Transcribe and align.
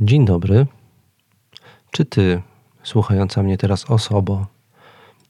Dzień 0.00 0.24
dobry. 0.24 0.66
Czy 1.90 2.04
ty, 2.04 2.42
słuchająca 2.82 3.42
mnie 3.42 3.58
teraz 3.58 3.90
osobo, 3.90 4.46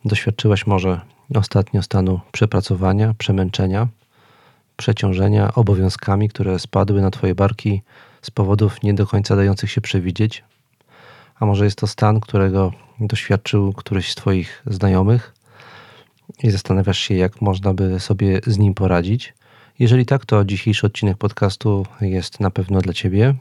doświadczyłaś 0.05 0.67
może 0.67 1.01
ostatnio 1.35 1.83
stanu 1.83 2.21
przepracowania, 2.33 3.15
przemęczenia, 3.19 3.89
przeciążenia 4.77 5.55
obowiązkami, 5.55 6.29
które 6.29 6.59
spadły 6.59 7.01
na 7.01 7.11
twoje 7.11 7.35
barki 7.35 7.83
z 8.23 8.31
powodów 8.31 8.83
nie 8.83 8.95
do 8.95 9.07
końca 9.07 9.37
dających 9.37 9.71
się 9.71 9.81
przewidzieć? 9.81 10.45
A 11.41 11.47
może 11.47 11.65
jest 11.65 11.79
to 11.79 11.87
stan, 11.87 12.21
którego 12.21 12.73
doświadczył 13.01 13.73
któryś 13.73 14.13
z 14.13 14.15
twoich 14.15 14.63
znajomych 14.67 15.35
i 16.43 16.51
zastanawiasz 16.51 16.99
się, 16.99 17.15
jak 17.15 17.41
można 17.41 17.75
by 17.75 18.01
sobie 18.01 18.41
z 18.47 18.59
nim 18.59 18.75
poradzić? 18.75 19.35
Jeżeli 19.79 20.07
tak, 20.07 20.27
to 20.27 20.45
dzisiejszy 20.45 20.87
odcinek 20.87 21.17
podcastu 21.17 21.87
jest 22.01 22.41
na 22.41 22.51
pewno 22.51 22.81
dla 22.81 22.93
ciebie. 22.93 23.35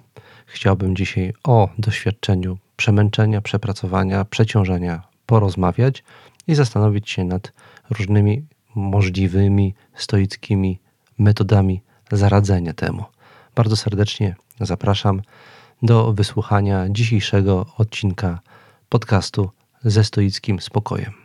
Chciałbym 0.46 0.96
dzisiaj 0.96 1.34
o 1.44 1.70
doświadczeniu 1.78 2.58
przemęczenia, 2.76 3.42
przepracowania, 3.42 4.26
przeciążenia 4.26 5.02
porozmawiać 5.26 6.04
i 6.48 6.56
zastanowić 6.56 7.10
się 7.10 7.24
nad 7.24 7.54
różnymi 7.90 8.46
możliwymi 8.76 9.74
stoickimi 9.96 10.80
metodami 11.18 11.82
zaradzenia 12.12 12.74
temu. 12.74 13.04
Bardzo 13.56 13.76
serdecznie 13.76 14.36
zapraszam 14.62 15.22
do 15.82 16.14
wysłuchania 16.14 16.86
dzisiejszego 16.90 17.66
odcinka 17.78 18.40
podcastu 18.90 19.50
ze 19.84 20.04
stoickim 20.04 20.62
spokojem. 20.62 21.25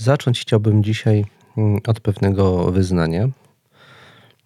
Zacząć 0.00 0.40
chciałbym 0.40 0.84
dzisiaj 0.84 1.24
mm, 1.56 1.80
od 1.86 2.00
pewnego 2.00 2.72
wyznania. 2.72 3.28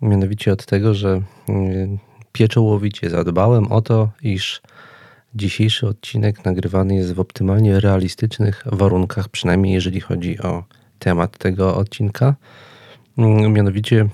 Mianowicie 0.02 0.52
od 0.52 0.66
tego, 0.66 0.94
że 0.94 1.20
mm, 1.48 1.98
pieczołowicie 2.32 3.10
zadbałem 3.10 3.72
o 3.72 3.82
to, 3.82 4.10
iż 4.22 4.62
dzisiejszy 5.34 5.86
odcinek 5.88 6.44
nagrywany 6.44 6.94
jest 6.94 7.12
w 7.12 7.20
optymalnie 7.20 7.80
realistycznych 7.80 8.64
warunkach, 8.66 9.28
przynajmniej 9.28 9.74
jeżeli 9.74 10.00
chodzi 10.00 10.38
o 10.38 10.64
temat 10.98 11.38
tego 11.38 11.76
odcinka. 11.76 12.34
Mm, 13.18 13.52
mianowicie 13.52 14.08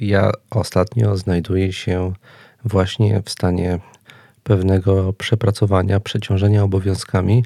ja 0.00 0.30
ostatnio 0.50 1.16
znajduję 1.16 1.72
się 1.72 2.12
właśnie 2.64 3.22
w 3.24 3.30
stanie 3.30 3.78
pewnego 4.42 5.12
przepracowania, 5.12 6.00
przeciążenia 6.00 6.62
obowiązkami 6.62 7.44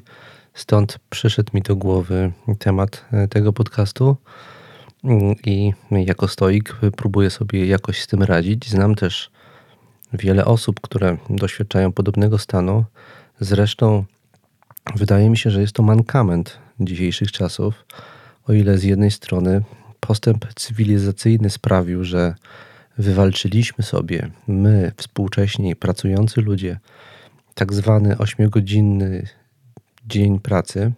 Stąd 0.53 0.99
przyszedł 1.09 1.51
mi 1.53 1.61
do 1.61 1.75
głowy 1.75 2.31
temat 2.59 3.05
e, 3.11 3.27
tego 3.27 3.53
podcastu 3.53 4.17
mm, 5.03 5.35
i 5.45 5.73
jako 5.91 6.27
stoik 6.27 6.75
próbuję 6.97 7.29
sobie 7.29 7.65
jakoś 7.65 8.01
z 8.01 8.07
tym 8.07 8.23
radzić. 8.23 8.69
Znam 8.69 8.95
też 8.95 9.31
wiele 10.13 10.45
osób, 10.45 10.79
które 10.79 11.17
doświadczają 11.29 11.91
podobnego 11.91 12.37
stanu. 12.37 12.85
Zresztą 13.39 14.05
wydaje 14.95 15.29
mi 15.29 15.37
się, 15.37 15.49
że 15.49 15.61
jest 15.61 15.73
to 15.73 15.83
mankament 15.83 16.57
dzisiejszych 16.79 17.31
czasów, 17.31 17.85
o 18.47 18.53
ile 18.53 18.77
z 18.77 18.83
jednej 18.83 19.11
strony 19.11 19.61
postęp 19.99 20.45
cywilizacyjny 20.55 21.49
sprawił, 21.49 22.03
że 22.03 22.35
wywalczyliśmy 22.97 23.83
sobie 23.83 24.29
my, 24.47 24.91
współcześni 24.97 25.75
pracujący 25.75 26.41
ludzie, 26.41 26.79
tak 27.53 27.73
zwany 27.73 28.17
ośmiogodzinny 28.17 29.27
dzień 30.07 30.39
pracy, 30.39 30.91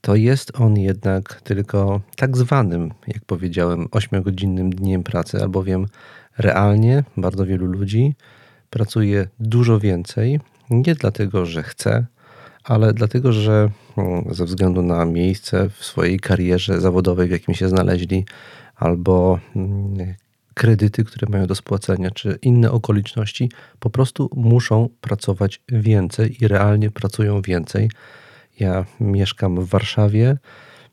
to 0.00 0.14
jest 0.14 0.60
on 0.60 0.76
jednak 0.76 1.40
tylko 1.44 2.00
tak 2.16 2.36
zwanym, 2.36 2.92
jak 3.06 3.24
powiedziałem, 3.24 3.86
8-godzinnym 3.86 4.70
dniem 4.70 5.02
pracy, 5.02 5.42
albowiem 5.42 5.86
realnie 6.38 7.04
bardzo 7.16 7.46
wielu 7.46 7.66
ludzi 7.66 8.14
pracuje 8.70 9.28
dużo 9.40 9.80
więcej, 9.80 10.40
nie 10.70 10.94
dlatego, 10.94 11.46
że 11.46 11.62
chce, 11.62 12.06
ale 12.64 12.92
dlatego, 12.92 13.32
że 13.32 13.70
mm, 13.96 14.24
ze 14.34 14.44
względu 14.44 14.82
na 14.82 15.04
miejsce 15.04 15.68
w 15.70 15.84
swojej 15.84 16.20
karierze 16.20 16.80
zawodowej, 16.80 17.28
w 17.28 17.30
jakim 17.30 17.54
się 17.54 17.68
znaleźli, 17.68 18.24
albo 18.76 19.38
mm, 19.56 20.14
kredyty, 20.54 21.04
które 21.04 21.28
mają 21.30 21.46
do 21.46 21.54
spłacenia, 21.54 22.10
czy 22.10 22.38
inne 22.42 22.70
okoliczności, 22.70 23.50
po 23.78 23.90
prostu 23.90 24.30
muszą 24.36 24.88
pracować 25.00 25.62
więcej 25.68 26.36
i 26.44 26.48
realnie 26.48 26.90
pracują 26.90 27.42
więcej. 27.42 27.90
Ja 28.60 28.84
mieszkam 29.00 29.60
w 29.60 29.68
Warszawie, 29.68 30.36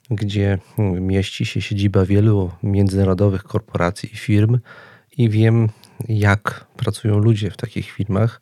gdzie 0.09 0.57
mieści 1.01 1.45
się 1.45 1.61
siedziba 1.61 2.05
wielu 2.05 2.51
międzynarodowych 2.63 3.44
korporacji 3.44 4.13
i 4.13 4.17
firm, 4.17 4.59
i 5.17 5.29
wiem, 5.29 5.69
jak 6.09 6.66
pracują 6.78 7.17
ludzie 7.17 7.51
w 7.51 7.57
takich 7.57 7.91
firmach, 7.91 8.41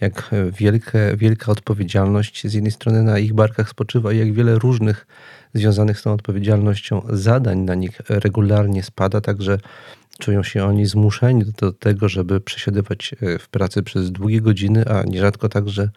jak 0.00 0.30
wielkie, 0.52 0.98
wielka 1.16 1.52
odpowiedzialność 1.52 2.46
z 2.46 2.54
jednej 2.54 2.72
strony 2.72 3.02
na 3.02 3.18
ich 3.18 3.34
barkach 3.34 3.68
spoczywa, 3.68 4.12
i 4.12 4.18
jak 4.18 4.32
wiele 4.32 4.58
różnych 4.58 5.06
związanych 5.54 5.98
z 5.98 6.02
tą 6.02 6.12
odpowiedzialnością 6.12 7.02
zadań 7.10 7.58
na 7.58 7.74
nich 7.74 8.00
regularnie 8.08 8.82
spada, 8.82 9.20
także 9.20 9.58
czują 10.18 10.42
się 10.42 10.64
oni 10.64 10.86
zmuszeni 10.86 11.44
do 11.44 11.72
tego, 11.72 12.08
żeby 12.08 12.40
przesiadywać 12.40 13.14
e, 13.20 13.38
w 13.38 13.48
pracy 13.48 13.82
przez 13.82 14.10
długie 14.10 14.40
godziny, 14.40 14.88
a 14.88 15.02
nierzadko 15.02 15.48
także 15.48 15.88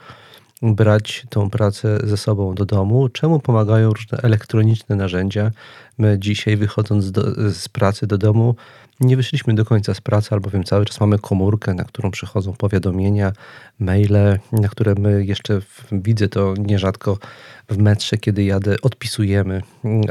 brać 0.61 1.25
tą 1.29 1.49
pracę 1.49 1.99
ze 2.03 2.17
sobą 2.17 2.55
do 2.55 2.65
domu, 2.65 3.09
czemu 3.09 3.39
pomagają 3.39 3.89
różne 3.93 4.17
elektroniczne 4.17 4.95
narzędzia. 4.95 5.51
My 5.97 6.19
dzisiaj 6.19 6.57
wychodząc 6.57 7.11
do, 7.11 7.51
z 7.53 7.69
pracy 7.69 8.07
do 8.07 8.17
domu 8.17 8.55
nie 9.01 9.17
wyszliśmy 9.17 9.55
do 9.55 9.65
końca 9.65 9.93
z 9.93 10.01
pracy, 10.01 10.29
albowiem 10.31 10.63
cały 10.63 10.85
czas 10.85 10.99
mamy 10.99 11.19
komórkę, 11.19 11.73
na 11.73 11.83
którą 11.83 12.11
przychodzą 12.11 12.53
powiadomienia, 12.53 13.33
maile, 13.79 14.39
na 14.51 14.67
które 14.69 14.95
my 14.95 15.25
jeszcze 15.25 15.61
widzę 15.91 16.27
to 16.27 16.53
nierzadko 16.57 17.17
w 17.69 17.77
metrze, 17.77 18.17
kiedy 18.17 18.43
jadę, 18.43 18.75
odpisujemy, 18.81 19.61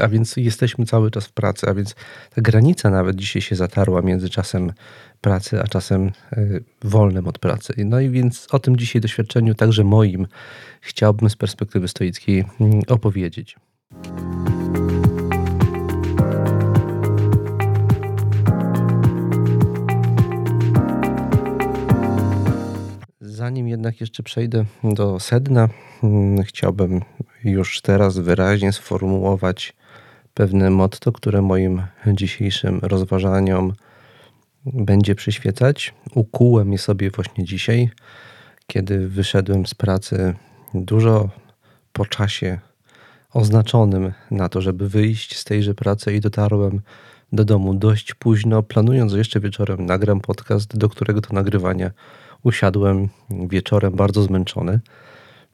a 0.01 0.07
więc 0.07 0.37
jesteśmy 0.37 0.85
cały 0.85 1.11
czas 1.11 1.27
w 1.27 1.31
pracy, 1.31 1.67
a 1.69 1.73
więc 1.73 1.95
ta 2.35 2.41
granica 2.41 2.89
nawet 2.89 3.15
dzisiaj 3.15 3.41
się 3.41 3.55
zatarła 3.55 4.01
między 4.01 4.29
czasem 4.29 4.73
pracy, 5.21 5.61
a 5.61 5.67
czasem 5.67 6.11
e, 6.31 6.45
wolnym 6.83 7.27
od 7.27 7.39
pracy. 7.39 7.73
No 7.77 7.99
i 7.99 8.09
więc 8.09 8.47
o 8.51 8.59
tym 8.59 8.77
dzisiaj 8.77 9.01
doświadczeniu, 9.01 9.55
także 9.55 9.83
moim, 9.83 10.27
chciałbym 10.81 11.29
z 11.29 11.35
perspektywy 11.35 11.87
stoickiej 11.87 12.45
mm, 12.59 12.81
opowiedzieć. 12.87 13.55
Zanim 23.41 23.67
jednak 23.67 24.01
jeszcze 24.01 24.23
przejdę 24.23 24.65
do 24.83 25.19
sedna, 25.19 25.69
mm, 26.03 26.43
chciałbym 26.43 27.01
już 27.43 27.81
teraz 27.81 28.17
wyraźnie 28.17 28.73
sformułować 28.73 29.73
pewne 30.33 30.69
motto, 30.69 31.11
które 31.11 31.41
moim 31.41 31.81
dzisiejszym 32.07 32.79
rozważaniom 32.83 33.73
będzie 34.65 35.15
przyświecać. 35.15 35.93
Ukułem 36.15 36.71
je 36.71 36.77
sobie 36.77 37.11
właśnie 37.11 37.43
dzisiaj, 37.43 37.89
kiedy 38.67 39.07
wyszedłem 39.07 39.65
z 39.65 39.73
pracy 39.73 40.33
dużo 40.73 41.29
po 41.93 42.05
czasie 42.05 42.59
oznaczonym 43.33 44.11
na 44.31 44.49
to, 44.49 44.61
żeby 44.61 44.89
wyjść 44.89 45.37
z 45.37 45.43
tejże 45.43 45.73
pracy 45.73 46.13
i 46.13 46.19
dotarłem 46.19 46.81
do 47.33 47.45
domu 47.45 47.73
dość 47.73 48.13
późno, 48.13 48.63
planując, 48.63 49.11
że 49.11 49.17
jeszcze 49.17 49.39
wieczorem 49.39 49.85
nagram 49.85 50.19
podcast, 50.19 50.77
do 50.77 50.89
którego 50.89 51.21
to 51.21 51.33
nagrywania 51.33 51.91
usiadłem 52.43 53.09
wieczorem 53.29 53.93
bardzo 53.93 54.23
zmęczony. 54.23 54.79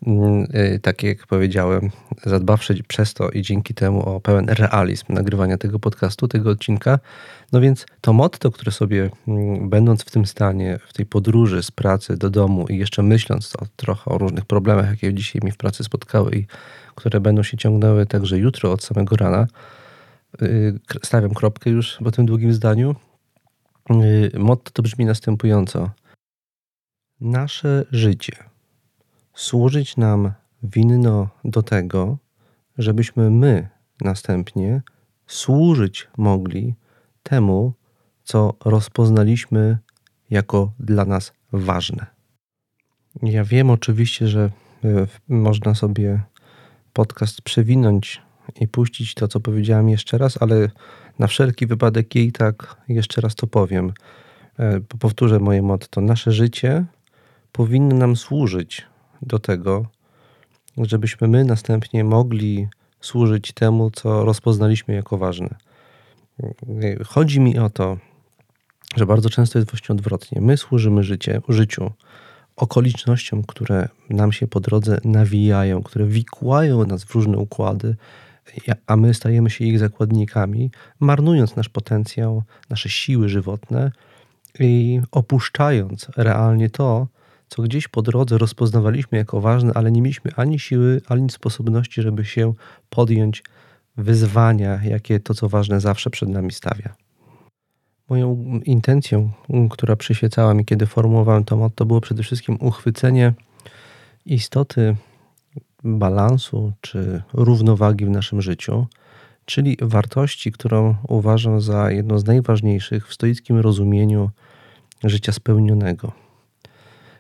mm, 0.07 0.47
y, 0.75 0.79
tak 0.79 1.03
jak 1.03 1.27
powiedziałem, 1.27 1.89
zadbawszy 2.25 2.83
przez 2.87 3.13
to 3.13 3.29
i 3.29 3.41
dzięki 3.41 3.73
temu 3.73 4.09
o 4.09 4.21
pełen 4.21 4.49
realizm 4.49 5.05
nagrywania 5.13 5.57
tego 5.57 5.79
podcastu, 5.79 6.27
tego 6.27 6.49
odcinka. 6.49 6.99
No 7.51 7.61
więc 7.61 7.85
to 8.01 8.13
motto, 8.13 8.51
które 8.51 8.71
sobie, 8.71 9.09
mm, 9.27 9.69
będąc 9.69 10.03
w 10.03 10.11
tym 10.11 10.25
stanie, 10.25 10.79
w 10.87 10.93
tej 10.93 11.05
podróży 11.05 11.63
z 11.63 11.71
pracy 11.71 12.17
do 12.17 12.29
domu 12.29 12.67
i 12.67 12.77
jeszcze 12.77 13.03
myśląc 13.03 13.55
o, 13.55 13.65
trochę 13.75 14.11
o 14.11 14.17
różnych 14.17 14.45
problemach, 14.45 14.89
jakie 14.89 15.13
dzisiaj 15.13 15.41
mi 15.45 15.51
w 15.51 15.57
pracy 15.57 15.83
spotkały 15.83 16.31
i 16.35 16.45
które 16.95 17.19
będą 17.19 17.43
się 17.43 17.57
ciągnęły 17.57 18.05
także 18.05 18.37
jutro 18.37 18.71
od 18.71 18.83
samego 18.83 19.15
rana, 19.15 19.47
y, 20.41 20.79
stawiam 21.03 21.33
kropkę 21.33 21.69
już 21.69 21.97
po 22.03 22.11
tym 22.11 22.25
długim 22.25 22.53
zdaniu. 22.53 22.95
Y, 23.91 24.39
motto 24.39 24.71
to 24.71 24.83
brzmi 24.83 25.05
następująco. 25.05 25.89
Nasze 27.21 27.85
życie 27.91 28.35
służyć 29.33 29.97
nam 29.97 30.31
winno 30.63 31.29
do 31.45 31.63
tego, 31.63 32.17
żebyśmy 32.77 33.29
my 33.29 33.69
następnie 34.01 34.81
służyć 35.27 36.07
mogli 36.17 36.75
temu, 37.23 37.73
co 38.23 38.53
rozpoznaliśmy 38.65 39.77
jako 40.29 40.71
dla 40.79 41.05
nas 41.05 41.33
ważne. 41.51 42.05
Ja 43.23 43.43
wiem 43.43 43.69
oczywiście, 43.69 44.27
że 44.27 44.51
e, 44.83 45.07
można 45.27 45.75
sobie 45.75 46.21
podcast 46.93 47.41
przewinąć 47.41 48.21
i 48.59 48.67
puścić 48.67 49.13
to, 49.13 49.27
co 49.27 49.39
powiedziałem 49.39 49.89
jeszcze 49.89 50.17
raz, 50.17 50.41
ale 50.41 50.69
na 51.19 51.27
wszelki 51.27 51.67
wypadek 51.67 52.15
i 52.15 52.31
tak 52.31 52.75
jeszcze 52.87 53.21
raz 53.21 53.35
to 53.35 53.47
powiem. 53.47 53.93
E, 54.59 54.79
powtórzę 54.79 55.39
moje 55.39 55.61
motto. 55.61 56.01
Nasze 56.01 56.31
życie 56.31 56.85
powinno 57.57 57.95
nam 57.95 58.15
służyć 58.15 58.85
do 59.21 59.39
tego, 59.39 59.85
żebyśmy 60.77 61.27
my 61.27 61.43
następnie 61.43 62.03
mogli 62.03 62.67
służyć 63.01 63.51
temu, 63.51 63.91
co 63.91 64.25
rozpoznaliśmy 64.25 64.93
jako 64.93 65.17
ważne. 65.17 65.55
Chodzi 67.05 67.39
mi 67.39 67.59
o 67.59 67.69
to, 67.69 67.97
że 68.95 69.05
bardzo 69.05 69.29
często 69.29 69.59
jest 69.59 69.71
właśnie 69.71 69.93
odwrotnie. 69.93 70.41
My 70.41 70.57
służymy 70.57 71.03
życie, 71.03 71.41
życiu, 71.49 71.91
okolicznościom, 72.55 73.43
które 73.43 73.89
nam 74.09 74.31
się 74.31 74.47
po 74.47 74.59
drodze 74.59 74.99
nawijają, 75.03 75.83
które 75.83 76.05
wikłają 76.05 76.85
nas 76.85 77.03
w 77.03 77.15
różne 77.15 77.37
układy, 77.37 77.95
a 78.87 78.95
my 78.95 79.13
stajemy 79.13 79.49
się 79.49 79.65
ich 79.65 79.79
zakładnikami, 79.79 80.71
marnując 80.99 81.55
nasz 81.55 81.69
potencjał, 81.69 82.43
nasze 82.69 82.89
siły 82.89 83.29
żywotne 83.29 83.91
i 84.59 85.01
opuszczając 85.11 86.09
realnie 86.17 86.69
to, 86.69 87.07
co 87.47 87.61
gdzieś 87.61 87.87
po 87.87 88.01
drodze 88.01 88.37
rozpoznawaliśmy 88.37 89.17
jako 89.17 89.41
ważne, 89.41 89.73
ale 89.75 89.91
nie 89.91 90.01
mieliśmy 90.01 90.31
ani 90.35 90.59
siły, 90.59 91.01
ani 91.07 91.29
sposobności, 91.29 92.01
żeby 92.01 92.25
się 92.25 92.53
podjąć 92.89 93.43
wyzwania, 93.97 94.79
jakie 94.83 95.19
to, 95.19 95.33
co 95.33 95.49
ważne, 95.49 95.79
zawsze 95.79 96.09
przed 96.09 96.29
nami 96.29 96.51
stawia. 96.51 96.95
Moją 98.09 98.59
intencją, 98.65 99.29
która 99.69 99.95
przyświecała 99.95 100.53
mi, 100.53 100.65
kiedy 100.65 100.85
formułowałem 100.85 101.43
to 101.43 101.57
motto, 101.57 101.85
było 101.85 102.01
przede 102.01 102.23
wszystkim 102.23 102.57
uchwycenie 102.59 103.33
istoty 104.25 104.95
balansu 105.83 106.73
czy 106.81 107.21
równowagi 107.33 108.05
w 108.05 108.09
naszym 108.09 108.41
życiu, 108.41 108.87
czyli 109.45 109.77
wartości, 109.81 110.51
którą 110.51 110.95
uważam 111.07 111.61
za 111.61 111.91
jedną 111.91 112.19
z 112.19 112.25
najważniejszych 112.25 113.07
w 113.07 113.13
stoickim 113.13 113.57
rozumieniu 113.57 114.29
życia 115.03 115.31
spełnionego. 115.31 116.26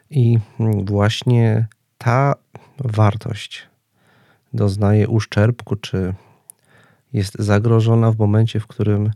I 0.09 0.39
właśnie 0.83 1.67
ta 1.97 2.33
wartość 2.79 3.67
doznaje 4.53 5.07
uszczerbku, 5.07 5.75
czy 5.75 6.13
jest 7.13 7.35
zagrożona 7.39 8.11
w 8.11 8.17
momencie, 8.17 8.59
w 8.59 8.67
którym 8.67 9.11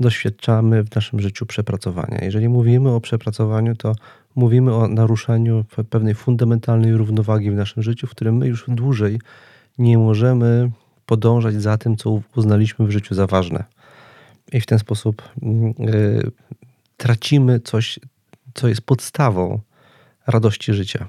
doświadczamy 0.00 0.84
w 0.84 0.94
naszym 0.94 1.20
życiu 1.20 1.46
przepracowania. 1.46 2.18
Jeżeli 2.22 2.48
mówimy 2.48 2.90
o 2.90 3.00
przepracowaniu, 3.00 3.76
to 3.76 3.94
mówimy 4.34 4.74
o 4.74 4.88
naruszaniu 4.88 5.64
pewnej 5.90 6.14
fundamentalnej 6.14 6.96
równowagi 6.96 7.50
w 7.50 7.54
naszym 7.54 7.82
życiu, 7.82 8.06
w 8.06 8.10
którym 8.10 8.36
my 8.36 8.46
już 8.46 8.64
dłużej 8.68 9.20
nie 9.78 9.98
możemy 9.98 10.70
podążać 11.06 11.62
za 11.62 11.78
tym, 11.78 11.96
co 11.96 12.20
uznaliśmy 12.36 12.86
w 12.86 12.90
życiu 12.90 13.14
za 13.14 13.26
ważne. 13.26 13.64
I 14.52 14.60
w 14.60 14.66
ten 14.66 14.78
sposób 14.78 15.22
yy, 15.78 16.30
tracimy 16.96 17.60
coś, 17.60 17.98
co 18.54 18.68
jest 18.68 18.80
podstawą 18.80 19.60
radości 20.26 20.74
życia. 20.74 21.08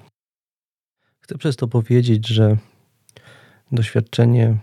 Chcę 1.19 1.37
przez 1.37 1.55
to 1.55 1.67
powiedzieć, 1.67 2.27
że 2.27 2.57
doświadczenie 3.71 4.57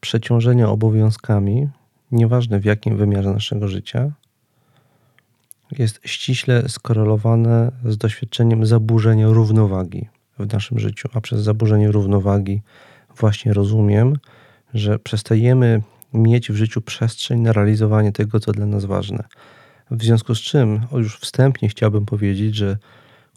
przeciążenia 0.00 0.68
obowiązkami, 0.68 1.68
nieważne 2.10 2.60
w 2.60 2.64
jakim 2.64 2.96
wymiarze 2.96 3.32
naszego 3.32 3.68
życia, 3.68 4.12
jest 5.78 6.00
ściśle 6.04 6.68
skorelowane 6.68 7.72
z 7.84 7.98
doświadczeniem 7.98 8.66
zaburzenia 8.66 9.28
równowagi 9.28 10.08
w 10.38 10.52
naszym 10.52 10.78
życiu. 10.78 11.08
A 11.14 11.20
przez 11.20 11.40
zaburzenie 11.40 11.92
równowagi 11.92 12.62
właśnie 13.16 13.52
rozumiem, 13.52 14.16
że 14.74 14.98
przestajemy 14.98 15.82
mieć 16.12 16.52
w 16.52 16.54
życiu 16.54 16.80
przestrzeń 16.80 17.40
na 17.40 17.52
realizowanie 17.52 18.12
tego, 18.12 18.40
co 18.40 18.52
dla 18.52 18.66
nas 18.66 18.84
ważne. 18.84 19.24
W 19.90 20.04
związku 20.04 20.34
z 20.34 20.40
czym, 20.40 20.86
już 20.92 21.18
wstępnie 21.18 21.68
chciałbym 21.68 22.06
powiedzieć, 22.06 22.54
że 22.54 22.78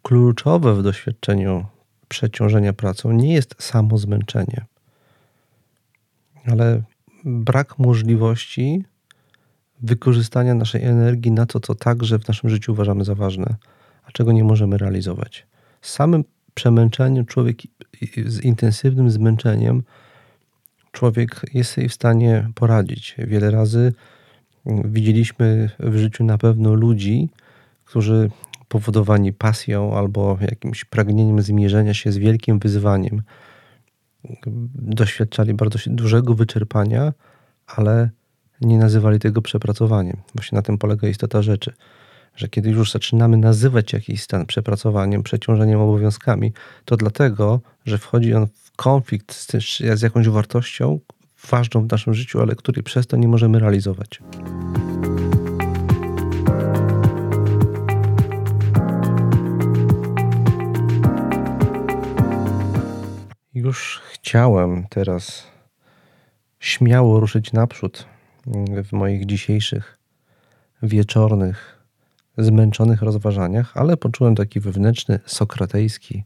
kluczowe 0.08 0.76
w 0.76 0.84
doświadczeniu 0.84 1.66
przeciążenia 2.08 2.74
pracą 2.74 3.12
nie 3.12 3.34
jest 3.34 3.56
samo 3.60 3.98
zmęczenie, 3.98 4.66
ale 6.46 6.82
brak 7.26 7.80
możliwości 7.80 8.84
wykorzystania 9.82 10.54
naszej 10.54 10.84
energii 10.84 11.32
na 11.32 11.46
to, 11.46 11.60
co 11.60 11.76
także 11.76 12.20
w 12.20 12.28
naszym 12.28 12.50
życiu 12.50 12.72
uważamy 12.72 13.04
za 13.04 13.16
ważne, 13.16 13.56
a 14.04 14.12
czego 14.12 14.32
nie 14.32 14.44
możemy 14.44 14.78
realizować. 14.78 15.48
Z 15.82 15.92
samym 15.92 16.24
przemęczeniem 16.54 17.26
człowiek, 17.26 17.58
z 18.26 18.44
intensywnym 18.44 19.12
zmęczeniem, 19.12 19.84
człowiek 20.92 21.42
jest 21.54 21.72
sobie 21.72 21.90
w 21.90 21.94
stanie 21.94 22.50
poradzić. 22.56 23.16
Wiele 23.18 23.52
razy 23.52 23.94
widzieliśmy 24.86 25.70
w 25.80 25.98
życiu 25.98 26.24
na 26.24 26.38
pewno 26.38 26.74
ludzi, 26.74 27.30
którzy 27.86 28.30
powodowani 28.68 29.34
pasją 29.34 29.98
albo 29.98 30.38
jakimś 30.42 30.86
pragnieniem 30.86 31.42
zmierzenia 31.42 31.94
się 31.94 32.12
z 32.12 32.18
wielkim 32.18 32.60
wyzwaniem, 32.60 33.22
doświadczali 34.76 35.54
bardzo 35.54 35.80
dużego 35.88 36.34
wyczerpania, 36.34 37.14
ale 37.68 38.10
nie 38.62 38.78
nazywali 38.78 39.20
tego 39.20 39.42
przepracowaniem. 39.42 40.18
Właśnie 40.36 40.56
na 40.56 40.62
tym 40.62 40.78
polega 40.78 41.08
istota 41.08 41.42
rzeczy, 41.42 41.74
że 42.36 42.48
kiedy 42.48 42.70
już 42.70 42.92
zaczynamy 42.92 43.38
nazywać 43.38 43.94
jakiś 43.94 44.24
stan 44.24 44.46
przepracowaniem, 44.46 45.24
przeciążeniem 45.24 45.82
obowiązkami, 45.82 46.54
to 46.86 46.98
dlatego, 46.98 47.62
że 47.86 47.98
wchodzi 47.98 48.34
on 48.34 48.48
w 48.48 48.72
konflikt 48.76 49.34
z, 49.34 49.48
z 49.96 50.02
jakąś 50.02 50.30
wartością 50.30 51.00
ważną 51.50 51.88
w 51.88 51.92
naszym 51.92 52.14
życiu, 52.14 52.42
ale 52.42 52.56
której 52.56 52.84
przez 52.84 53.08
to 53.08 53.18
nie 53.18 53.28
możemy 53.28 53.60
realizować. 53.60 54.20
Już 63.58 64.02
chciałem 64.14 64.88
teraz 64.90 65.44
śmiało 66.60 67.20
ruszyć 67.20 67.54
naprzód 67.54 68.06
w 68.84 68.94
moich 68.94 69.26
dzisiejszych 69.26 69.98
wieczornych, 70.84 71.84
zmęczonych 72.38 73.02
rozważaniach, 73.02 73.78
ale 73.78 73.98
poczułem 73.98 74.36
taki 74.36 74.60
wewnętrzny, 74.60 75.20
sokratejski 75.26 76.24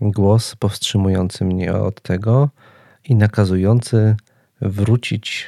głos 0.00 0.56
powstrzymujący 0.56 1.44
mnie 1.44 1.74
od 1.74 2.02
tego 2.02 2.50
i 3.04 3.14
nakazujący 3.14 4.16
wrócić 4.60 5.46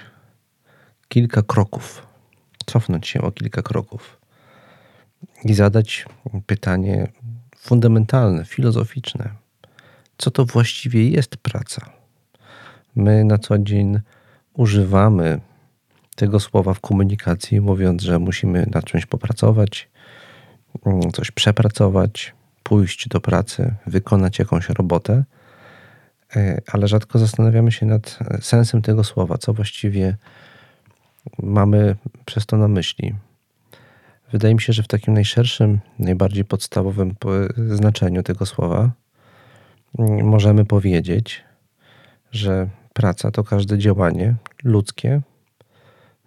kilka 1.08 1.42
kroków, 1.42 2.06
cofnąć 2.66 3.08
się 3.08 3.20
o 3.20 3.32
kilka 3.32 3.62
kroków 3.62 4.20
i 5.44 5.54
zadać 5.54 6.06
pytanie 6.46 7.08
fundamentalne, 7.56 8.44
filozoficzne 8.44 9.47
co 10.18 10.30
to 10.30 10.44
właściwie 10.44 11.10
jest 11.10 11.36
praca. 11.36 11.90
My 12.96 13.24
na 13.24 13.38
co 13.38 13.58
dzień 13.58 14.00
używamy 14.52 15.40
tego 16.16 16.40
słowa 16.40 16.74
w 16.74 16.80
komunikacji, 16.80 17.60
mówiąc, 17.60 18.02
że 18.02 18.18
musimy 18.18 18.66
nad 18.74 18.84
czymś 18.84 19.06
popracować, 19.06 19.88
mm, 20.86 21.12
coś 21.12 21.30
przepracować, 21.30 22.34
pójść 22.62 23.08
do 23.08 23.20
pracy, 23.20 23.74
wykonać 23.86 24.38
jakąś 24.38 24.68
robotę, 24.68 25.24
e, 26.36 26.60
ale 26.72 26.88
rzadko 26.88 27.18
zastanawiamy 27.18 27.72
się 27.72 27.86
nad 27.86 28.18
sensem 28.40 28.82
tego 28.82 29.04
słowa, 29.04 29.38
co 29.38 29.52
właściwie 29.52 30.16
mamy 31.42 31.96
przez 32.24 32.46
to 32.46 32.56
na 32.56 32.68
myśli. 32.68 33.14
Wydaje 34.32 34.54
mi 34.54 34.60
się, 34.60 34.72
że 34.72 34.82
w 34.82 34.88
takim 34.88 35.14
najszerszym, 35.14 35.80
najbardziej 35.98 36.44
podstawowym 36.44 37.14
znaczeniu 37.56 38.22
tego 38.22 38.46
słowa 38.46 38.90
możemy 40.22 40.64
powiedzieć, 40.64 41.44
że 42.30 42.68
praca 42.92 43.30
to 43.30 43.44
każde 43.44 43.78
działanie 43.78 44.34
ludzkie 44.64 45.20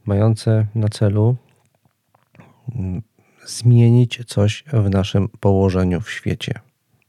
mające 0.05 0.67
na 0.75 0.89
celu 0.89 1.35
mm, 2.75 3.01
zmienić 3.45 4.21
coś 4.27 4.63
w 4.73 4.89
naszym 4.89 5.29
położeniu 5.29 6.01
w 6.01 6.11
świecie 6.11 6.59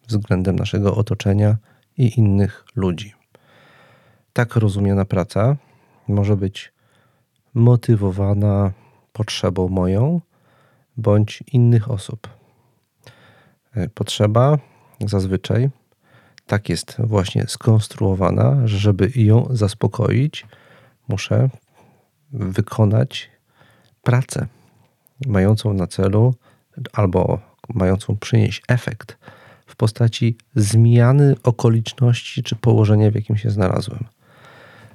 względem 0.09 0.57
naszego 0.57 0.97
otoczenia 0.97 1.57
i 1.99 2.19
innych 2.19 2.65
ludzi. 2.77 3.15
Tak 4.33 4.57
rozumiana 4.57 5.05
praca 5.05 5.57
może 6.09 6.37
być 6.37 6.73
motywowana 7.55 8.73
potrzebą 9.13 9.69
moją 9.69 10.21
bądź 10.97 11.45
innych 11.53 11.91
osób. 11.91 12.29
E, 13.75 13.89
potrzeba 13.89 14.59
zazwyczaj 15.01 15.71
tak 16.53 16.69
jest 16.69 16.97
właśnie 16.99 17.45
skonstruowana, 17.49 18.67
że 18.67 18.79
żeby 18.79 19.11
ją 19.15 19.47
zaspokoić, 19.51 20.47
muszę 21.09 21.49
wykonać 22.33 23.31
pracę 24.03 24.47
mającą 25.27 25.73
na 25.73 25.87
celu 25.87 26.35
albo 26.93 27.41
mającą 27.75 28.17
przynieść 28.17 28.63
efekt 28.69 29.19
w 29.67 29.77
postaci 29.77 30.37
zmiany 30.55 31.35
okoliczności 31.43 32.43
czy 32.43 32.57
położenia, 32.57 33.11
w 33.11 33.15
jakim 33.15 33.37
się 33.37 33.51
znalazłem. 33.51 34.05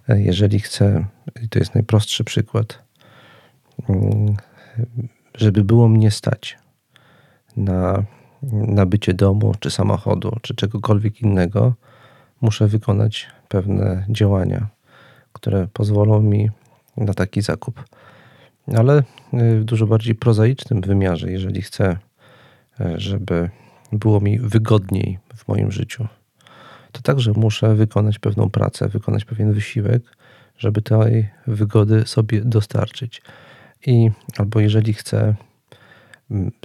Jeżeli 0.07 0.59
chcę, 0.59 1.05
i 1.43 1.49
to 1.49 1.59
jest 1.59 1.75
najprostszy 1.75 2.23
przykład, 2.23 2.83
mm, 3.89 4.35
żeby 5.35 5.63
było 5.63 5.87
mnie 5.87 6.11
stać 6.11 6.57
na 7.55 8.03
nabycie 8.51 9.13
domu, 9.13 9.53
czy 9.59 9.69
samochodu, 9.69 10.37
czy 10.41 10.55
czegokolwiek 10.55 11.21
innego, 11.21 11.73
muszę 12.41 12.67
wykonać 12.67 13.27
pewne 13.47 14.05
działania, 14.09 14.67
które 15.33 15.67
pozwolą 15.73 16.21
mi 16.21 16.49
na 16.97 17.13
taki 17.13 17.41
zakup. 17.41 17.83
Ale 18.77 19.03
y, 19.33 19.59
w 19.59 19.63
dużo 19.63 19.87
bardziej 19.87 20.15
prozaicznym 20.15 20.81
wymiarze, 20.81 21.31
jeżeli 21.31 21.61
chcę, 21.61 21.97
y, 22.79 22.99
żeby 22.99 23.49
było 23.91 24.19
mi 24.19 24.39
wygodniej 24.39 25.19
w 25.35 25.47
moim 25.47 25.71
życiu, 25.71 26.07
to 26.91 27.01
także 27.01 27.31
muszę 27.35 27.75
wykonać 27.75 28.19
pewną 28.19 28.49
pracę, 28.49 28.87
wykonać 28.87 29.25
pewien 29.25 29.53
wysiłek, 29.53 30.03
żeby 30.57 30.81
tej 30.81 31.29
wygody 31.47 32.07
sobie 32.07 32.41
dostarczyć. 32.41 33.21
I 33.85 34.11
albo 34.37 34.59
jeżeli 34.59 34.93
chcę 34.93 35.35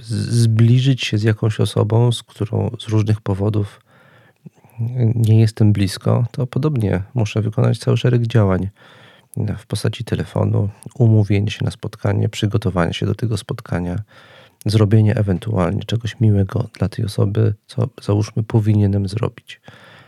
zbliżyć 0.03 1.05
się 1.05 1.17
z 1.17 1.23
jakąś 1.23 1.59
osobą, 1.59 2.11
z 2.11 2.23
którą 2.23 2.71
z 2.79 2.87
różnych 2.87 3.21
powodów 3.21 3.81
nie 5.15 5.39
jestem 5.39 5.73
blisko, 5.73 6.25
to 6.31 6.47
podobnie 6.47 7.03
muszę 7.13 7.41
wykonać 7.41 7.79
cały 7.79 7.97
szereg 7.97 8.27
działań 8.27 8.69
w 9.57 9.65
postaci 9.67 10.03
telefonu, 10.03 10.69
umówienia 10.95 11.51
się 11.51 11.65
na 11.65 11.71
spotkanie, 11.71 12.29
przygotowania 12.29 12.93
się 12.93 13.05
do 13.05 13.15
tego 13.15 13.37
spotkania, 13.37 13.99
zrobienie 14.65 15.15
ewentualnie 15.15 15.83
czegoś 15.83 16.19
miłego 16.19 16.69
dla 16.79 16.89
tej 16.89 17.05
osoby, 17.05 17.53
co 17.67 17.89
załóżmy 18.01 18.43
powinienem 18.43 19.07
zrobić. 19.07 19.61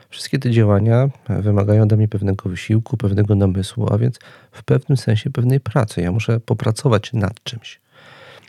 Wszystkie 0.09 0.39
te 0.39 0.51
działania 0.51 1.09
wymagają 1.29 1.83
ode 1.83 1.97
mnie 1.97 2.07
pewnego 2.07 2.49
wysiłku, 2.49 2.97
pewnego 2.97 3.35
namysłu, 3.35 3.93
a 3.93 3.97
więc 3.97 4.19
w 4.51 4.63
pewnym 4.63 4.97
sensie 4.97 5.29
pewnej 5.29 5.59
pracy. 5.59 6.01
Ja 6.01 6.11
muszę 6.11 6.39
popracować 6.39 7.13
nad 7.13 7.43
czymś. 7.43 7.84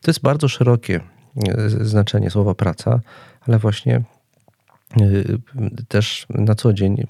To 0.06 0.10
jest 0.10 0.22
bardzo 0.22 0.48
szerokie 0.48 1.00
e, 1.48 1.70
znaczenie 1.70 2.30
słowa 2.30 2.54
praca, 2.54 3.00
ale 3.40 3.58
właśnie 3.58 3.94
e, 3.96 5.02
też 5.88 6.26
na 6.30 6.54
co 6.54 6.72
dzień 6.72 7.04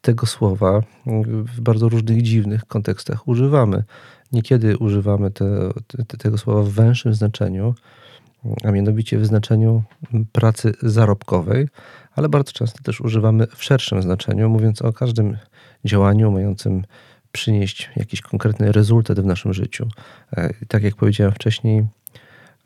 tego 0.00 0.26
słowa 0.26 0.82
w 1.26 1.60
bardzo 1.60 1.88
różnych 1.88 2.22
dziwnych 2.22 2.64
kontekstach 2.64 3.28
używamy. 3.28 3.84
Niekiedy 4.32 4.78
używamy 4.78 5.30
te, 5.30 5.70
te, 6.06 6.16
tego 6.16 6.38
słowa 6.38 6.62
w 6.62 6.68
węższym 6.68 7.14
znaczeniu, 7.14 7.74
a 8.64 8.70
mianowicie 8.70 9.18
w 9.18 9.26
znaczeniu 9.26 9.82
pracy 10.32 10.72
zarobkowej, 10.82 11.68
ale 12.12 12.28
bardzo 12.28 12.52
często 12.52 12.82
też 12.82 13.00
używamy 13.00 13.46
w 13.46 13.64
szerszym 13.64 14.02
znaczeniu, 14.02 14.48
mówiąc 14.48 14.82
o 14.82 14.92
każdym 14.92 15.36
działaniu 15.84 16.30
mającym 16.30 16.84
przynieść 17.32 17.90
jakiś 17.96 18.20
konkretny 18.20 18.72
rezultat 18.72 19.20
w 19.20 19.26
naszym 19.26 19.52
życiu. 19.52 19.88
E, 20.36 20.54
tak 20.68 20.82
jak 20.82 20.94
powiedziałem 20.94 21.32
wcześniej, 21.32 21.86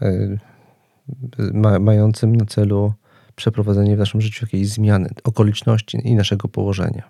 e, 0.02 1.78
mającym 1.80 2.36
na 2.36 2.44
celu 2.44 2.92
przeprowadzenie 3.36 3.96
w 3.96 3.98
naszym 3.98 4.20
życiu 4.20 4.44
jakiejś 4.46 4.68
zmiany, 4.68 5.10
okoliczności 5.24 5.98
i 6.04 6.14
naszego 6.14 6.48
położenia. 6.48 7.02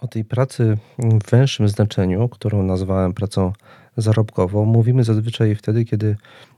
O 0.00 0.08
tej 0.08 0.24
pracy 0.24 0.78
w 0.98 1.30
węższym 1.30 1.68
znaczeniu, 1.68 2.28
którą 2.28 2.62
nazwałem 2.62 3.14
pracą 3.14 3.52
zarobkową, 3.96 4.64
mówimy 4.64 5.04
zazwyczaj 5.04 5.54
wtedy, 5.54 5.84
kiedy 5.84 6.16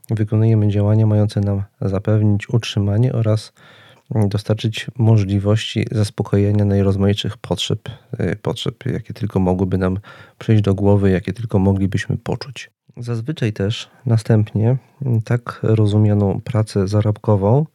wykonujemy 0.09 0.67
działania 0.67 1.05
mające 1.05 1.41
nam 1.41 1.63
zapewnić 1.81 2.49
utrzymanie 2.49 3.13
oraz 3.13 3.53
dostarczyć 4.09 4.87
możliwości 4.97 5.85
zaspokojenia 5.91 6.65
najrozmaitszych 6.65 7.37
potrzeb, 7.37 7.89
y, 8.19 8.35
potrzeb, 8.35 8.85
jakie 8.85 9.13
tylko 9.13 9.39
mogłyby 9.39 9.77
nam 9.77 9.99
przyjść 10.37 10.63
do 10.63 10.75
głowy, 10.75 11.09
jakie 11.09 11.33
tylko 11.33 11.59
moglibyśmy 11.59 12.17
poczuć. 12.17 12.76
Zazwyczaj 12.99 13.53
też 13.53 13.89
następnie 14.05 14.77
tak 15.25 15.59
rozumianą 15.63 16.41
pracę 16.41 16.87
zarobkową, 16.87 17.65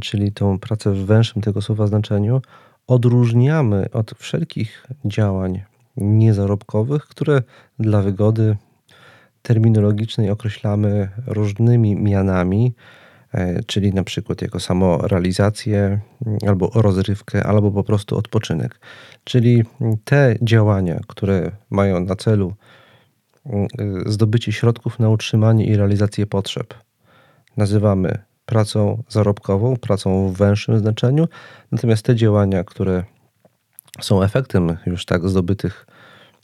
czyli 0.00 0.32
tą 0.32 0.58
pracę 0.58 0.92
w 0.92 1.06
węższym 1.06 1.42
tego 1.42 1.62
słowa 1.62 1.86
znaczeniu, 1.86 2.42
odróżniamy 2.86 3.90
od 3.92 4.14
wszelkich 4.18 4.86
działań 5.04 5.62
niezarobkowych, 5.96 7.02
które 7.02 7.42
dla 7.78 8.02
wygody 8.02 8.56
terminologicznej 9.42 10.30
określamy 10.30 11.08
różnymi 11.26 11.96
mianami, 11.96 12.74
e, 13.32 13.62
czyli 13.62 13.94
na 13.94 14.04
przykład 14.04 14.42
jako 14.42 14.60
samorealizację, 14.60 16.00
albo 16.46 16.70
rozrywkę, 16.74 17.46
albo 17.46 17.70
po 17.70 17.84
prostu 17.84 18.16
odpoczynek. 18.16 18.80
Czyli 19.24 19.64
te 20.04 20.36
działania, 20.42 21.00
które 21.06 21.50
mają 21.70 22.00
na 22.00 22.16
celu 22.16 22.46
mm, 22.46 22.79
zdobycie 24.06 24.52
środków 24.52 24.98
na 24.98 25.08
utrzymanie 25.08 25.66
i 25.66 25.76
realizację 25.76 26.26
potrzeb, 26.26 26.74
nazywamy 27.56 28.18
pracą 28.46 29.02
zarobkową, 29.08 29.76
pracą 29.76 30.28
w 30.28 30.36
węższym 30.36 30.78
znaczeniu, 30.78 31.28
natomiast 31.72 32.02
te 32.02 32.16
działania, 32.16 32.64
które 32.64 33.04
są 34.00 34.22
efektem 34.22 34.76
już 34.86 35.06
tak 35.06 35.28
zdobytych 35.28 35.86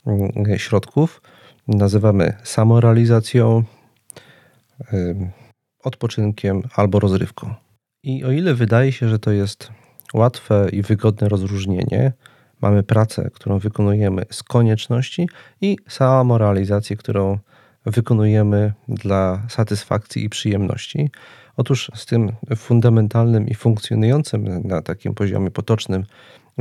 mm, 0.05 0.57
środków, 0.57 1.21
nazywamy 1.67 2.33
samorealizacją, 2.43 3.63
odpoczynkiem 5.83 6.63
albo 6.75 6.99
rozrywką. 6.99 7.53
I 8.03 8.23
o 8.23 8.31
ile 8.31 8.53
wydaje 8.53 8.91
się, 8.91 9.09
że 9.09 9.19
to 9.19 9.31
jest 9.31 9.71
łatwe 10.13 10.69
i 10.71 10.81
wygodne 10.81 11.29
rozróżnienie, 11.29 12.13
mamy 12.61 12.83
pracę, 12.83 13.29
którą 13.33 13.59
wykonujemy 13.59 14.25
z 14.31 14.43
konieczności 14.43 15.29
i 15.61 15.77
samorealizację, 15.87 16.95
którą 16.97 17.37
wykonujemy 17.85 18.73
dla 18.87 19.41
satysfakcji 19.49 20.23
i 20.23 20.29
przyjemności. 20.29 21.09
Otóż 21.57 21.91
z 21.95 22.05
tym 22.05 22.31
fundamentalnym 22.55 23.47
i 23.47 23.55
funkcjonującym 23.55 24.67
na 24.67 24.81
takim 24.81 25.13
poziomie 25.13 25.51
potocznym 25.51 26.05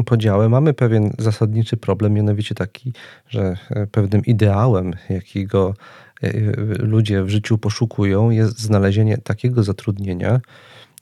podziałem 0.07 0.51
mamy 0.51 0.75
pewien 0.75 1.13
zasadniczy 1.19 1.77
problem, 1.77 2.13
mianowicie 2.13 2.55
taki, 2.55 2.93
że 3.29 3.57
pewnym 3.93 4.25
ideałem, 4.25 4.93
jakiego 5.11 5.75
e, 6.23 6.31
ludzie 6.79 7.23
w 7.23 7.29
życiu 7.29 7.59
poszukują, 7.59 8.31
jest 8.31 8.61
znalezienie 8.61 9.19
takiego 9.19 9.63
zatrudnienia, 9.63 10.41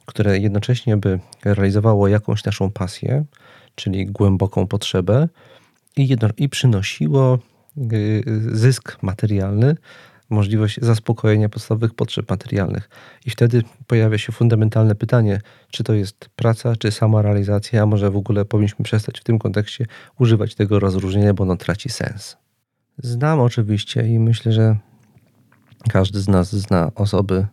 które 0.06 0.38
jednocześnie 0.38 0.96
by 0.96 1.20
realizowało 1.44 2.08
jakąś 2.08 2.44
naszą 2.44 2.70
pasję, 2.70 3.24
czyli 3.74 4.06
głęboką 4.06 4.66
potrzebę 4.66 5.28
i, 5.96 6.08
jedno, 6.08 6.28
i 6.36 6.48
przynosiło 6.48 7.38
e, 7.78 7.86
zysk 8.56 9.02
materialny, 9.02 9.76
możliwość 10.30 10.78
zaspokojenia 10.82 11.48
podstawowych 11.48 11.94
potrzeb 11.94 12.30
materialnych. 12.30 12.88
I 13.26 13.30
wtedy 13.30 13.62
pojawia 13.86 14.18
się 14.18 14.32
fundamentalne 14.32 14.94
pytanie, 14.94 15.40
czy 15.70 15.84
to 15.84 15.94
jest 15.94 16.28
praca, 16.36 16.76
czy 16.76 16.90
sama 16.90 17.22
realizacja, 17.22 17.82
a 17.82 17.86
może 17.86 18.10
w 18.10 18.16
ogóle 18.16 18.44
powinniśmy 18.44 18.84
przestać 18.84 19.20
w 19.20 19.24
tym 19.24 19.38
kontekście 19.38 19.86
używać 20.18 20.54
tego 20.54 20.78
rozróżnienia, 20.78 21.34
bo 21.34 21.42
ono 21.42 21.56
traci 21.56 21.88
sens. 21.88 22.36
Znam 22.98 23.40
oczywiście 23.40 24.06
i 24.08 24.18
myślę, 24.18 24.52
że 24.52 24.76
każdy 25.90 26.20
z 26.20 26.28
nas 26.28 26.56
zna 26.56 26.92
osoby, 26.94 27.46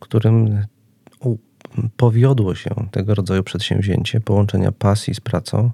którym 0.00 0.66
powiodło 1.96 2.54
się 2.54 2.70
tego 2.90 3.14
rodzaju 3.14 3.42
przedsięwzięcie 3.42 4.20
połączenia 4.20 4.72
pasji 4.72 5.14
z 5.14 5.20
pracą 5.20 5.70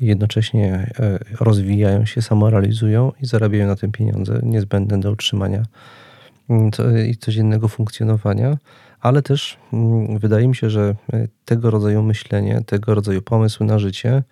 jednocześnie 0.00 0.90
e, 0.98 1.18
rozwijają 1.40 2.06
się, 2.06 2.22
samorealizują 2.22 3.12
i 3.22 3.26
zarabiają 3.26 3.66
na 3.66 3.76
tym 3.76 3.92
pieniądze 3.92 4.40
niezbędne 4.42 5.00
do 5.00 5.10
utrzymania 5.10 5.62
mm, 6.50 6.70
i 7.08 7.16
codziennego 7.16 7.68
funkcjonowania, 7.68 8.56
ale 9.00 9.22
też 9.22 9.58
mm, 9.72 10.18
wydaje 10.18 10.48
mi 10.48 10.56
się, 10.56 10.70
że 10.70 10.94
e, 11.12 11.28
tego 11.44 11.70
rodzaju 11.70 12.02
myślenie, 12.02 12.60
tego 12.66 12.94
rodzaju 12.94 13.22
pomysł 13.22 13.64
na 13.64 13.78
życie 13.78 14.22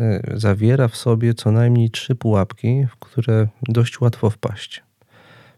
e, 0.00 0.22
zawiera 0.34 0.88
w 0.88 0.96
sobie 0.96 1.34
co 1.34 1.52
najmniej 1.52 1.90
trzy 1.90 2.14
pułapki, 2.14 2.86
w 2.90 2.96
które 2.96 3.46
dość 3.62 4.00
łatwo 4.00 4.30
wpaść. 4.30 4.82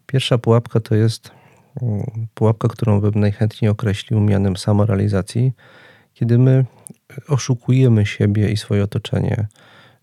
Pierwsza 0.05 0.37
pułapka 0.37 0.79
to 0.79 0.95
jest 0.95 1.31
pułapka, 2.33 2.67
którą 2.67 3.01
bym 3.01 3.11
najchętniej 3.15 3.71
określił 3.71 4.19
mianem 4.19 4.57
samorealizacji, 4.57 5.51
kiedy 6.13 6.37
my 6.37 6.65
oszukujemy 7.27 8.05
siebie 8.05 8.51
i 8.51 8.57
swoje 8.57 8.83
otoczenie, 8.83 9.47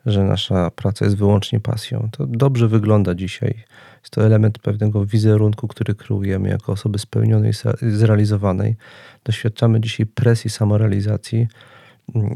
że 0.06 0.24
nasza 0.24 0.70
praca 0.70 1.04
jest 1.04 1.16
wyłącznie 1.16 1.60
pasją. 1.60 2.08
To 2.12 2.26
dobrze 2.26 2.68
wygląda 2.68 3.14
dzisiaj. 3.14 3.54
Jest 4.00 4.10
to 4.10 4.26
element 4.26 4.58
pewnego 4.58 5.06
wizerunku, 5.06 5.68
który 5.68 5.94
kreujemy 5.94 6.48
jako 6.48 6.72
osoby 6.72 6.98
spełnionej, 6.98 7.52
zrealizowanej. 7.82 8.76
Doświadczamy 9.24 9.80
dzisiaj 9.80 10.06
presji 10.06 10.50
samorealizacji 10.50 11.46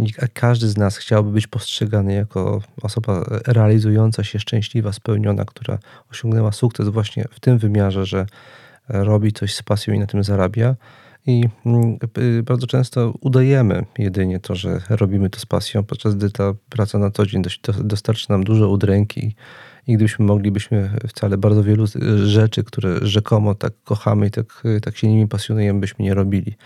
i 0.01 0.13
każdy 0.33 0.69
z 0.69 0.77
nas 0.77 0.97
chciałby 0.97 1.31
być 1.31 1.47
postrzegany 1.47 2.15
jako 2.15 2.63
osoba 2.83 3.25
realizująca 3.47 4.25
się, 4.25 4.39
szczęśliwa, 4.39 4.93
spełniona, 4.93 5.45
która 5.45 5.79
osiągnęła 6.11 6.53
sukces 6.53 6.89
właśnie 6.89 7.25
w 7.31 7.41
tym 7.41 7.59
wymiarze, 7.59 8.07
że 8.07 8.27
robi 8.89 9.33
coś 9.33 9.55
z 9.55 9.63
pasją 9.63 9.95
i 9.95 9.99
na 9.99 10.07
tym 10.07 10.25
zarabia. 10.25 10.77
I 11.27 11.45
mm, 11.67 11.99
y, 12.19 12.43
bardzo 12.43 12.67
często 12.67 13.15
udajemy 13.21 13.85
jedynie 13.99 14.41
to, 14.41 14.55
że 14.55 14.81
robimy 14.91 15.31
to 15.31 15.41
z 15.41 15.47
pasją, 15.47 15.85
podczas 15.85 16.15
gdy 16.15 16.31
ta 16.31 16.55
praca 16.69 16.99
na 16.99 17.11
co 17.11 17.27
dzień 17.27 17.43
dostarczy 17.85 18.31
nam 18.31 18.45
dużo 18.45 18.69
udręki 18.69 19.35
i 19.87 19.95
gdybyśmy 19.95 20.25
moglibyśmy 20.25 20.91
wcale 21.09 21.39
bardzo 21.39 21.63
wielu 21.63 21.85
rzeczy, 22.25 22.65
które 22.65 22.99
rzekomo 23.03 23.55
tak 23.55 23.73
kochamy 23.85 24.27
i 24.27 24.31
tak, 24.31 24.63
tak 24.83 24.97
się 24.97 25.09
nimi 25.09 25.29
pasjonujemy, 25.29 25.81
byśmy 25.81 26.05
nie 26.05 26.15
robili. 26.15 26.57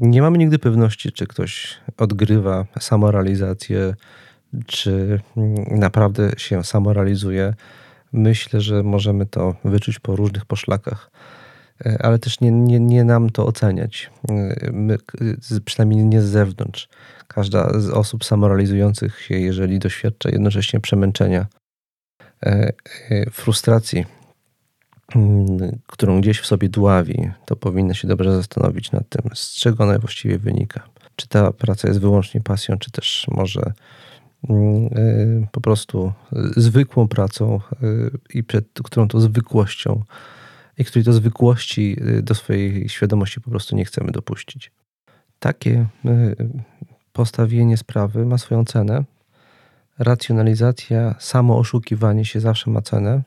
Nie 0.00 0.22
mamy 0.22 0.38
nigdy 0.38 0.58
pewności, 0.58 1.12
czy 1.12 1.26
ktoś 1.26 1.78
odgrywa 1.96 2.66
samorealizację, 2.80 3.94
czy 4.66 5.20
mm, 5.36 5.54
naprawdę 5.70 6.30
się 6.36 6.64
samorealizuje. 6.64 7.54
Myślę, 8.16 8.60
że 8.60 8.82
możemy 8.82 9.26
to 9.26 9.54
wyczuć 9.64 9.98
po 9.98 10.16
różnych 10.16 10.44
poszlakach. 10.44 11.10
E, 11.86 11.98
ale 12.02 12.18
też 12.18 12.40
nie, 12.40 12.50
nie, 12.50 12.80
nie 12.80 13.04
nam 13.04 13.30
to 13.30 13.46
oceniać. 13.46 14.10
E, 14.28 14.70
my, 14.72 14.98
przynajmniej 15.64 16.04
nie 16.04 16.22
z 16.22 16.24
zewnątrz. 16.24 16.88
Każda 17.28 17.80
z 17.80 17.90
osób 17.90 18.24
samorealizujących 18.24 19.20
się, 19.20 19.38
jeżeli 19.38 19.78
doświadcza 19.78 20.28
jednocześnie 20.30 20.80
przemęczenia, 20.80 21.46
e, 22.46 22.72
frustracji, 23.30 24.04
mm, 25.16 25.78
którą 25.86 26.20
gdzieś 26.20 26.40
w 26.40 26.46
sobie 26.46 26.68
dławi, 26.68 27.30
to 27.46 27.56
powinna 27.56 27.94
się 27.94 28.08
dobrze 28.08 28.36
zastanowić 28.36 28.92
nad 28.92 29.08
tym, 29.08 29.30
z 29.34 29.54
czego 29.54 29.84
ona 29.84 29.98
właściwie 29.98 30.38
wynika. 30.38 30.88
Czy 31.16 31.28
ta 31.28 31.52
praca 31.52 31.88
jest 31.88 32.00
wyłącznie 32.00 32.40
pasją, 32.40 32.78
czy 32.78 32.90
też 32.90 33.26
może 33.28 33.72
po 35.52 35.60
prostu 35.60 36.12
zwykłą 36.56 37.08
pracą 37.08 37.60
i 38.34 38.44
przed 38.44 38.66
którą 38.84 39.08
to 39.08 39.20
zwykłością 39.20 40.02
i 40.78 40.84
której 40.84 41.04
to 41.04 41.12
zwykłości 41.12 41.96
y, 42.18 42.22
do 42.22 42.34
swojej 42.34 42.88
świadomości 42.88 43.40
po 43.40 43.50
prostu 43.50 43.76
nie 43.76 43.84
chcemy 43.84 44.12
dopuścić. 44.12 44.72
Takie 45.38 45.86
y, 46.04 46.36
postawienie 47.12 47.76
sprawy 47.76 48.26
ma 48.26 48.38
swoją 48.38 48.64
cenę. 48.64 49.04
Racjonalizacja, 49.98 51.14
samo 51.18 51.58
oszukiwanie 51.58 52.24
się 52.24 52.40
zawsze 52.40 52.70
ma 52.70 52.82
cenę, 52.82 53.22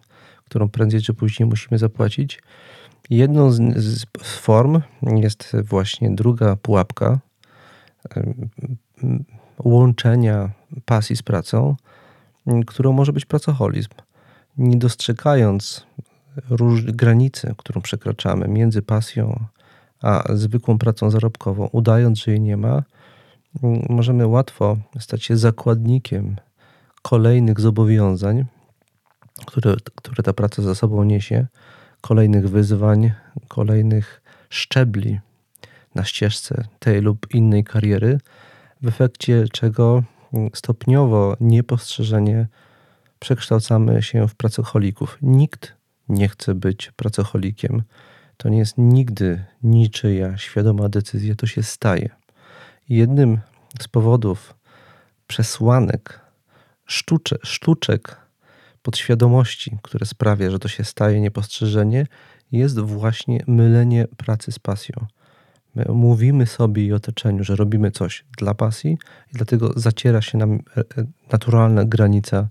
którą 0.46 0.70
prędzej 0.70 1.02
czy 1.02 1.14
później 1.14 1.50
musimy 1.50 1.78
zapłacić. 1.78 2.42
Jedną 3.10 3.52
z, 3.52 4.06
form 4.24 4.82
jest 5.02 5.56
właśnie 5.64 6.16
druga 6.16 6.56
pułapka 6.56 7.20
y, 8.18 8.34
łączenia 9.64 10.50
pasji 10.86 11.16
z 11.16 11.24
pracą, 11.24 11.76
którą 12.68 12.92
może 12.92 13.14
być 13.14 13.26
pracoholizm. 13.26 13.90
Nie 14.58 14.78
dostrzegając 14.78 15.86
róż, 16.50 16.84
granicy, 16.84 17.54
którą 17.58 17.82
przekraczamy 17.82 18.48
między 18.48 18.82
pasją 18.82 19.46
a 20.02 20.24
zwykłą 20.34 20.78
pracą 20.78 21.10
zarobkową, 21.10 21.70
udając, 21.72 22.20
że 22.20 22.32
jej 22.32 22.42
nie 22.42 22.58
ma, 22.58 22.84
możemy 23.90 24.28
łatwo 24.28 24.78
stać 25.00 25.24
się 25.24 25.38
zakładnikiem 25.38 26.36
kolejnych 27.02 27.60
zobowiązań, 27.60 28.46
które, 29.46 29.76
które 29.96 30.24
ta 30.24 30.34
praca 30.34 30.62
za 30.62 30.76
sobą 30.76 31.04
niesie, 31.04 31.48
kolejnych 32.02 32.50
wyzwań, 32.50 33.12
kolejnych 33.48 34.22
szczebli 34.50 35.20
na 35.96 36.04
ścieżce 36.04 36.64
tej 36.80 37.02
lub 37.02 37.34
innej 37.34 37.64
kariery, 37.64 38.20
w 38.82 38.88
efekcie 38.88 39.46
czego 39.52 40.04
stopniowo, 40.54 41.38
niepostrzeżenie 41.40 42.48
przekształcamy 43.20 44.04
się 44.04 44.28
w 44.28 44.36
pracocholików. 44.36 45.18
Nikt 45.22 45.74
nie 46.10 46.30
chce 46.30 46.56
być 46.56 46.92
pracocholikiem. 46.96 47.84
To 48.38 48.50
nie 48.50 48.58
jest 48.58 48.74
nigdy 48.78 49.44
niczyja 49.64 50.38
świadoma 50.38 50.90
decyzja, 50.90 51.36
to 51.36 51.48
się 51.48 51.64
staje. 51.64 52.10
Jednym 52.90 53.40
z 53.82 53.88
powodów 53.88 54.56
przesłanek, 55.28 56.20
sztucze, 56.86 57.36
sztuczek 57.44 58.18
podświadomości, 58.82 59.78
które 59.82 60.06
sprawia, 60.06 60.52
że 60.52 60.60
to 60.60 60.68
się 60.68 60.84
staje 60.84 61.22
niepostrzeżenie, 61.22 62.08
jest 62.52 62.80
właśnie 62.80 63.44
mylenie 63.48 64.08
pracy 64.18 64.52
z 64.52 64.60
pasją. 64.60 65.08
My 65.76 65.86
mówimy 65.90 66.46
sobie 66.46 66.86
i 66.86 66.94
otoczeniu, 66.94 67.44
że 67.44 67.56
robimy 67.56 67.92
coś 67.92 68.26
dla 68.38 68.54
pasji, 68.54 68.92
i 69.34 69.34
dlatego 69.34 69.74
zaciera 69.76 70.22
się 70.22 70.38
nam 70.38 70.54
e, 70.54 70.80
e, 70.80 70.84
naturalna 71.32 71.86
granica 71.86 72.48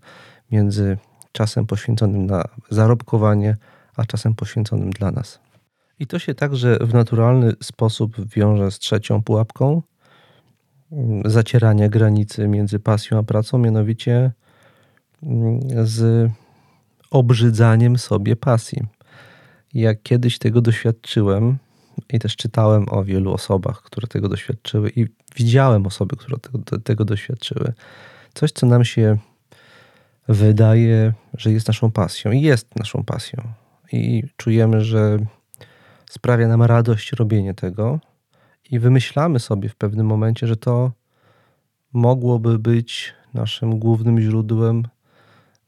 między 0.50 0.98
czasem 1.32 1.66
poświęconym 1.66 2.26
na 2.26 2.44
zarobkowanie, 2.70 3.56
a 3.96 4.04
czasem 4.04 4.34
poświęconym 4.34 4.90
dla 4.90 5.10
nas. 5.10 5.40
I 5.98 6.06
to 6.06 6.18
się 6.18 6.34
także 6.34 6.78
w 6.80 6.94
naturalny 6.94 7.52
sposób 7.62 8.28
wiąże 8.28 8.70
z 8.70 8.78
trzecią 8.78 9.22
pułapką 9.22 9.82
mm, 10.92 11.30
zacierania 11.30 11.88
granicy 11.88 12.48
między 12.48 12.78
pasją 12.78 13.18
a 13.18 13.22
pracą, 13.22 13.58
mianowicie 13.58 14.32
mm, 15.22 15.60
z 15.86 16.30
obrzydzaniem 17.10 17.98
sobie 17.98 18.36
pasji. 18.36 18.82
Jak 19.74 20.02
kiedyś 20.02 20.38
tego 20.38 20.60
doświadczyłem 20.60 21.58
i 22.12 22.18
też 22.18 22.36
czytałem 22.36 22.86
o 22.88 23.04
wielu 23.04 23.32
osobach, 23.32 23.82
które 23.82 24.06
tego 24.06 24.28
doświadczyły 24.28 24.90
i 24.96 25.06
widziałem 25.36 25.86
osoby, 25.86 26.16
które 26.16 26.36
tego, 26.38 26.58
tego 26.80 27.04
doświadczyły. 27.04 27.72
Coś, 28.34 28.52
co 28.52 28.66
nam 28.66 28.84
się 28.84 29.18
wydaje, 30.28 31.12
że 31.38 31.52
jest 31.52 31.68
naszą 31.68 31.90
pasją 31.90 32.32
i 32.32 32.40
jest 32.40 32.76
naszą 32.76 33.04
pasją. 33.04 33.42
I 33.92 34.22
czujemy, 34.36 34.84
że 34.84 35.18
sprawia 36.10 36.48
nam 36.48 36.62
radość 36.62 37.12
robienie 37.12 37.54
tego, 37.54 38.00
i 38.70 38.78
wymyślamy 38.78 39.40
sobie 39.40 39.68
w 39.68 39.76
pewnym 39.76 40.06
momencie, 40.06 40.46
że 40.46 40.56
to 40.56 40.92
mogłoby 41.92 42.58
być 42.58 43.14
naszym 43.34 43.78
głównym 43.78 44.20
źródłem 44.20 44.82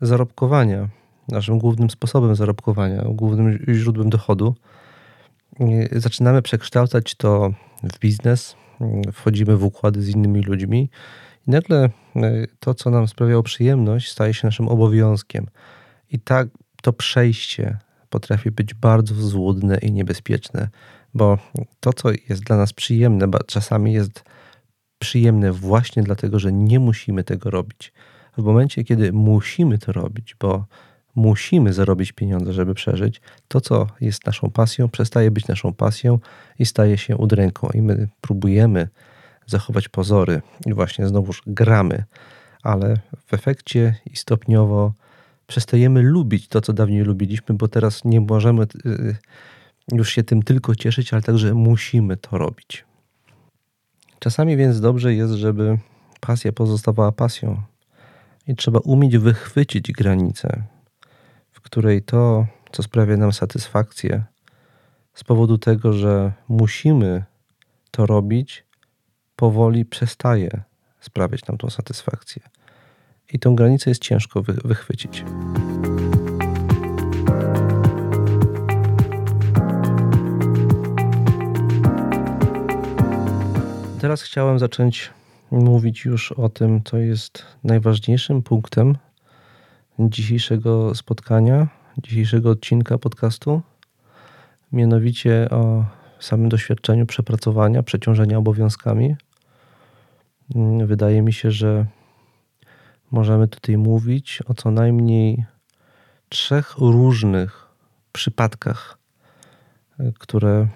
zarobkowania, 0.00 0.88
naszym 1.28 1.58
głównym 1.58 1.90
sposobem 1.90 2.34
zarobkowania, 2.34 3.04
głównym 3.08 3.58
źródłem 3.68 4.10
dochodu. 4.10 4.54
Zaczynamy 5.92 6.42
przekształcać 6.42 7.14
to 7.14 7.50
w 7.82 7.98
biznes, 7.98 8.56
wchodzimy 9.12 9.56
w 9.56 9.64
układy 9.64 10.02
z 10.02 10.08
innymi 10.08 10.42
ludźmi 10.42 10.90
i 11.46 11.50
nagle 11.50 11.90
e, 12.16 12.46
to, 12.60 12.74
co 12.74 12.90
nam 12.90 13.08
sprawiało 13.08 13.42
przyjemność, 13.42 14.10
staje 14.10 14.34
się 14.34 14.46
naszym 14.46 14.68
obowiązkiem. 14.68 15.46
I 16.10 16.18
tak 16.18 16.48
to 16.82 16.92
przejście 16.92 17.78
potrafi 18.08 18.50
być 18.50 18.74
bardzo 18.74 19.14
złudne 19.14 19.78
i 19.78 19.92
niebezpieczne, 19.92 20.68
bo 21.14 21.38
to, 21.80 21.92
co 21.92 22.08
jest 22.28 22.42
dla 22.42 22.56
nas 22.56 22.72
przyjemne, 22.72 23.26
czasami 23.46 23.92
jest 23.92 24.24
przyjemne 24.98 25.52
właśnie 25.52 26.02
dlatego, 26.02 26.38
że 26.38 26.52
nie 26.52 26.80
musimy 26.80 27.24
tego 27.24 27.50
robić. 27.50 27.92
W 28.38 28.42
momencie, 28.42 28.84
kiedy 28.84 29.12
musimy 29.12 29.78
to 29.78 29.92
robić, 29.92 30.36
bo 30.40 30.66
musimy 31.14 31.72
zarobić 31.72 32.12
pieniądze, 32.12 32.52
żeby 32.52 32.74
przeżyć, 32.74 33.20
to, 33.48 33.60
co 33.60 33.86
jest 34.00 34.26
naszą 34.26 34.50
pasją, 34.50 34.88
przestaje 34.88 35.30
być 35.30 35.48
naszą 35.48 35.72
pasją 35.72 36.18
i 36.58 36.66
staje 36.66 36.98
się 36.98 37.16
udręką. 37.16 37.68
I 37.74 37.82
my 37.82 38.08
próbujemy 38.20 38.88
zachować 39.46 39.88
pozory. 39.88 40.42
I 40.66 40.74
właśnie 40.74 41.08
znowuż 41.08 41.42
gramy, 41.46 42.04
ale 42.62 42.96
w 43.26 43.34
efekcie 43.34 43.94
i 44.06 44.16
stopniowo 44.16 44.92
przestajemy 45.46 46.02
lubić 46.02 46.48
to, 46.48 46.60
co 46.60 46.72
dawniej 46.72 47.02
lubiliśmy, 47.02 47.54
bo 47.54 47.68
teraz 47.68 48.04
nie 48.04 48.20
możemy 48.20 48.62
y, 48.86 49.16
już 49.92 50.10
się 50.10 50.22
tym 50.22 50.42
tylko 50.42 50.74
cieszyć, 50.74 51.12
ale 51.12 51.22
także 51.22 51.54
musimy 51.54 52.16
to 52.16 52.38
robić. 52.38 52.84
Czasami 54.18 54.56
więc 54.56 54.80
dobrze 54.80 55.14
jest, 55.14 55.32
żeby 55.32 55.78
pasja 56.20 56.52
pozostawała 56.52 57.12
pasją. 57.12 57.62
I 58.46 58.56
trzeba 58.56 58.78
umieć 58.78 59.18
wychwycić 59.18 59.92
granicę, 59.92 60.62
w 61.60 61.62
której 61.62 62.02
to, 62.02 62.46
co 62.72 62.82
sprawia 62.82 63.16
nam 63.16 63.32
satysfakcję, 63.32 64.24
z 65.14 65.24
powodu 65.24 65.58
tego, 65.58 65.92
że 65.92 66.32
musimy 66.48 67.24
to 67.90 68.06
robić, 68.06 68.64
powoli 69.36 69.84
przestaje 69.84 70.62
sprawiać 71.00 71.46
nam 71.46 71.58
tą 71.58 71.70
satysfakcję. 71.70 72.42
I 73.32 73.38
tą 73.38 73.56
granicę 73.56 73.90
jest 73.90 74.02
ciężko 74.02 74.42
wy 74.42 74.52
wychwycić. 74.52 75.24
Teraz 84.00 84.22
chciałem 84.22 84.58
zacząć 84.58 85.10
mówić 85.50 86.04
już 86.04 86.32
o 86.32 86.48
tym, 86.48 86.82
co 86.84 86.98
jest 86.98 87.46
najważniejszym 87.64 88.42
punktem 88.42 88.96
dzisiejszego 90.08 90.94
spotkania, 90.94 91.68
dzisiejszego 91.98 92.50
odcinka 92.50 92.98
podcastu, 92.98 93.62
mianowicie 94.72 95.50
o 95.50 95.84
samym 96.20 96.48
doświadczeniu 96.48 97.06
przepracowania, 97.06 97.82
przeciążenia 97.82 98.38
obowiązkami. 98.38 99.16
Wydaje 100.84 101.22
mi 101.22 101.32
się, 101.32 101.50
że 101.50 101.86
możemy 103.10 103.48
tutaj 103.48 103.76
mówić 103.76 104.42
o 104.46 104.54
co 104.54 104.70
najmniej 104.70 105.44
trzech 106.28 106.78
różnych 106.78 107.66
przypadkach, 108.12 108.98
które 110.18 110.68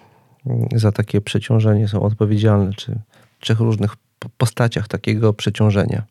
za 0.75 0.93
takie 0.93 1.21
przeciążenie 1.21 1.89
są 1.89 2.03
odpowiedzialne, 2.03 2.73
czy 2.73 3.01
trzech 3.41 3.61
różnych 3.61 3.97
postaciach 4.39 4.89
takiego 4.89 5.33
przeciążenia. 5.33 6.03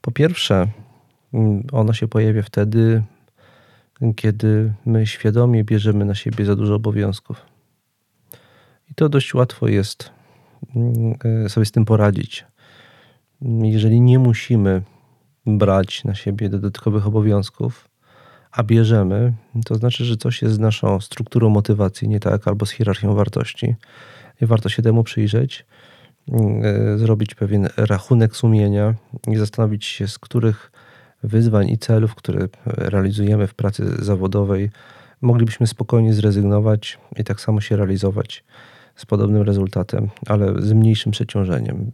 Po 0.00 0.10
pierwsze, 0.10 0.68
mm, 1.34 1.62
ono 1.72 1.92
się 1.92 2.08
pojawia 2.08 2.42
wtedy, 2.42 3.02
kiedy 4.16 4.72
my 4.86 5.06
świadomie 5.06 5.64
bierzemy 5.64 6.04
na 6.04 6.14
siebie 6.14 6.44
za 6.44 6.56
dużo 6.56 6.74
obowiązków. 6.74 7.46
I 8.90 8.94
to 8.94 9.08
dość 9.08 9.34
łatwo 9.34 9.68
jest 9.68 10.10
mm, 10.76 11.14
e, 11.44 11.48
sobie 11.48 11.66
z 11.66 11.72
tym 11.72 11.84
poradzić. 11.84 12.44
Jeżeli 13.62 14.00
nie 14.00 14.18
musimy 14.18 14.82
brać 15.46 16.04
na 16.04 16.14
siebie 16.14 16.48
dodatkowych 16.48 17.06
obowiązków, 17.06 17.88
a 18.52 18.62
bierzemy, 18.62 19.32
to 19.64 19.74
znaczy, 19.74 20.04
że 20.04 20.16
coś 20.16 20.42
jest 20.42 20.54
z 20.54 20.58
naszą 20.58 21.00
strukturą 21.00 21.48
motywacji 21.48 22.08
nie 22.08 22.20
tak, 22.20 22.48
albo 22.48 22.66
z 22.66 22.70
hierarchią 22.70 23.14
wartości. 23.14 23.74
I 24.40 24.46
warto 24.46 24.68
się 24.68 24.82
temu 24.82 25.04
przyjrzeć 25.04 25.66
E, 26.32 26.98
zrobić 26.98 27.34
pewien 27.34 27.68
rachunek 27.76 28.36
sumienia 28.36 28.94
i 29.28 29.36
zastanowić 29.36 29.84
się, 29.84 30.08
z 30.08 30.18
których 30.18 30.72
wyzwań 31.26 31.68
i 31.68 31.78
celów, 31.78 32.14
które 32.14 32.48
realizujemy 32.66 33.46
w 33.46 33.54
pracy 33.54 34.04
zawodowej, 34.04 34.70
moglibyśmy 35.22 35.66
spokojnie 35.66 36.14
zrezygnować 36.14 36.98
i 37.16 37.24
tak 37.24 37.40
samo 37.40 37.60
się 37.60 37.76
realizować 37.76 38.44
z 38.96 39.06
podobnym 39.06 39.42
rezultatem, 39.42 40.08
ale 40.26 40.62
z 40.62 40.72
mniejszym 40.72 41.12
przeciążeniem. 41.12 41.92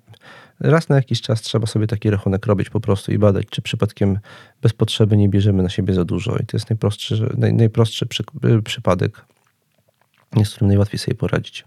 Raz 0.61 0.89
na 0.89 0.97
jakiś 0.97 1.21
czas 1.21 1.43
trzeba 1.43 1.67
sobie 1.67 1.87
taki 1.87 2.11
rachunek 2.11 2.47
robić 2.47 2.71
po 2.71 2.81
prostu 2.81 3.13
i 3.13 3.19
badać, 3.19 3.47
czy 3.51 3.63
przypadkiem 3.63 4.19
bez 4.63 4.73
potrzeby 4.73 5.17
nie 5.17 5.29
bierzemy 5.29 5.63
na 5.63 5.69
siebie 5.69 5.95
za 5.95 6.05
dużo. 6.05 6.37
I 6.37 6.47
to 6.47 6.57
jest 6.57 6.71
najprostszy, 6.71 7.29
naj, 7.39 7.55
najprostszy 7.55 8.07
przy, 8.07 8.25
przypadek, 8.65 9.25
z 10.45 10.51
którym 10.51 10.69
najłatwiej 10.69 10.99
sobie 10.99 11.15
poradzić. 11.15 11.65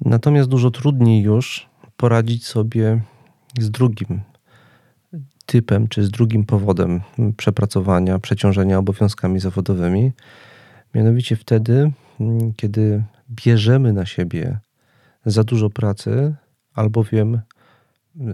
Natomiast 0.00 0.48
dużo 0.48 0.70
trudniej 0.70 1.22
już 1.22 1.68
poradzić 1.96 2.46
sobie 2.46 3.00
z 3.58 3.70
drugim 3.70 4.20
typem, 5.46 5.88
czy 5.88 6.04
z 6.04 6.10
drugim 6.10 6.44
powodem 6.44 7.00
przepracowania, 7.36 8.18
przeciążenia 8.18 8.78
obowiązkami 8.78 9.40
zawodowymi. 9.40 10.12
Mianowicie 10.94 11.36
wtedy, 11.36 11.92
kiedy 12.56 13.02
bierzemy 13.30 13.92
na 13.92 14.06
siebie 14.06 14.58
za 15.26 15.44
dużo 15.44 15.70
pracy, 15.70 16.34
albowiem 16.74 17.40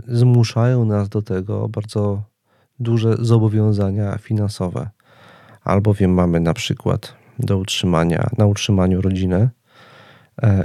zmuszają 0.08 0.84
nas 0.84 1.08
do 1.08 1.22
tego 1.22 1.68
bardzo 1.68 2.22
duże 2.80 3.16
zobowiązania 3.18 4.18
finansowe, 4.18 4.90
albowiem 5.64 6.14
mamy 6.14 6.40
na 6.40 6.54
przykład 6.54 7.14
do 7.38 7.58
utrzymania, 7.58 8.30
na 8.38 8.46
utrzymaniu 8.46 9.00
rodzinę 9.00 9.50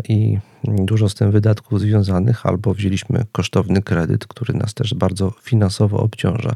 i 0.09 0.37
dużo 0.63 1.09
z 1.09 1.15
tym 1.15 1.31
wydatków 1.31 1.79
związanych, 1.79 2.45
albo 2.45 2.73
wzięliśmy 2.73 3.25
kosztowny 3.31 3.81
kredyt, 3.81 4.27
który 4.27 4.53
nas 4.53 4.73
też 4.73 4.93
bardzo 4.93 5.31
finansowo 5.41 5.97
obciąża. 5.97 6.55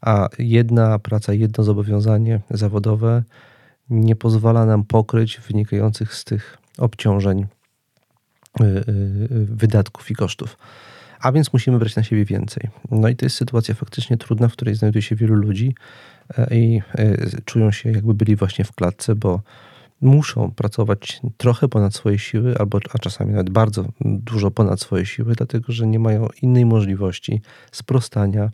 A 0.00 0.28
jedna 0.38 0.98
praca, 0.98 1.32
jedno 1.32 1.64
zobowiązanie 1.64 2.40
zawodowe 2.50 3.22
nie 3.90 4.16
pozwala 4.16 4.66
nam 4.66 4.84
pokryć 4.84 5.40
wynikających 5.48 6.14
z 6.14 6.24
tych 6.24 6.58
obciążeń 6.78 7.46
y, 8.60 8.64
y, 8.64 8.84
wydatków 9.30 10.10
i 10.10 10.14
kosztów. 10.14 10.56
A 11.20 11.32
więc 11.32 11.52
musimy 11.52 11.78
brać 11.78 11.96
na 11.96 12.02
siebie 12.02 12.24
więcej. 12.24 12.68
No 12.90 13.08
i 13.08 13.16
to 13.16 13.26
jest 13.26 13.36
sytuacja 13.36 13.74
faktycznie 13.74 14.16
trudna, 14.16 14.48
w 14.48 14.52
której 14.52 14.74
znajduje 14.74 15.02
się 15.02 15.16
wielu 15.16 15.34
ludzi 15.34 15.74
e, 16.38 16.56
i 16.56 16.82
e, 16.94 17.16
czują 17.44 17.70
się 17.70 17.90
jakby 17.90 18.14
byli 18.14 18.36
właśnie 18.36 18.64
w 18.64 18.72
klatce, 18.72 19.14
bo 19.14 19.40
muszą 20.00 20.50
pracować 20.50 21.20
trochę 21.36 21.68
ponad 21.68 21.94
swoje 21.94 22.18
siły, 22.18 22.58
albo 22.58 22.78
a 22.94 22.98
czasami 22.98 23.32
nawet 23.32 23.50
bardzo 23.50 23.84
dużo 24.00 24.50
ponad 24.50 24.80
swoje 24.80 25.06
siły, 25.06 25.34
dlatego 25.34 25.72
że 25.72 25.86
nie 25.86 25.98
mają 25.98 26.28
innej 26.42 26.66
możliwości 26.66 27.40
sprostania 27.72 28.50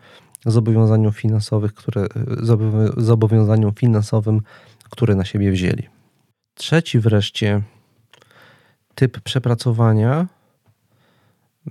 zobowiązaniom 0.47 1.13
finansowych, 1.13 1.75
które, 1.75 2.07
zobowiązaniom 2.97 3.73
finansowym, 3.73 4.41
które 4.91 5.15
na 5.15 5.25
siebie 5.25 5.53
wzięli. 5.53 5.89
Trzeci 6.55 6.99
wreszcie 6.99 7.63
typ 8.95 9.21
przepracowania 9.21 10.27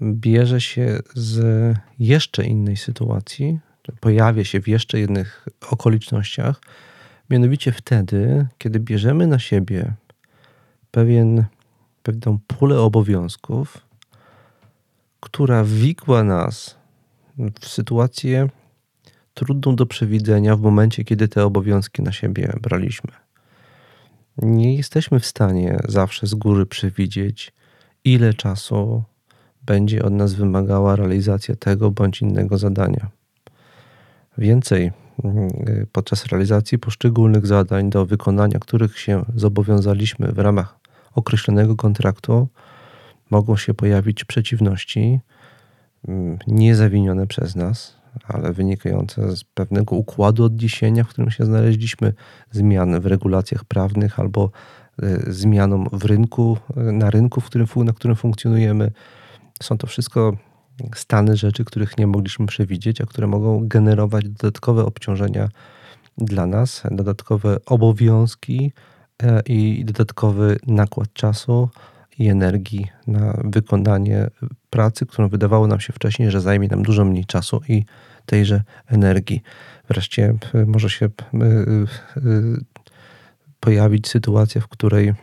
bierze 0.02 0.62
się 0.62 1.00
z 1.14 1.76
jeszcze 2.00 2.46
innej 2.46 2.78
sytuacji, 2.78 3.60
pojawia 4.00 4.44
się 4.44 4.62
w 4.62 4.68
jeszcze 4.68 5.02
innych 5.02 5.48
okolicznościach, 5.70 6.62
Mianowicie 7.32 7.72
wtedy, 7.72 8.48
kiedy 8.58 8.80
bierzemy 8.80 9.28
na 9.28 9.40
siebie 9.40 9.94
pewien, 10.92 11.46
pewną 12.04 12.40
pulę 12.48 12.80
obowiązków, 12.80 13.78
która 15.20 15.64
wikła 15.64 16.24
nas 16.24 16.78
w 17.62 17.68
sytuację 17.68 18.50
trudną 19.34 19.76
do 19.76 19.86
przewidzenia 19.86 20.56
w 20.56 20.62
momencie, 20.62 21.04
kiedy 21.04 21.28
te 21.28 21.46
obowiązki 21.46 22.02
na 22.02 22.12
siebie 22.12 22.54
braliśmy. 22.62 23.12
Nie 24.38 24.76
jesteśmy 24.76 25.20
w 25.20 25.26
stanie 25.26 25.80
zawsze 25.88 26.28
z 26.28 26.36
góry 26.36 26.66
przewidzieć, 26.66 27.54
ile 28.04 28.34
czasu 28.34 29.04
będzie 29.66 30.04
od 30.04 30.14
nas 30.14 30.34
wymagała 30.34 30.96
realizacja 30.96 31.56
tego 31.56 31.92
bądź 31.92 32.22
innego 32.22 32.58
zadania. 32.58 33.10
Więcej, 34.38 34.92
podczas 35.92 36.26
realizacji 36.26 36.80
poszczególnych 36.80 37.48
zadań, 37.48 37.90
do 37.90 38.06
wykonania 38.06 38.60
których 38.60 39.00
się 39.00 39.26
zobowiązaliśmy 39.36 40.32
w 40.32 40.40
ramach 40.40 40.80
określonego 41.16 41.76
kontraktu, 41.76 42.48
mogą 43.30 43.58
się 43.58 43.74
pojawić 43.74 44.26
przeciwności 44.26 45.20
mm, 46.08 46.38
niezawinione 46.48 47.28
przez 47.28 47.56
nas, 47.56 47.96
ale 48.24 48.54
wynikające 48.54 49.36
z 49.36 49.44
pewnego 49.44 49.96
układu 49.96 50.44
odniesienia, 50.44 51.04
w 51.04 51.08
którym 51.08 51.32
się 51.32 51.46
znaleźliśmy, 51.46 52.14
zmian 52.52 53.02
w 53.02 53.06
regulacjach 53.06 53.66
prawnych 53.66 54.20
albo 54.20 54.52
e, 55.04 55.32
zmianą 55.34 55.84
w 55.92 56.06
rynku, 56.06 56.58
e, 56.78 56.82
na 56.82 57.10
rynku, 57.10 57.42
w 57.42 57.46
którym, 57.46 57.68
na 57.76 57.94
którym 57.94 58.16
funkcjonujemy. 58.16 58.92
Są 59.64 59.78
to 59.78 59.88
wszystko 59.88 60.38
stany 60.96 61.38
rzeczy, 61.38 61.66
których 61.66 61.98
nie 61.98 62.08
mogliśmy 62.08 62.46
przewidzieć, 62.46 63.02
a 63.02 63.06
które 63.06 63.28
mogą 63.28 63.68
generować 63.68 64.30
dodatkowe 64.30 64.86
obciążenia 64.86 65.50
dla 66.18 66.46
nas, 66.46 66.84
dodatkowe 66.92 67.58
obowiązki 67.66 68.72
e, 69.24 69.42
i 69.46 69.86
dodatkowy 69.86 70.58
nakład 70.68 71.14
czasu 71.14 71.70
i 72.20 72.28
energii 72.28 72.88
na 73.08 73.42
wykonanie 73.44 74.28
pracy, 74.70 75.06
którą 75.06 75.30
wydawało 75.30 75.68
nam 75.68 75.80
się 75.80 75.94
wcześniej, 75.94 76.32
że 76.32 76.42
zajmie 76.42 76.68
nam 76.68 76.84
dużo 76.84 77.06
mniej 77.06 77.26
czasu 77.26 77.62
i 77.68 77.86
tejże 78.26 78.64
energii. 78.88 79.42
Wreszcie 79.88 80.34
e, 80.54 80.66
może 80.66 80.90
się 80.90 81.06
e, 81.06 81.10
pojawić 83.60 84.08
sytuacja, 84.08 84.62
w 84.62 84.68
której 84.68 85.14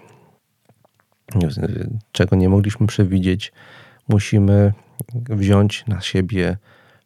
czego 2.13 2.37
nie 2.37 2.49
mogliśmy 2.49 2.87
przewidzieć, 2.87 3.53
musimy 4.09 4.73
wziąć 5.15 5.85
na 5.87 6.01
siebie 6.01 6.57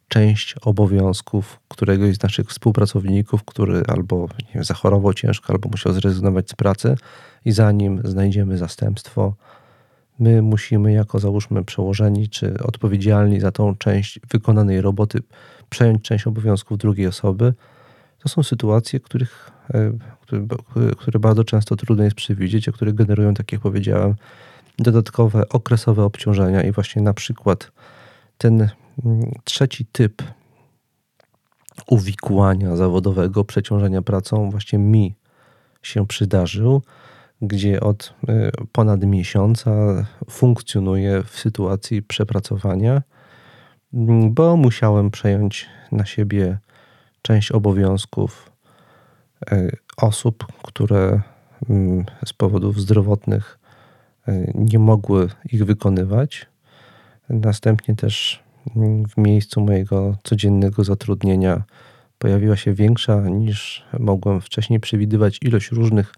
część 0.07 0.55
obowiązków 0.61 1.59
któregoś 1.67 2.15
z 2.15 2.23
naszych 2.23 2.47
współpracowników, 2.47 3.43
który 3.43 3.83
albo 3.87 4.27
wiem, 4.55 4.63
zachorował 4.63 5.13
ciężko, 5.13 5.53
albo 5.53 5.69
musiał 5.69 5.93
zrezygnować 5.93 6.49
z 6.49 6.53
pracy, 6.53 6.95
i 7.45 7.51
zanim 7.51 8.01
znajdziemy 8.03 8.57
zastępstwo, 8.57 9.35
my 10.19 10.41
musimy, 10.41 10.93
jako 10.93 11.19
załóżmy 11.19 11.63
przełożeni 11.63 12.29
czy 12.29 12.63
odpowiedzialni 12.63 13.39
za 13.39 13.51
tą 13.51 13.75
część 13.75 14.19
wykonanej 14.31 14.81
roboty, 14.81 15.19
przejąć 15.69 16.01
część 16.01 16.27
obowiązków 16.27 16.77
drugiej 16.77 17.07
osoby. 17.07 17.53
To 18.19 18.29
są 18.29 18.43
sytuacje, 18.43 18.99
których 18.99 19.51
które, 20.21 20.45
które 20.97 21.19
bardzo 21.19 21.43
często 21.43 21.75
trudno 21.75 22.03
jest 22.03 22.15
przewidzieć, 22.15 22.69
a 22.69 22.71
które 22.71 22.93
generują, 22.93 23.33
tak 23.33 23.51
jak 23.51 23.61
powiedziałem, 23.61 24.15
dodatkowe 24.79 25.49
okresowe 25.49 26.03
obciążenia. 26.03 26.63
I 26.63 26.71
właśnie 26.71 27.01
na 27.01 27.13
przykład 27.13 27.71
ten 28.37 28.69
mm, 29.05 29.31
trzeci 29.43 29.85
typ 29.85 30.23
uwikłania 31.87 32.75
zawodowego, 32.75 33.43
przeciążenia 33.43 34.01
pracą 34.01 34.49
właśnie 34.49 34.79
mi 34.79 35.15
się 35.81 36.07
przydarzył, 36.07 36.81
gdzie 37.41 37.81
od 37.81 38.13
y, 38.29 38.51
ponad 38.71 39.03
miesiąca 39.03 39.71
funkcjonuję 40.29 41.23
w 41.23 41.39
sytuacji 41.39 42.03
przepracowania, 42.03 43.01
mm, 43.93 44.33
bo 44.33 44.57
musiałem 44.57 45.11
przejąć 45.11 45.69
na 45.91 46.05
siebie 46.05 46.57
część 47.21 47.51
obowiązków 47.51 48.51
y, 49.51 49.77
osób, 49.97 50.45
które 50.63 51.21
mm, 51.69 52.05
z 52.25 52.33
powodów 52.33 52.81
zdrowotnych 52.81 53.59
nie 54.55 54.79
mogły 54.79 55.29
ich 55.51 55.65
wykonywać. 55.65 56.45
Następnie 57.29 57.95
też 57.95 58.43
w 59.09 59.17
miejscu 59.17 59.61
mojego 59.61 60.17
codziennego 60.23 60.83
zatrudnienia 60.83 61.63
pojawiła 62.17 62.55
się 62.55 62.73
większa 62.73 63.29
niż 63.29 63.85
mogłem 63.99 64.41
wcześniej 64.41 64.79
przewidywać 64.79 65.39
ilość 65.41 65.71
różnych 65.71 66.13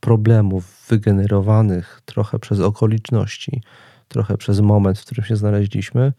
problemów 0.00 0.86
wygenerowanych 0.88 2.00
trochę 2.04 2.38
przez 2.38 2.60
okoliczności, 2.60 3.62
trochę 4.08 4.36
przez 4.36 4.60
moment, 4.60 4.98
w 4.98 5.04
którym 5.04 5.24
się 5.24 5.36
znaleźliśmy, 5.36 6.12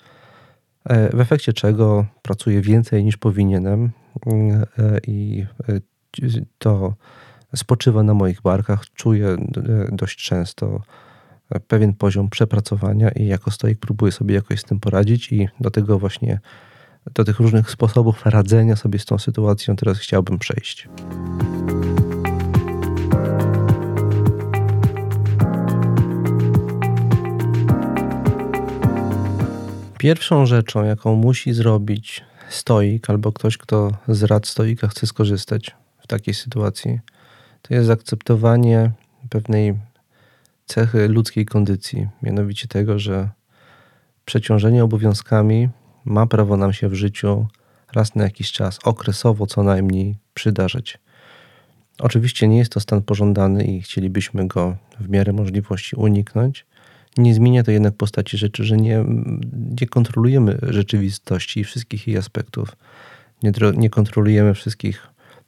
e, 0.85 1.17
w 1.17 1.19
efekcie 1.19 1.53
czego 1.53 2.05
pracuję 2.21 2.61
więcej 2.61 3.03
niż 3.03 3.17
powinienem 3.17 3.91
e, 4.27 4.99
i 5.07 5.45
e, 5.69 5.79
to 6.57 6.93
spoczywa 7.55 8.03
na 8.03 8.13
moich 8.13 8.41
barkach. 8.41 8.85
Czuję 8.95 9.37
dość 9.91 10.23
często 10.23 10.81
pewien 11.67 11.93
poziom 11.93 12.29
przepracowania 12.29 13.09
i 13.09 13.25
jako 13.25 13.51
stoik 13.51 13.79
próbuję 13.79 14.11
sobie 14.11 14.35
jakoś 14.35 14.59
z 14.59 14.63
tym 14.63 14.79
poradzić 14.79 15.31
i 15.31 15.47
do 15.59 15.71
tego 15.71 15.99
właśnie, 15.99 16.39
do 17.13 17.23
tych 17.23 17.39
różnych 17.39 17.71
sposobów 17.71 18.25
radzenia 18.25 18.75
sobie 18.75 18.99
z 18.99 19.05
tą 19.05 19.17
sytuacją 19.17 19.75
teraz 19.75 19.97
chciałbym 19.99 20.39
przejść. 20.39 20.89
Pierwszą 29.97 30.45
rzeczą, 30.45 30.83
jaką 30.83 31.15
musi 31.15 31.53
zrobić 31.53 32.23
stoik 32.49 33.09
albo 33.09 33.31
ktoś, 33.31 33.57
kto 33.57 33.91
z 34.07 34.23
rad 34.23 34.47
stoika 34.47 34.87
chce 34.87 35.07
skorzystać 35.07 35.75
w 35.99 36.07
takiej 36.07 36.33
sytuacji, 36.33 36.99
to 37.61 37.73
jest 37.73 37.87
zaakceptowanie 37.87 38.91
pewnej 39.29 39.73
cechy 40.67 41.07
ludzkiej 41.07 41.45
kondycji, 41.45 42.07
mianowicie 42.23 42.67
tego, 42.67 42.99
że 42.99 43.29
przeciążenie 44.25 44.83
obowiązkami 44.83 45.69
ma 46.05 46.27
prawo 46.27 46.57
nam 46.57 46.73
się 46.73 46.89
w 46.89 46.93
życiu 46.93 47.47
raz 47.93 48.15
na 48.15 48.23
jakiś 48.23 48.51
czas, 48.51 48.79
okresowo 48.83 49.45
co 49.45 49.63
najmniej, 49.63 50.15
przydarzać. 50.33 50.99
Oczywiście 51.99 52.47
nie 52.47 52.57
jest 52.57 52.71
to 52.71 52.79
stan 52.79 53.01
pożądany 53.01 53.63
i 53.63 53.81
chcielibyśmy 53.81 54.47
go 54.47 54.77
w 54.99 55.09
miarę 55.09 55.33
możliwości 55.33 55.95
uniknąć, 55.95 56.65
nie 57.17 57.33
zmienia 57.33 57.63
to 57.63 57.71
jednak 57.71 57.95
postaci 57.95 58.37
rzeczy, 58.37 58.63
że 58.63 58.77
nie, 58.77 59.05
nie 59.79 59.87
kontrolujemy 59.87 60.57
rzeczywistości 60.61 61.59
i 61.59 61.63
wszystkich 61.63 62.07
jej 62.07 62.17
aspektów. 62.17 62.75
Nie, 63.43 63.51
nie 63.77 63.89
kontrolujemy 63.89 64.53
wszystkich 64.53 65.07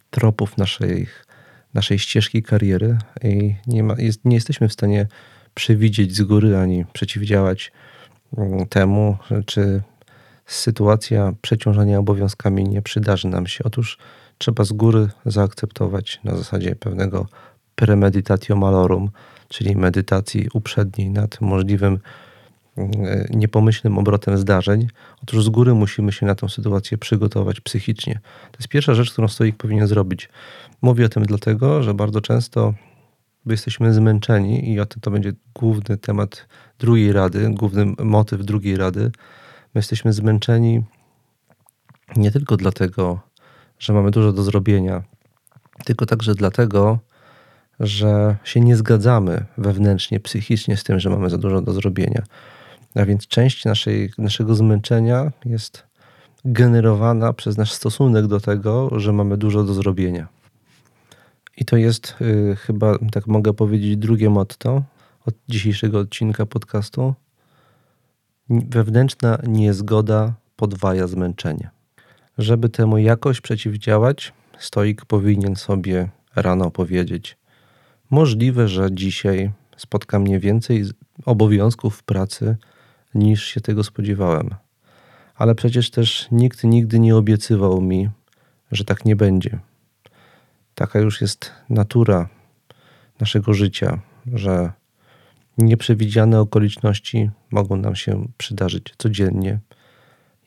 tropów 0.10 0.58
naszej, 0.58 1.08
naszej 1.74 2.00
ścieżki 2.00 2.44
kariery 2.44 2.98
i 3.24 3.56
nie, 3.68 3.84
ma, 3.84 3.96
jest, 3.98 4.26
nie 4.26 4.36
jesteśmy 4.36 4.70
w 4.70 4.74
stanie 4.74 5.08
przewidzieć 5.54 6.16
z 6.16 6.22
góry 6.22 6.58
ani 6.58 6.86
przeciwdziałać 6.94 7.72
mm, 8.38 8.68
temu, 8.68 9.18
czy 9.46 9.82
sytuacja 10.46 11.34
przeciążania 11.42 12.00
obowiązkami 12.00 12.64
nie 12.64 12.82
przydarzy 12.82 13.28
nam 13.28 13.48
się. 13.48 13.64
Otóż 13.64 13.98
trzeba 14.38 14.64
z 14.64 14.72
góry 14.72 15.10
zaakceptować 15.26 16.20
na 16.24 16.36
zasadzie 16.36 16.76
pewnego 16.76 17.28
premeditatio 17.76 18.56
malorum, 18.56 19.10
czyli 19.48 19.76
medytacji 19.76 20.48
uprzedniej 20.54 21.10
nad 21.10 21.42
możliwym 21.42 22.00
niepomyślnym 23.30 23.98
obrotem 23.98 24.38
zdarzeń, 24.38 24.88
otóż 25.24 25.44
z 25.46 25.50
góry 25.50 25.74
musimy 25.74 26.12
się 26.12 26.26
na 26.26 26.36
tę 26.36 26.50
sytuację 26.50 26.98
przygotować 26.98 27.62
psychicznie. 27.62 28.20
To 28.52 28.58
jest 28.58 28.68
pierwsza 28.68 28.94
rzecz, 28.94 29.12
którą 29.12 29.28
stoik 29.28 29.58
powinien 29.58 29.88
zrobić. 29.88 30.30
Mówię 30.82 31.06
o 31.06 31.10
tym 31.10 31.24
dlatego, 31.24 31.84
że 31.84 31.94
bardzo 31.94 32.22
często 32.22 32.74
jesteśmy 33.46 33.94
zmęczeni 33.94 34.74
i 34.74 34.80
o 34.80 34.86
tym 34.86 35.02
to 35.02 35.12
będzie 35.12 35.34
główny 35.56 35.98
temat 35.98 36.48
drugiej 36.80 37.14
rady, 37.14 37.50
główny 37.54 37.86
motyw 38.04 38.46
drugiej 38.46 38.78
rady. 38.78 39.12
My 39.76 39.80
jesteśmy 39.80 40.14
zmęczeni 40.14 40.84
nie 42.16 42.32
tylko 42.32 42.58
dlatego, 42.58 43.20
że 43.80 43.94
mamy 43.94 44.12
dużo 44.12 44.34
do 44.34 44.44
zrobienia, 44.44 45.04
tylko 45.86 46.06
także 46.06 46.36
dlatego, 46.36 47.00
że 47.80 48.38
się 48.44 48.60
nie 48.60 48.76
zgadzamy 48.76 49.46
wewnętrznie, 49.58 50.20
psychicznie 50.20 50.78
z 50.78 50.84
tym, 50.84 51.00
że 51.00 51.10
mamy 51.10 51.30
za 51.30 51.38
dużo 51.38 51.62
do 51.62 51.74
zrobienia. 51.74 52.24
A 52.96 53.06
więc 53.06 53.28
część 53.28 53.66
naszej, 53.66 54.12
naszego 54.18 54.56
zmęczenia 54.56 55.32
jest 55.46 55.84
generowana 56.46 57.34
przez 57.34 57.58
nasz 57.58 57.72
stosunek 57.72 58.28
do 58.28 58.40
tego, 58.40 59.00
że 59.00 59.14
mamy 59.14 59.38
dużo 59.38 59.64
do 59.64 59.74
zrobienia. 59.74 60.28
I 61.58 61.66
to 61.66 61.78
jest 61.78 62.16
y, 62.22 62.56
chyba, 62.56 62.98
tak 63.12 63.28
mogę 63.28 63.54
powiedzieć, 63.54 63.98
drugie 63.98 64.30
motto 64.30 64.84
od 65.26 65.36
dzisiejszego 65.50 66.00
odcinka 66.00 66.46
podcastu. 66.46 67.14
Wewnętrzna 68.50 69.38
niezgoda 69.48 70.34
podwaja 70.56 71.08
zmęczenie. 71.08 71.70
Żeby 72.38 72.70
temu 72.70 72.98
jakoś 72.98 73.42
przeciwdziałać, 73.42 74.34
stoik 74.60 75.06
powinien 75.06 75.56
sobie 75.56 76.10
rano 76.36 76.72
powiedzieć: 76.72 77.38
Możliwe, 78.10 78.68
że 78.68 78.90
dzisiaj 78.92 79.52
spotka 79.78 80.20
mnie 80.20 80.40
więcej 80.40 80.86
obowiązków 81.26 81.98
w 81.98 82.04
pracy 82.04 82.58
niż 83.14 83.44
się 83.44 83.62
tego 83.62 83.84
spodziewałem. 83.84 84.50
Ale 85.36 85.56
przecież 85.56 85.92
też 85.92 86.28
nikt 86.32 86.64
nigdy 86.64 87.00
nie 87.00 87.16
obiecywał 87.16 87.82
mi, 87.82 88.10
że 88.72 88.84
tak 88.86 89.06
nie 89.06 89.16
będzie. 89.16 89.60
Taka 90.76 91.00
już 91.00 91.22
jest 91.22 91.52
natura 91.70 92.30
naszego 93.20 93.54
życia, 93.54 94.00
że 94.34 94.72
nieprzewidziane 95.58 96.40
okoliczności 96.40 97.30
mogą 97.52 97.76
nam 97.76 97.96
się 97.96 98.28
przydarzyć 98.38 98.94
codziennie 98.98 99.60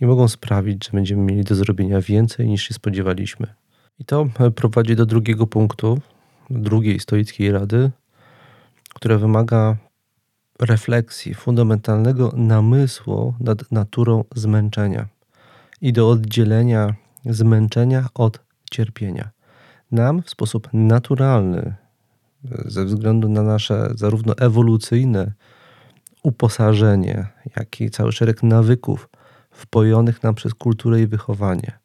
i 0.01 0.07
mogą 0.07 0.29
sprawić, 0.29 0.87
że 0.87 0.91
będziemy 0.93 1.23
mieli 1.23 1.45
do 1.45 1.55
zrobienia 1.55 2.01
więcej 2.01 2.49
niż 2.49 2.63
się 2.63 2.75
spodziewaliśmy. 2.75 3.47
I 3.99 4.05
to 4.05 4.27
prowadzi 4.55 4.97
do 4.97 5.07
drugiego 5.07 5.47
punktu, 5.47 6.01
drugiej 6.51 7.01
stoickiej 7.01 7.53
rady, 7.53 7.91
która 8.95 9.19
wymaga 9.19 9.77
refleksji, 10.61 11.35
fundamentalnego 11.35 12.33
namysłu 12.37 13.35
nad 13.41 13.73
naturą 13.73 14.25
zmęczenia 14.35 15.09
i 15.81 15.93
do 15.93 16.11
oddzielenia 16.11 16.95
zmęczenia 17.27 18.09
od 18.15 18.41
cierpienia. 18.71 19.31
Nam 19.91 20.23
w 20.23 20.31
sposób 20.31 20.69
naturalny, 20.73 21.75
ze 22.65 22.85
względu 22.85 23.29
na 23.29 23.43
nasze 23.43 23.91
zarówno 23.95 24.35
ewolucyjne 24.39 25.33
uposażenie, 26.23 27.27
jak 27.57 27.81
i 27.81 27.91
cały 27.91 28.13
szereg 28.13 28.43
nawyków 28.43 29.09
wpojonych 29.51 30.23
nam 30.23 30.35
przez 30.35 30.55
kulturę 30.55 31.01
i 31.01 31.07
wychowanie, 31.07 31.79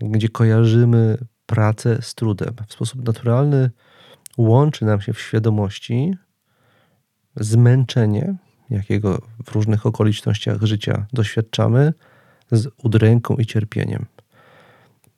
gdzie 0.00 0.28
kojarzymy 0.28 1.18
pracę 1.46 2.02
z 2.02 2.14
trudem. 2.14 2.54
W 2.68 2.72
sposób 2.72 3.06
naturalny 3.06 3.70
łączy 4.38 4.84
nam 4.84 5.00
się 5.00 5.12
w 5.12 5.20
świadomości 5.20 6.14
zmęczenie, 7.36 8.34
jakiego 8.70 9.18
w 9.44 9.52
różnych 9.52 9.86
okolicznościach 9.86 10.62
życia 10.62 11.06
doświadczamy, 11.12 11.92
z 12.50 12.68
udręką 12.82 13.36
i 13.36 13.46
cierpieniem. 13.46 14.06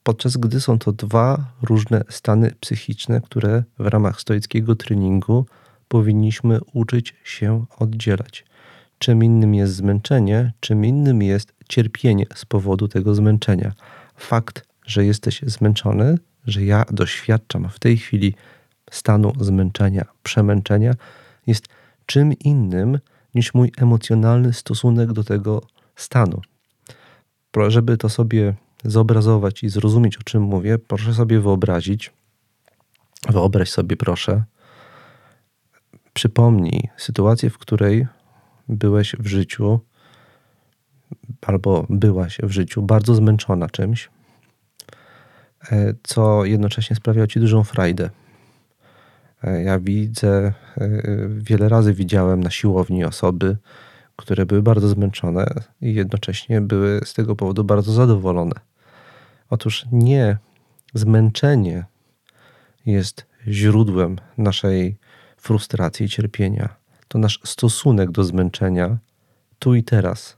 Podczas 0.02 0.36
gdy 0.36 0.60
są 0.60 0.78
to 0.78 0.92
dwa 0.92 1.52
różne 1.62 2.04
stany 2.08 2.52
psychiczne, 2.60 3.20
które 3.20 3.64
w 3.78 3.86
ramach 3.86 4.20
stoickiego 4.20 4.76
treningu 4.76 5.46
powinniśmy 5.88 6.58
uczyć 6.72 7.14
się 7.24 7.64
oddzielać. 7.78 8.44
Czym 8.98 9.24
innym 9.24 9.54
jest 9.54 9.74
zmęczenie, 9.74 10.52
czym 10.60 10.84
innym 10.84 11.22
jest 11.22 11.54
cierpienie 11.68 12.26
z 12.34 12.44
powodu 12.44 12.88
tego 12.88 13.14
zmęczenia. 13.14 13.72
Fakt 14.16 14.66
że 14.86 15.04
jesteś 15.04 15.40
zmęczony, 15.46 16.18
że 16.46 16.64
ja 16.64 16.84
doświadczam 16.90 17.68
w 17.68 17.78
tej 17.78 17.96
chwili 17.96 18.34
stanu 18.90 19.32
zmęczenia, 19.40 20.04
przemęczenia, 20.22 20.94
jest 21.46 21.68
czym 22.06 22.32
innym 22.32 22.98
niż 23.34 23.54
mój 23.54 23.72
emocjonalny 23.78 24.52
stosunek 24.52 25.12
do 25.12 25.24
tego 25.24 25.62
stanu. 25.96 26.40
Żeby 27.68 27.96
to 27.96 28.08
sobie 28.08 28.54
zobrazować 28.84 29.62
i 29.62 29.68
zrozumieć, 29.68 30.16
o 30.16 30.22
czym 30.22 30.42
mówię, 30.42 30.78
proszę 30.78 31.14
sobie 31.14 31.40
wyobrazić, 31.40 32.12
Wyobraź 33.28 33.70
sobie, 33.70 33.96
proszę, 33.96 34.44
przypomnij 36.12 36.88
sytuację, 36.96 37.50
w 37.50 37.58
której 37.58 38.06
byłeś 38.68 39.16
w 39.18 39.26
życiu 39.26 39.80
albo 41.46 41.86
byłaś 41.90 42.38
w 42.42 42.50
życiu 42.50 42.82
bardzo 42.82 43.14
zmęczona 43.14 43.70
czymś, 43.70 44.10
e, 45.72 45.94
co 46.02 46.44
jednocześnie 46.44 46.96
sprawiało 46.96 47.26
ci 47.26 47.40
dużą 47.40 47.64
frajdę. 47.64 48.10
E, 49.44 49.62
ja 49.62 49.78
widzę, 49.78 50.52
e, 50.78 50.88
wiele 51.28 51.68
razy 51.68 51.94
widziałem 51.94 52.42
na 52.42 52.50
siłowni 52.50 53.04
osoby, 53.04 53.56
które 54.16 54.46
były 54.46 54.62
bardzo 54.62 54.88
zmęczone 54.88 55.46
i 55.80 55.94
jednocześnie 55.94 56.60
były 56.60 57.00
z 57.04 57.14
tego 57.14 57.36
powodu 57.36 57.64
bardzo 57.64 57.92
zadowolone. 57.92 58.54
Otóż 59.50 59.86
nie 59.92 60.38
zmęczenie 60.94 61.84
jest 62.86 63.26
źródłem 63.48 64.16
naszej 64.38 64.96
frustracji 65.36 66.06
i 66.06 66.08
cierpienia. 66.08 66.76
To 67.08 67.18
nasz 67.18 67.40
stosunek 67.44 68.10
do 68.10 68.24
zmęczenia 68.24 68.98
tu 69.58 69.74
i 69.74 69.82
teraz. 69.82 70.36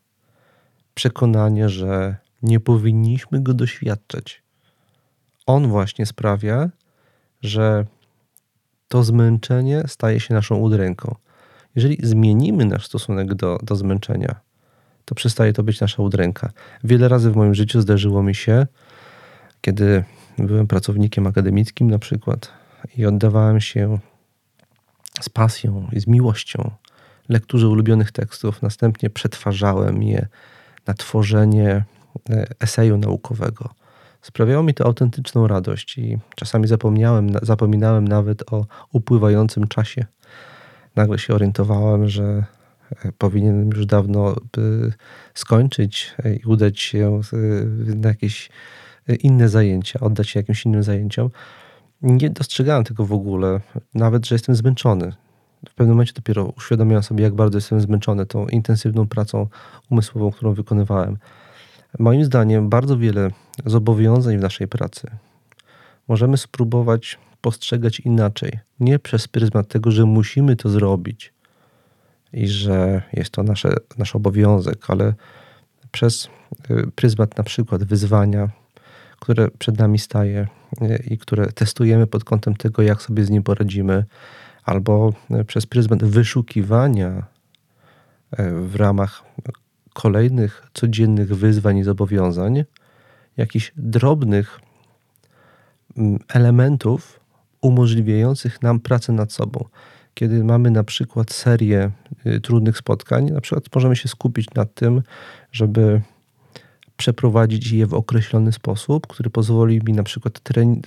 Przekonanie, 0.94 1.68
że 1.68 2.16
nie 2.42 2.60
powinniśmy 2.60 3.42
go 3.42 3.54
doświadczać. 3.54 4.42
On 5.46 5.68
właśnie 5.68 6.06
sprawia, 6.06 6.70
że 7.42 7.86
to 8.88 9.04
zmęczenie 9.04 9.82
staje 9.86 10.20
się 10.20 10.34
naszą 10.34 10.56
udręką. 10.56 11.14
Jeżeli 11.74 11.98
zmienimy 12.02 12.64
nasz 12.64 12.86
stosunek 12.86 13.34
do, 13.34 13.58
do 13.62 13.76
zmęczenia, 13.76 14.34
to 15.04 15.14
przestaje 15.14 15.52
to 15.52 15.62
być 15.62 15.80
nasza 15.80 16.02
udręka. 16.02 16.52
Wiele 16.84 17.08
razy 17.08 17.30
w 17.30 17.36
moim 17.36 17.54
życiu 17.54 17.80
zdarzyło 17.80 18.22
mi 18.22 18.34
się, 18.34 18.66
kiedy 19.60 20.04
byłem 20.38 20.66
pracownikiem 20.66 21.26
akademickim 21.26 21.90
na 21.90 21.98
przykład 21.98 22.52
i 22.96 23.06
oddawałem 23.06 23.60
się 23.60 23.98
z 25.20 25.28
pasją 25.28 25.88
i 25.92 26.00
z 26.00 26.06
miłością 26.06 26.70
lekturze 27.28 27.68
ulubionych 27.68 28.12
tekstów, 28.12 28.62
następnie 28.62 29.10
przetwarzałem 29.10 30.02
je 30.02 30.26
na 30.86 30.94
tworzenie 30.94 31.84
e, 32.30 32.46
eseju 32.60 32.96
naukowego. 32.98 33.70
Sprawiało 34.22 34.62
mi 34.62 34.74
to 34.74 34.84
autentyczną 34.84 35.46
radość 35.46 35.98
i 35.98 36.18
czasami 36.36 36.66
zapomniałem, 36.66 37.30
zapominałem 37.42 38.08
nawet 38.08 38.52
o 38.52 38.66
upływającym 38.92 39.68
czasie. 39.68 40.06
Nagle 40.96 41.18
się 41.18 41.34
orientowałem, 41.34 42.08
że 42.08 42.44
e, 43.04 43.12
powinienem 43.18 43.70
już 43.70 43.86
dawno 43.86 44.34
skończyć 45.34 46.14
e, 46.24 46.34
i 46.34 46.44
udać 46.44 46.80
się 46.80 47.20
na 47.96 48.08
jakieś 48.08 48.50
inne 49.22 49.48
zajęcia, 49.48 50.00
oddać 50.00 50.28
się 50.28 50.40
jakimś 50.40 50.66
innym 50.66 50.82
zajęciom. 50.82 51.30
Nie 52.02 52.30
dostrzegałem 52.30 52.84
tego 52.84 53.06
w 53.06 53.12
ogóle, 53.12 53.60
nawet 53.94 54.26
że 54.26 54.34
jestem 54.34 54.54
zmęczony. 54.54 55.12
W 55.68 55.74
pewnym 55.74 55.94
momencie 55.96 56.12
dopiero 56.12 56.44
uświadomiłem 56.44 57.02
sobie, 57.02 57.24
jak 57.24 57.34
bardzo 57.34 57.58
jestem 57.58 57.80
zmęczony 57.80 58.26
tą 58.26 58.46
intensywną 58.46 59.08
pracą 59.08 59.48
umysłową, 59.90 60.30
którą 60.30 60.54
wykonywałem. 60.54 61.18
Moim 61.98 62.24
zdaniem, 62.24 62.68
bardzo 62.68 62.98
wiele 62.98 63.30
zobowiązań 63.66 64.38
w 64.38 64.42
naszej 64.42 64.68
pracy 64.68 65.10
możemy 66.08 66.36
spróbować 66.36 67.18
postrzegać 67.40 68.00
inaczej. 68.00 68.58
Nie 68.80 68.98
przez 68.98 69.28
pryzmat 69.28 69.68
tego, 69.68 69.90
że 69.90 70.04
musimy 70.04 70.56
to 70.56 70.68
zrobić 70.68 71.32
i 72.32 72.48
że 72.48 73.02
jest 73.12 73.30
to 73.30 73.42
nasze, 73.42 73.74
nasz 73.98 74.16
obowiązek, 74.16 74.90
ale 74.90 75.14
przez 75.92 76.28
y, 76.70 76.90
pryzmat 76.94 77.38
na 77.38 77.44
przykład 77.44 77.84
wyzwania, 77.84 78.48
które 79.20 79.48
przed 79.50 79.78
nami 79.78 79.98
staje 79.98 80.48
y, 80.82 81.04
i 81.10 81.18
które 81.18 81.46
testujemy 81.46 82.06
pod 82.06 82.24
kątem 82.24 82.56
tego, 82.56 82.82
jak 82.82 83.02
sobie 83.02 83.24
z 83.24 83.30
nim 83.30 83.42
poradzimy, 83.42 84.04
albo 84.64 85.12
y, 85.40 85.44
przez 85.44 85.66
pryzmat 85.66 86.04
wyszukiwania 86.04 87.22
w 88.62 88.76
ramach 88.76 89.22
kolejnych 89.96 90.62
codziennych 90.74 91.36
wyzwań 91.36 91.78
i 91.78 91.84
zobowiązań, 91.84 92.64
jakichś 93.36 93.72
drobnych 93.76 94.60
mm, 95.96 96.18
elementów 96.28 97.20
umożliwiających 97.60 98.62
nam 98.62 98.80
pracę 98.80 99.12
nad 99.12 99.32
sobą. 99.32 99.64
Kiedy 100.14 100.44
mamy 100.44 100.70
na 100.70 100.84
przykład 100.84 101.32
serię 101.32 101.90
y, 102.26 102.40
trudnych 102.40 102.78
spotkań, 102.78 103.30
na 103.30 103.40
przykład 103.40 103.64
możemy 103.74 103.96
się 103.96 104.08
skupić 104.08 104.54
nad 104.54 104.74
tym, 104.74 105.02
żeby 105.52 106.00
przeprowadzić 106.96 107.72
je 107.72 107.86
w 107.86 107.94
określony 107.94 108.52
sposób, 108.52 109.06
który 109.06 109.30
pozwoli 109.30 109.80
mi 109.84 109.92
na 109.92 110.02
przykład 110.02 110.40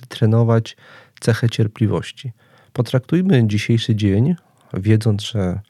trenować 0.08 0.76
cechę 1.20 1.48
cierpliwości. 1.48 2.32
Potraktujmy 2.72 3.46
dzisiejszy 3.46 3.94
dzień, 3.94 4.34
wiedząc, 4.74 5.22
że 5.22 5.60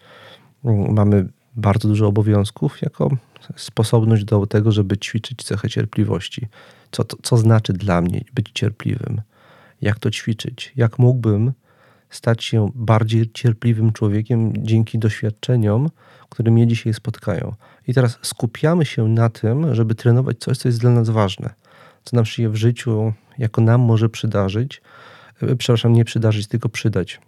mm, 0.64 0.94
mamy 0.94 1.29
bardzo 1.57 1.89
dużo 1.89 2.07
obowiązków, 2.07 2.83
jako 2.83 3.11
sposobność 3.57 4.25
do 4.25 4.47
tego, 4.47 4.73
żeby 4.73 4.99
ćwiczyć 4.99 5.43
cechę 5.43 5.69
cierpliwości. 5.69 6.49
Co, 6.91 7.05
to, 7.05 7.17
co 7.23 7.37
znaczy 7.37 7.73
dla 7.73 8.01
mnie 8.01 8.25
być 8.35 8.51
cierpliwym? 8.55 9.21
Jak 9.81 9.99
to 9.99 10.11
ćwiczyć? 10.11 10.73
Jak 10.77 10.99
mógłbym 10.99 11.53
stać 12.11 12.45
się 12.45 12.71
bardziej 12.75 13.31
cierpliwym 13.33 13.93
człowiekiem 13.93 14.53
dzięki 14.57 14.99
doświadczeniom, 14.99 15.91
które 16.29 16.51
mnie 16.51 16.67
dzisiaj 16.67 16.95
spotkają? 16.95 17.55
I 17.89 17.95
teraz 17.95 18.19
skupiamy 18.23 18.85
się 18.85 19.09
na 19.09 19.29
tym, 19.29 19.75
żeby 19.75 19.95
trenować 19.95 20.39
coś, 20.39 20.59
co 20.59 20.69
jest 20.69 20.81
dla 20.81 20.91
nas 20.91 21.11
ważne, 21.11 21.51
co 22.05 22.17
nam 22.17 22.25
się 22.25 22.49
w 22.49 22.57
życiu 22.57 23.13
jako 23.39 23.61
nam 23.61 23.81
może 23.81 24.09
przydarzyć, 24.09 24.83
e, 25.43 25.57
przepraszam, 25.57 25.93
nie 25.93 26.05
przydarzyć, 26.05 26.47
tylko 26.47 26.69
przydać. 26.69 27.21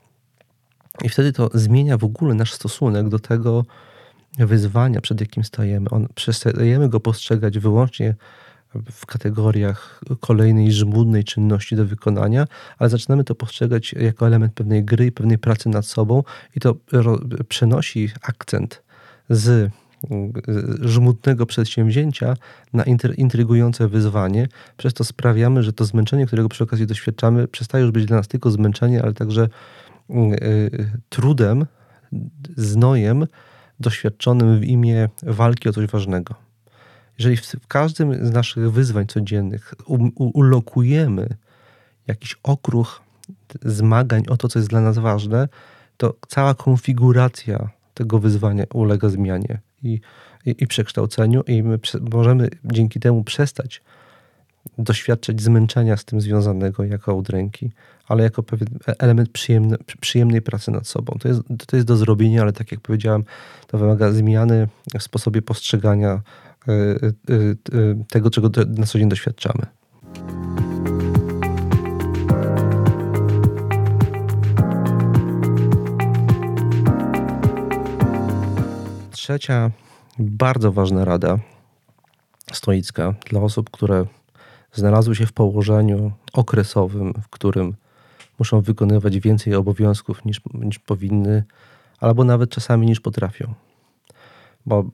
I 1.02 1.08
wtedy 1.08 1.32
to 1.32 1.50
zmienia 1.54 1.98
w 1.98 2.04
ogóle 2.04 2.34
nasz 2.34 2.52
stosunek 2.52 3.08
do 3.08 3.18
tego, 3.18 3.64
wyzwania, 4.38 5.00
przed 5.00 5.20
jakim 5.20 5.44
stajemy. 5.44 5.90
On, 5.90 6.08
przestajemy 6.14 6.88
go 6.88 7.00
postrzegać 7.00 7.58
wyłącznie 7.58 8.14
w 8.90 9.06
kategoriach 9.06 10.00
kolejnej 10.20 10.72
żmudnej 10.72 11.24
czynności 11.24 11.76
do 11.76 11.86
wykonania, 11.86 12.46
ale 12.78 12.90
zaczynamy 12.90 13.24
to 13.24 13.34
postrzegać 13.34 13.92
jako 13.92 14.26
element 14.26 14.54
pewnej 14.54 14.84
gry 14.84 15.06
i 15.06 15.12
pewnej 15.12 15.38
pracy 15.38 15.68
nad 15.68 15.86
sobą 15.86 16.22
i 16.56 16.60
to 16.60 16.76
przenosi 17.48 18.10
akcent 18.22 18.82
z 19.30 19.72
żmudnego 20.80 21.46
przedsięwzięcia 21.46 22.36
na 22.72 22.84
intrygujące 23.16 23.88
wyzwanie. 23.88 24.48
Przez 24.76 24.94
to 24.94 25.04
sprawiamy, 25.04 25.62
że 25.62 25.72
to 25.72 25.84
zmęczenie, 25.84 26.26
którego 26.26 26.48
przy 26.48 26.64
okazji 26.64 26.86
doświadczamy, 26.86 27.48
przestaje 27.48 27.84
już 27.84 27.92
być 27.92 28.06
dla 28.06 28.16
nas 28.16 28.28
tylko 28.28 28.50
zmęczenie, 28.50 29.02
ale 29.02 29.14
także 29.14 29.48
mm, 30.10 30.32
y, 30.32 30.90
trudem, 31.08 31.66
znojem, 32.56 33.26
doświadczonym 33.82 34.60
w 34.60 34.64
imię 34.64 35.08
walki 35.22 35.68
o 35.68 35.72
coś 35.72 35.86
ważnego. 35.86 36.34
Jeżeli 37.18 37.36
w, 37.36 37.66
każdym 37.68 38.26
z 38.26 38.30
naszych 38.30 38.72
wyzwań 38.72 39.06
codziennych 39.06 39.74
ulokujemy 40.16 41.28
jakiś 42.06 42.36
okruch 42.42 43.02
zmagań 43.62 44.22
o 44.28 44.36
to, 44.36 44.48
co 44.48 44.58
jest 44.58 44.68
dla 44.68 44.80
nas 44.80 44.98
ważne, 44.98 45.48
to 45.96 46.14
cała 46.28 46.54
konfiguracja 46.54 47.70
tego 47.94 48.18
wyzwania 48.18 48.64
ulega 48.74 49.08
zmianie 49.08 49.58
i, 49.82 50.00
i, 50.46 50.54
i 50.58 50.66
przekształceniu, 50.66 51.42
i 51.42 51.62
my 51.62 51.78
możemy 52.12 52.48
dzięki 52.64 53.00
temu 53.00 53.24
przestać 53.24 53.82
doświadczać 54.78 55.42
zmęczenia 55.42 55.96
z 55.96 56.04
tym 56.04 56.20
związanego 56.20 56.84
jako 56.84 57.14
udręki, 57.14 57.70
ale 58.12 58.22
jako 58.22 58.42
pewien 58.42 58.68
element 58.98 59.30
przyjemnej 60.00 60.42
pracy 60.42 60.70
nad 60.70 60.86
sobą. 60.86 61.16
To 61.20 61.28
jest, 61.28 61.40
to 61.66 61.76
jest 61.76 61.88
do 61.88 61.96
zrobienia, 61.96 62.42
ale 62.42 62.52
tak 62.52 62.72
jak 62.72 62.80
powiedziałem, 62.80 63.24
to 63.66 63.78
wymaga 63.78 64.10
zmiany 64.10 64.68
w 64.98 65.02
sposobie 65.02 65.42
postrzegania 65.42 66.22
y, 66.68 66.72
y, 67.30 67.56
y, 67.74 67.96
tego, 68.08 68.30
czego 68.30 68.50
na 68.68 68.86
co 68.86 68.98
dzień 68.98 69.08
doświadczamy. 69.08 69.66
Trzecia 79.10 79.70
bardzo 80.18 80.72
ważna 80.72 81.04
rada 81.04 81.38
stoicka 82.52 83.14
dla 83.30 83.40
osób, 83.40 83.70
które 83.70 84.06
znalazły 84.72 85.16
się 85.16 85.26
w 85.26 85.32
położeniu 85.32 86.12
okresowym, 86.32 87.12
w 87.22 87.28
którym 87.28 87.74
muszą 88.42 88.60
wykonywać 88.60 89.18
więcej 89.18 89.54
obowiązków 89.54 90.24
niż, 90.24 90.40
niż 90.54 90.78
powinny, 90.78 91.44
albo 92.00 92.24
nawet 92.24 92.50
czasami 92.50 92.86
niż 92.86 93.00
potrafią. 93.00 93.54
Bo 94.66 94.84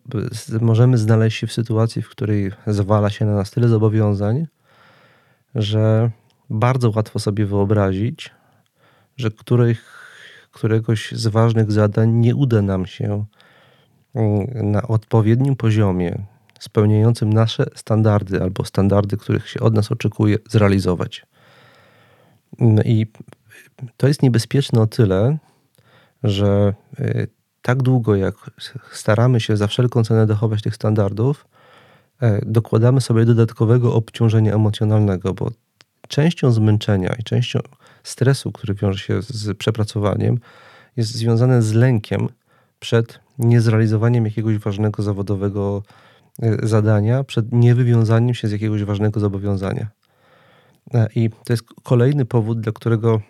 możemy 0.60 0.98
znaleźć 0.98 1.38
się 1.38 1.46
w 1.46 1.52
sytuacji, 1.52 2.02
w 2.02 2.08
której 2.08 2.52
zwala 2.66 3.10
się 3.10 3.24
na 3.24 3.34
nas 3.34 3.50
tyle 3.50 3.68
zobowiązań, 3.68 4.46
że 5.54 6.10
bardzo 6.50 6.92
łatwo 6.96 7.18
sobie 7.18 7.46
wyobrazić, 7.46 8.30
że 9.16 9.30
których, 9.30 9.80
któregoś 10.52 11.12
z 11.12 11.26
ważnych 11.26 11.72
zadań 11.72 12.10
nie 12.10 12.36
uda 12.36 12.62
nam 12.62 12.86
się 12.86 13.24
mm, 14.14 14.70
na 14.72 14.82
odpowiednim 14.82 15.56
poziomie, 15.56 16.22
spełniającym 16.60 17.32
nasze 17.32 17.64
standardy 17.74 18.42
albo 18.42 18.64
standardy, 18.64 19.16
których 19.16 19.48
się 19.48 19.60
od 19.60 19.74
nas 19.74 19.92
oczekuje, 19.92 20.36
zrealizować. 20.48 21.26
No 22.58 22.82
I 22.82 23.06
to 23.96 24.08
jest 24.08 24.22
niebezpieczne 24.22 24.80
o 24.80 24.86
tyle, 24.86 25.38
że 26.22 26.74
y, 27.00 27.28
tak 27.62 27.82
długo 27.82 28.16
jak 28.16 28.34
staramy 28.92 29.40
się 29.40 29.56
za 29.56 29.66
wszelką 29.66 30.04
cenę 30.04 30.26
dochować 30.26 30.62
tych 30.62 30.74
standardów, 30.74 31.46
e, 32.22 32.40
dokładamy 32.46 33.00
sobie 33.00 33.24
dodatkowego 33.24 33.94
obciążenia 33.94 34.54
emocjonalnego, 34.54 35.34
bo 35.34 35.50
częścią 36.08 36.52
zmęczenia 36.52 37.14
i 37.18 37.22
częścią 37.22 37.60
stresu, 38.02 38.52
który 38.52 38.74
wiąże 38.74 38.98
się 38.98 39.22
z 39.22 39.58
przepracowaniem, 39.58 40.38
jest 40.96 41.14
związane 41.14 41.62
z 41.62 41.72
lękiem 41.72 42.28
przed 42.80 43.20
niezrealizowaniem 43.38 44.24
jakiegoś 44.24 44.58
ważnego 44.58 45.02
zawodowego 45.02 45.82
e, 46.42 46.66
zadania, 46.66 47.24
przed 47.24 47.52
niewywiązaniem 47.52 48.34
się 48.34 48.48
z 48.48 48.52
jakiegoś 48.52 48.84
ważnego 48.84 49.20
zobowiązania. 49.20 49.88
E, 50.94 51.08
I 51.14 51.30
to 51.30 51.52
jest 51.52 51.62
kolejny 51.82 52.24
powód, 52.24 52.60
dla 52.60 52.72
którego 52.72 53.20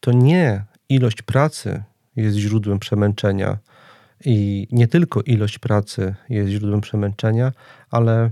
to 0.00 0.12
nie 0.12 0.64
ilość 0.88 1.22
pracy 1.22 1.82
jest 2.16 2.36
źródłem 2.36 2.78
przemęczenia 2.78 3.58
i 4.24 4.66
nie 4.70 4.88
tylko 4.88 5.22
ilość 5.22 5.58
pracy 5.58 6.14
jest 6.28 6.50
źródłem 6.50 6.80
przemęczenia, 6.80 7.52
ale 7.90 8.30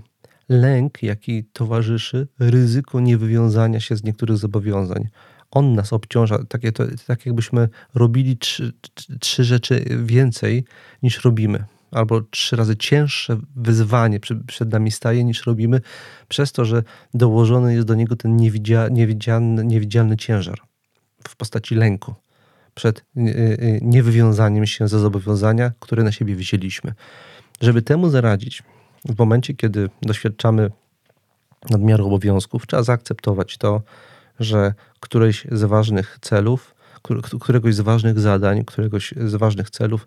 lęk, 0.48 1.02
jaki 1.02 1.44
towarzyszy 1.44 2.28
ryzyko 2.38 3.00
niewywiązania 3.00 3.80
się 3.80 3.96
z 3.96 4.04
niektórych 4.04 4.36
zobowiązań. 4.36 5.08
On 5.50 5.74
nas 5.74 5.92
obciąża, 5.92 6.44
takie 6.48 6.72
tak 7.06 7.26
jakbyśmy 7.26 7.68
robili 7.94 8.36
trzy, 8.36 8.72
trzy 9.20 9.44
rzeczy 9.44 9.84
więcej 10.04 10.64
niż 11.02 11.24
robimy. 11.24 11.64
Albo 11.90 12.20
trzy 12.20 12.56
razy 12.56 12.76
cięższe 12.76 13.40
wyzwanie 13.56 14.20
przed 14.46 14.72
nami 14.72 14.90
staje 14.90 15.24
niż 15.24 15.46
robimy, 15.46 15.80
przez 16.28 16.52
to, 16.52 16.64
że 16.64 16.82
dołożony 17.14 17.74
jest 17.74 17.86
do 17.86 17.94
niego 17.94 18.16
ten 18.16 18.36
niewidzialny, 18.36 19.64
niewidzialny 19.64 20.16
ciężar 20.16 20.58
w 21.28 21.36
postaci 21.36 21.74
lęku 21.74 22.14
przed 22.74 22.98
y, 22.98 23.20
y, 23.20 23.78
niewywiązaniem 23.82 24.66
się 24.66 24.88
ze 24.88 24.98
zobowiązania, 24.98 25.72
które 25.80 26.04
na 26.04 26.12
siebie 26.12 26.36
wzięliśmy. 26.36 26.94
Żeby 27.60 27.82
temu 27.82 28.10
zaradzić, 28.10 28.62
w 29.04 29.18
momencie, 29.18 29.54
kiedy 29.54 29.90
doświadczamy 30.02 30.70
nadmiaru 31.70 32.06
obowiązków, 32.06 32.66
trzeba 32.66 32.82
zaakceptować 32.82 33.58
to, 33.58 33.82
że 34.40 34.74
któreś 35.00 35.46
z 35.52 35.64
ważnych 35.64 36.18
celów, 36.20 36.74
któregoś 37.40 37.74
z 37.74 37.80
ważnych 37.80 38.20
zadań, 38.20 38.64
któregoś 38.64 39.14
z 39.16 39.34
ważnych 39.34 39.70
celów 39.70 40.06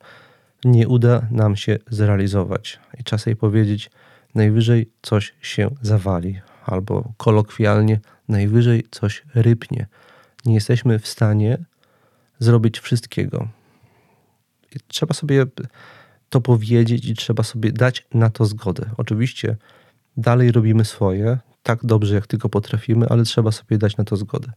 nie 0.65 0.87
uda 0.87 1.27
nam 1.31 1.55
się 1.55 1.79
zrealizować. 1.89 2.79
I 2.99 3.03
czas 3.03 3.25
jej 3.25 3.35
powiedzieć, 3.35 3.91
najwyżej 4.35 4.89
coś 5.01 5.33
się 5.41 5.69
zawali, 5.81 6.41
albo 6.65 7.11
kolokwialnie, 7.17 7.99
najwyżej 8.27 8.83
coś 8.91 9.23
rypnie. 9.35 9.87
Nie 10.49 10.55
jesteśmy 10.55 10.99
w 10.99 11.07
stanie 11.07 11.57
zrobić 12.39 12.79
wszystkiego. 12.79 13.47
I 14.75 14.79
trzeba 14.87 15.13
sobie 15.13 15.45
to 16.29 16.41
powiedzieć 16.41 17.05
i 17.05 17.13
trzeba 17.13 17.43
sobie 17.43 17.71
dać 17.71 18.07
na 18.13 18.29
to 18.29 18.45
zgodę. 18.45 18.89
Oczywiście 18.97 19.55
dalej 20.17 20.51
robimy 20.51 20.85
swoje, 20.85 21.37
tak 21.63 21.85
dobrze 21.85 22.15
jak 22.15 22.27
tylko 22.27 22.49
potrafimy, 22.49 23.07
ale 23.09 23.23
trzeba 23.23 23.51
sobie 23.51 23.77
dać 23.77 23.97
na 23.97 24.03
to 24.03 24.17
zgodę 24.17 24.51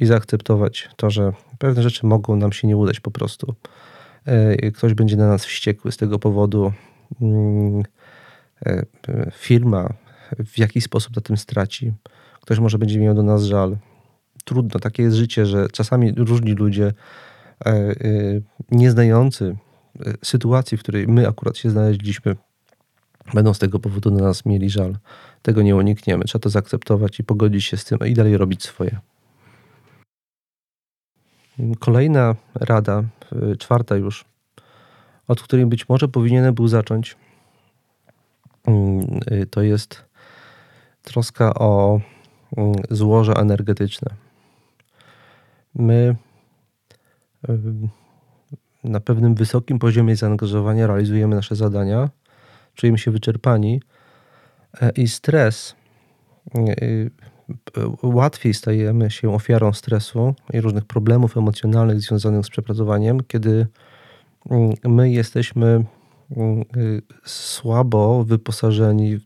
i 0.00 0.06
zaakceptować 0.06 0.88
to, 0.96 1.10
że 1.10 1.32
pewne 1.58 1.82
rzeczy 1.82 2.06
mogą 2.06 2.36
nam 2.36 2.52
się 2.52 2.68
nie 2.68 2.76
udać 2.76 3.00
po 3.00 3.10
prostu. 3.10 3.54
E, 4.24 4.70
ktoś 4.72 4.94
będzie 4.94 5.16
na 5.16 5.28
nas 5.28 5.44
wściekły 5.44 5.92
z 5.92 5.96
tego 5.96 6.18
powodu. 6.18 6.72
Mm, 7.20 7.82
e, 8.66 8.84
firma 9.32 9.92
w 10.44 10.58
jakiś 10.58 10.84
sposób 10.84 11.16
na 11.16 11.22
tym 11.22 11.36
straci. 11.36 11.92
Ktoś 12.40 12.58
może 12.58 12.78
będzie 12.78 13.00
miał 13.00 13.14
do 13.14 13.22
nas 13.22 13.42
żal. 13.42 13.76
Trudno, 14.48 14.80
takie 14.80 15.02
jest 15.02 15.16
życie, 15.16 15.46
że 15.46 15.68
czasami 15.68 16.12
różni 16.12 16.52
ludzie 16.52 16.92
e, 17.66 17.94
nieznający 18.70 19.56
sytuacji, 20.24 20.78
w 20.78 20.80
której 20.80 21.08
my 21.08 21.28
akurat 21.28 21.56
się 21.56 21.70
znaleźliśmy, 21.70 22.36
będą 23.34 23.54
z 23.54 23.58
tego 23.58 23.78
powodu 23.78 24.10
na 24.10 24.24
nas 24.24 24.46
mieli 24.46 24.70
żal. 24.70 24.96
Tego 25.42 25.62
nie 25.62 25.76
unikniemy. 25.76 26.24
Trzeba 26.24 26.42
to 26.42 26.50
zaakceptować 26.50 27.20
i 27.20 27.24
pogodzić 27.24 27.64
się 27.64 27.76
z 27.76 27.84
tym 27.84 27.98
i 28.06 28.14
dalej 28.14 28.36
robić 28.36 28.62
swoje. 28.62 28.98
Kolejna 31.78 32.34
rada, 32.54 33.02
czwarta 33.58 33.96
już, 33.96 34.24
od 35.26 35.42
której 35.42 35.66
być 35.66 35.88
może 35.88 36.08
powinienem 36.08 36.54
był 36.54 36.68
zacząć, 36.68 37.16
mm, 38.66 39.20
to 39.50 39.62
jest 39.62 40.04
troska 41.02 41.54
o 41.54 42.00
mm, 42.56 42.74
złoże 42.90 43.34
energetyczne. 43.34 44.27
My 45.78 46.16
y, 47.48 47.58
na 48.84 49.00
pewnym 49.00 49.34
wysokim 49.34 49.78
poziomie 49.78 50.16
zaangażowania 50.16 50.86
realizujemy 50.86 51.36
nasze 51.36 51.56
zadania, 51.56 52.10
czujemy 52.74 52.98
się 52.98 53.10
wyczerpani 53.10 53.82
e, 54.80 54.90
i 54.90 55.08
stres 55.08 55.74
łatwiej 58.02 58.54
stajemy 58.54 59.10
się 59.10 59.34
ofiarą 59.34 59.72
stresu 59.72 60.34
i 60.52 60.60
różnych 60.60 60.84
problemów 60.84 61.36
emocjonalnych 61.36 62.00
związanych 62.00 62.46
z 62.46 62.50
przepracowaniem, 62.50 63.20
kiedy 63.28 63.66
mm, 64.50 64.74
my 64.84 65.10
jesteśmy 65.10 65.84
mm, 66.36 66.64
słabo 67.24 68.24
wyposażeni 68.24 69.16
w 69.16 69.24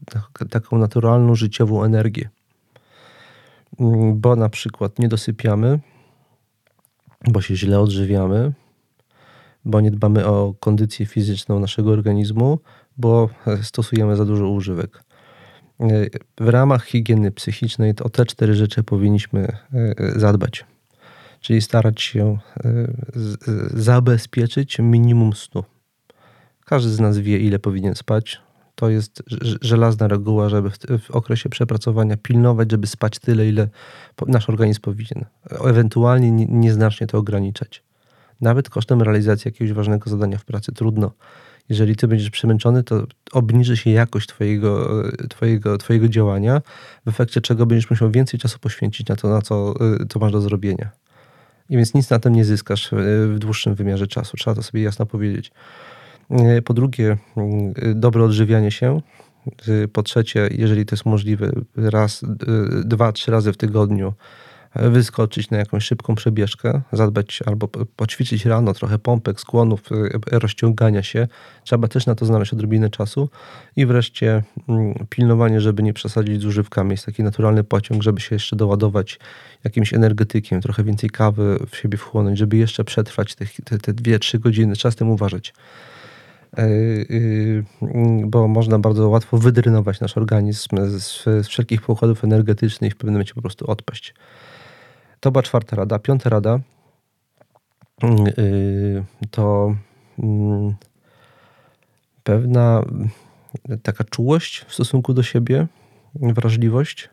taką 0.50 0.78
naturalną 0.78 1.34
życiową 1.34 1.84
energię. 1.84 2.28
Mm, 3.80 4.20
bo 4.20 4.36
na 4.36 4.48
przykład 4.48 4.98
nie 4.98 5.08
dosypiamy, 5.08 5.80
bo 7.28 7.40
się 7.40 7.56
źle 7.56 7.80
odżywiamy, 7.80 8.52
bo 9.64 9.80
nie 9.80 9.90
dbamy 9.90 10.26
o 10.26 10.54
kondycję 10.60 11.06
fizyczną 11.06 11.60
naszego 11.60 11.90
organizmu, 11.90 12.58
bo 12.96 13.28
stosujemy 13.62 14.16
za 14.16 14.24
dużo 14.24 14.48
używek 14.48 15.04
w 16.40 16.48
ramach 16.48 16.84
higieny 16.84 17.30
psychicznej 17.30 17.94
o 18.02 18.08
te 18.08 18.26
cztery 18.26 18.54
rzeczy 18.54 18.82
powinniśmy 18.82 19.56
e, 19.72 19.94
zadbać. 20.20 20.64
Czyli 21.40 21.62
starać 21.62 22.02
się 22.02 22.38
e, 22.64 22.70
zabezpieczyć 23.74 24.78
minimum 24.78 25.32
snu. 25.32 25.64
Każdy 26.64 26.90
z 26.90 27.00
nas 27.00 27.18
wie, 27.18 27.38
ile 27.38 27.58
powinien 27.58 27.94
spać. 27.94 28.40
To 28.82 28.90
jest 28.90 29.22
żelazna 29.60 30.08
reguła, 30.08 30.48
żeby 30.48 30.70
w, 30.98 31.10
okresie 31.10 31.48
przepracowania 31.48 32.16
pilnować, 32.16 32.70
żeby 32.70 32.86
spać 32.86 33.18
tyle, 33.18 33.48
ile 33.48 33.68
nasz 34.26 34.48
organizm 34.48 34.80
powinien. 34.80 35.24
Ewentualnie 35.64 36.30
nieznacznie 36.48 37.06
to 37.06 37.18
ograniczać. 37.18 37.82
Nawet 38.40 38.70
kosztem 38.70 39.02
realizacji 39.02 39.48
jakiegoś 39.48 39.72
ważnego 39.72 40.10
zadania 40.10 40.38
w 40.38 40.44
pracy 40.44 40.72
trudno 40.72 41.12
jeżeli 41.68 41.96
ty 41.96 42.08
będziesz 42.08 42.30
przemęczony, 42.30 42.82
to 42.82 43.06
obniży 43.32 43.76
się 43.76 43.90
jakość 43.90 44.28
twojego, 44.28 45.02
twojego, 45.28 45.78
twojego 45.78 46.08
działania, 46.08 46.62
w 47.06 47.08
efekcie 47.08 47.40
czego 47.40 47.66
będziesz 47.66 47.90
musiał 47.90 48.10
więcej 48.10 48.40
czasu 48.40 48.58
poświęcić 48.58 49.06
na 49.06 49.16
to, 49.16 49.28
na 49.28 49.42
co 49.42 49.74
to 50.08 50.18
masz 50.18 50.32
do 50.32 50.40
zrobienia. 50.40 50.90
I 51.68 51.76
więc 51.76 51.94
nic 51.94 52.10
na 52.10 52.18
tym 52.18 52.34
nie 52.34 52.44
zyskasz 52.44 52.88
w 53.26 53.38
dłuższym 53.38 53.74
wymiarze 53.74 54.06
czasu. 54.06 54.36
Trzeba 54.36 54.54
to 54.54 54.62
sobie 54.62 54.82
jasno 54.82 55.06
powiedzieć. 55.06 55.52
Po 56.64 56.74
drugie, 56.74 57.16
dobre 57.94 58.24
odżywianie 58.24 58.70
się. 58.70 59.00
Po 59.92 60.02
trzecie, 60.02 60.48
jeżeli 60.50 60.86
to 60.86 60.94
jest 60.94 61.06
możliwe, 61.06 61.52
raz, 61.76 62.24
dwa, 62.84 63.12
trzy 63.12 63.30
razy 63.30 63.52
w 63.52 63.56
tygodniu 63.56 64.12
wyskoczyć 64.74 65.50
na 65.50 65.58
jakąś 65.58 65.84
szybką 65.84 66.14
przebieżkę, 66.14 66.82
zadbać 66.92 67.40
albo 67.46 67.68
poćwiczyć 67.96 68.46
rano 68.46 68.74
trochę 68.74 68.98
pompek, 68.98 69.40
skłonów, 69.40 69.82
e, 70.32 70.38
rozciągania 70.38 71.02
się. 71.02 71.28
Trzeba 71.64 71.88
też 71.88 72.06
na 72.06 72.14
to 72.14 72.26
znaleźć 72.26 72.52
odrobinę 72.52 72.90
czasu. 72.90 73.28
I 73.76 73.86
wreszcie 73.86 74.42
mm, 74.68 75.06
pilnowanie, 75.10 75.60
żeby 75.60 75.82
nie 75.82 75.92
przesadzić 75.92 76.42
z 76.42 76.44
używkami. 76.44 76.90
Jest 76.90 77.06
taki 77.06 77.22
naturalny 77.22 77.64
pociąg, 77.64 78.02
żeby 78.02 78.20
się 78.20 78.34
jeszcze 78.34 78.56
doładować 78.56 79.18
jakimś 79.64 79.94
energetykiem, 79.94 80.60
trochę 80.60 80.84
więcej 80.84 81.10
kawy 81.10 81.58
w 81.70 81.76
siebie 81.76 81.98
wchłonąć, 81.98 82.38
żeby 82.38 82.56
jeszcze 82.56 82.84
przetrwać 82.84 83.34
te, 83.34 83.46
te, 83.64 83.78
te 83.78 83.92
dwie, 83.92 84.18
trzy 84.18 84.38
godziny. 84.38 84.74
Trzeba 84.74 84.92
z 84.92 84.96
tym 84.96 85.10
uważać 85.10 85.48
e, 85.48 85.91
bo 88.24 88.48
można 88.48 88.78
bardzo 88.78 89.08
łatwo 89.08 89.38
wydrynować 89.38 90.00
nasz 90.00 90.16
organizm 90.16 90.76
z, 90.86 91.24
z 91.24 91.48
wszelkich 91.48 91.82
pokładów 91.82 92.24
energetycznych 92.24 92.90
i 92.90 92.94
w 92.94 92.96
pewnym 92.96 93.14
momencie 93.14 93.34
po 93.34 93.42
prostu 93.42 93.70
odpaść. 93.70 94.14
To 95.20 95.32
była 95.32 95.42
czwarta 95.42 95.76
rada. 95.76 95.98
Piąta 95.98 96.30
rada 96.30 96.60
yy, 98.02 99.04
to 99.30 99.76
mm, 100.18 100.74
pewna 102.22 102.82
taka 103.82 104.04
czułość 104.04 104.64
w 104.68 104.74
stosunku 104.74 105.14
do 105.14 105.22
siebie, 105.22 105.66
wrażliwość, 106.14 107.10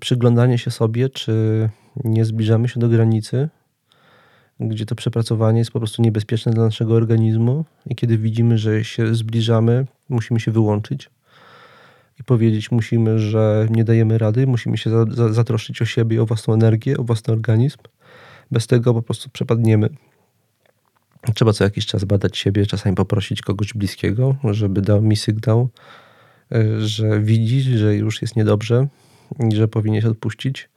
przyglądanie 0.00 0.58
się 0.58 0.70
sobie, 0.70 1.08
czy 1.08 1.68
nie 2.04 2.24
zbliżamy 2.24 2.68
się 2.68 2.80
do 2.80 2.88
granicy, 2.88 3.48
gdzie 4.60 4.86
to 4.86 4.94
przepracowanie 4.94 5.58
jest 5.58 5.70
po 5.70 5.78
prostu 5.78 6.02
niebezpieczne 6.02 6.52
dla 6.52 6.64
naszego 6.64 6.94
organizmu 6.94 7.64
i 7.86 7.94
kiedy 7.94 8.18
widzimy, 8.18 8.58
że 8.58 8.84
się 8.84 9.14
zbliżamy, 9.14 9.86
musimy 10.08 10.40
się 10.40 10.50
wyłączyć 10.50 11.10
i 12.20 12.24
powiedzieć 12.24 12.70
musimy, 12.70 13.18
że 13.18 13.66
nie 13.70 13.84
dajemy 13.84 14.18
rady, 14.18 14.46
musimy 14.46 14.78
się 14.78 14.90
zatroszczyć 15.30 15.82
o 15.82 15.84
siebie, 15.84 16.22
o 16.22 16.26
własną 16.26 16.54
energię, 16.54 16.96
o 16.96 17.04
własny 17.04 17.32
organizm 17.32 17.78
Bez 18.50 18.66
tego 18.66 18.94
po 18.94 19.02
prostu 19.02 19.30
przepadniemy. 19.30 19.88
Trzeba 21.34 21.52
co 21.52 21.64
jakiś 21.64 21.86
czas 21.86 22.04
badać 22.04 22.38
siebie, 22.38 22.66
czasami 22.66 22.96
poprosić 22.96 23.42
kogoś 23.42 23.74
bliskiego, 23.74 24.36
żeby 24.44 24.82
dał 24.82 25.02
mi 25.02 25.16
sygnał, 25.16 25.68
e, 26.52 26.80
że 26.80 27.20
widzi, 27.20 27.78
że 27.78 27.96
już 27.96 28.22
jest 28.22 28.36
niedobrze 28.36 28.88
i 29.50 29.56
że 29.56 29.68
powinieneś 29.68 30.04
odpuścić. 30.04 30.68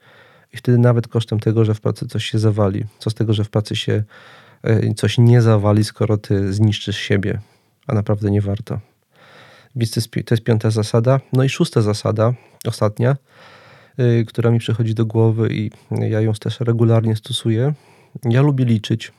I 0.52 0.56
wtedy 0.56 0.78
nawet 0.78 1.08
kosztem 1.08 1.40
tego, 1.40 1.64
że 1.64 1.74
w 1.74 1.80
pracy 1.80 2.06
coś 2.08 2.24
się 2.24 2.38
zawali. 2.38 2.84
Co 2.98 3.10
z 3.10 3.14
tego, 3.14 3.32
że 3.32 3.44
w 3.44 3.50
pracy 3.50 3.76
się 3.76 4.02
e, 4.62 4.94
coś 4.94 5.18
nie 5.18 5.42
zawali, 5.42 5.84
skoro 5.84 6.16
ty 6.16 6.52
zniszczysz 6.52 6.96
siebie, 6.96 7.40
a 7.86 7.94
naprawdę 7.94 8.30
nie 8.30 8.40
warto. 8.40 8.80
Więc 9.76 9.90
to 9.90 10.00
jest, 10.30 10.44
piąta 10.44 10.70
zasada. 10.70 11.20
No 11.32 11.44
i 11.44 11.48
szósta 11.48 11.82
zasada, 11.82 12.34
ostatnia, 12.66 13.16
yy, 13.98 14.24
która 14.24 14.50
mi 14.50 14.58
przychodzi 14.58 14.94
do 14.94 15.06
głowy 15.06 15.48
i 15.52 15.70
ja 15.90 16.20
ją 16.20 16.32
też 16.32 16.60
regularnie 16.60 17.16
stosuję. 17.16 17.74
Ja 18.24 18.42
lubię 18.42 18.64
liczyć 18.64 19.12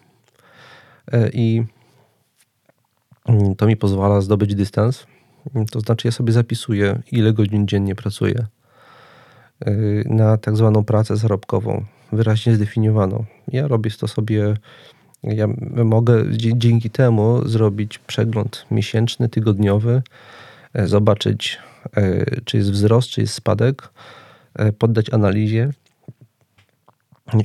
yy, 1.11 1.29
i 1.34 1.63
yy, 3.29 3.55
to 3.57 3.67
mi 3.67 3.77
pozwala 3.77 4.21
zdobyć 4.21 4.55
dystans. 4.55 5.05
To 5.71 5.79
znaczy, 5.79 6.07
ja 6.07 6.11
sobie 6.11 6.34
zapisuję, 6.34 7.01
ile 7.11 7.34
godzin 7.34 7.67
dziennie 7.67 7.95
pracuję 7.95 8.45
na 10.05 10.38
tak 10.38 10.57
zwaną 10.57 10.84
pracę 10.84 11.18
zarobkową, 11.18 11.86
wyraźnie 12.11 12.55
zdefiniowaną. 12.55 13.26
Ja 13.47 13.68
robię 13.68 13.91
to 13.99 14.07
sobie 14.07 14.55
ja 15.24 15.47
mogę 15.86 16.24
dzięki 16.38 16.89
temu 16.89 17.47
zrobić 17.47 17.99
przegląd 17.99 18.66
miesięczny, 18.72 19.30
tygodniowy, 19.30 20.01
e, 20.74 20.88
zobaczyć, 20.88 21.59
e, 21.97 22.26
czy 22.41 22.57
jest 22.57 22.72
wzrost, 22.72 23.09
czy 23.09 23.22
jest 23.22 23.34
spadek, 23.34 23.89
e, 24.55 24.72
poddać 24.72 25.14
analizie 25.14 25.70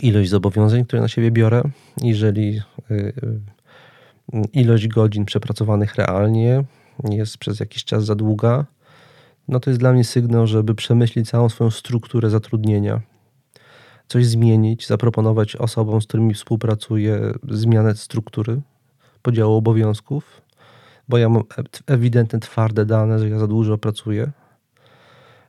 ilość 0.02 0.30
zobowiązań, 0.30 0.84
które 0.84 1.02
na 1.02 1.08
siebie 1.08 1.30
biorę. 1.30 1.62
Jeżeli 2.02 2.60
ilość 4.52 4.88
godzin 4.88 5.24
przepracowanych 5.24 5.94
realnie 5.94 6.64
jest 7.10 7.38
przez 7.38 7.60
jakiś 7.60 7.84
czas 7.84 8.04
za 8.04 8.14
długa, 8.14 8.64
no 9.48 9.60
to 9.60 9.70
jest 9.70 9.80
dla 9.80 9.92
mnie 9.92 10.04
sygnał, 10.04 10.46
żeby 10.46 10.74
przemyśleć 10.74 11.30
całą 11.30 11.48
swoją 11.48 11.70
strukturę 11.70 12.30
zatrudnienia 12.30 13.00
coś 14.08 14.26
zmienić, 14.26 14.86
zaproponować 14.86 15.56
osobom, 15.56 16.02
z 16.02 16.06
którymi 16.06 16.34
współpracuję, 16.34 17.20
zmianę 17.48 17.94
struktury, 17.94 18.60
podziału 19.22 19.56
obowiązków, 19.56 20.42
bo 21.08 21.18
ja 21.18 21.28
mam 21.28 21.42
ewidentne, 21.86 22.40
twarde 22.40 22.86
dane, 22.86 23.18
że 23.18 23.28
ja 23.28 23.38
za 23.38 23.46
dużo 23.46 23.78
pracuję. 23.78 24.30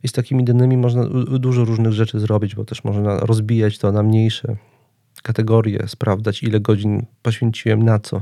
I 0.04 0.08
z 0.08 0.12
takimi 0.12 0.44
danymi 0.44 0.78
można 0.78 1.06
dużo 1.40 1.66
różnych 1.66 1.94
rzeczy 1.94 2.20
zrobić, 2.20 2.56
bo 2.56 2.66
też 2.66 2.84
można 2.84 3.20
rozbijać 3.20 3.78
to 3.78 3.92
na 3.92 4.04
mniejsze 4.04 4.56
kategorie, 5.24 5.88
sprawdzać, 5.88 6.44
ile 6.44 6.60
godzin 6.60 7.06
poświęciłem 7.22 7.84
na 7.84 8.00
co 8.00 8.22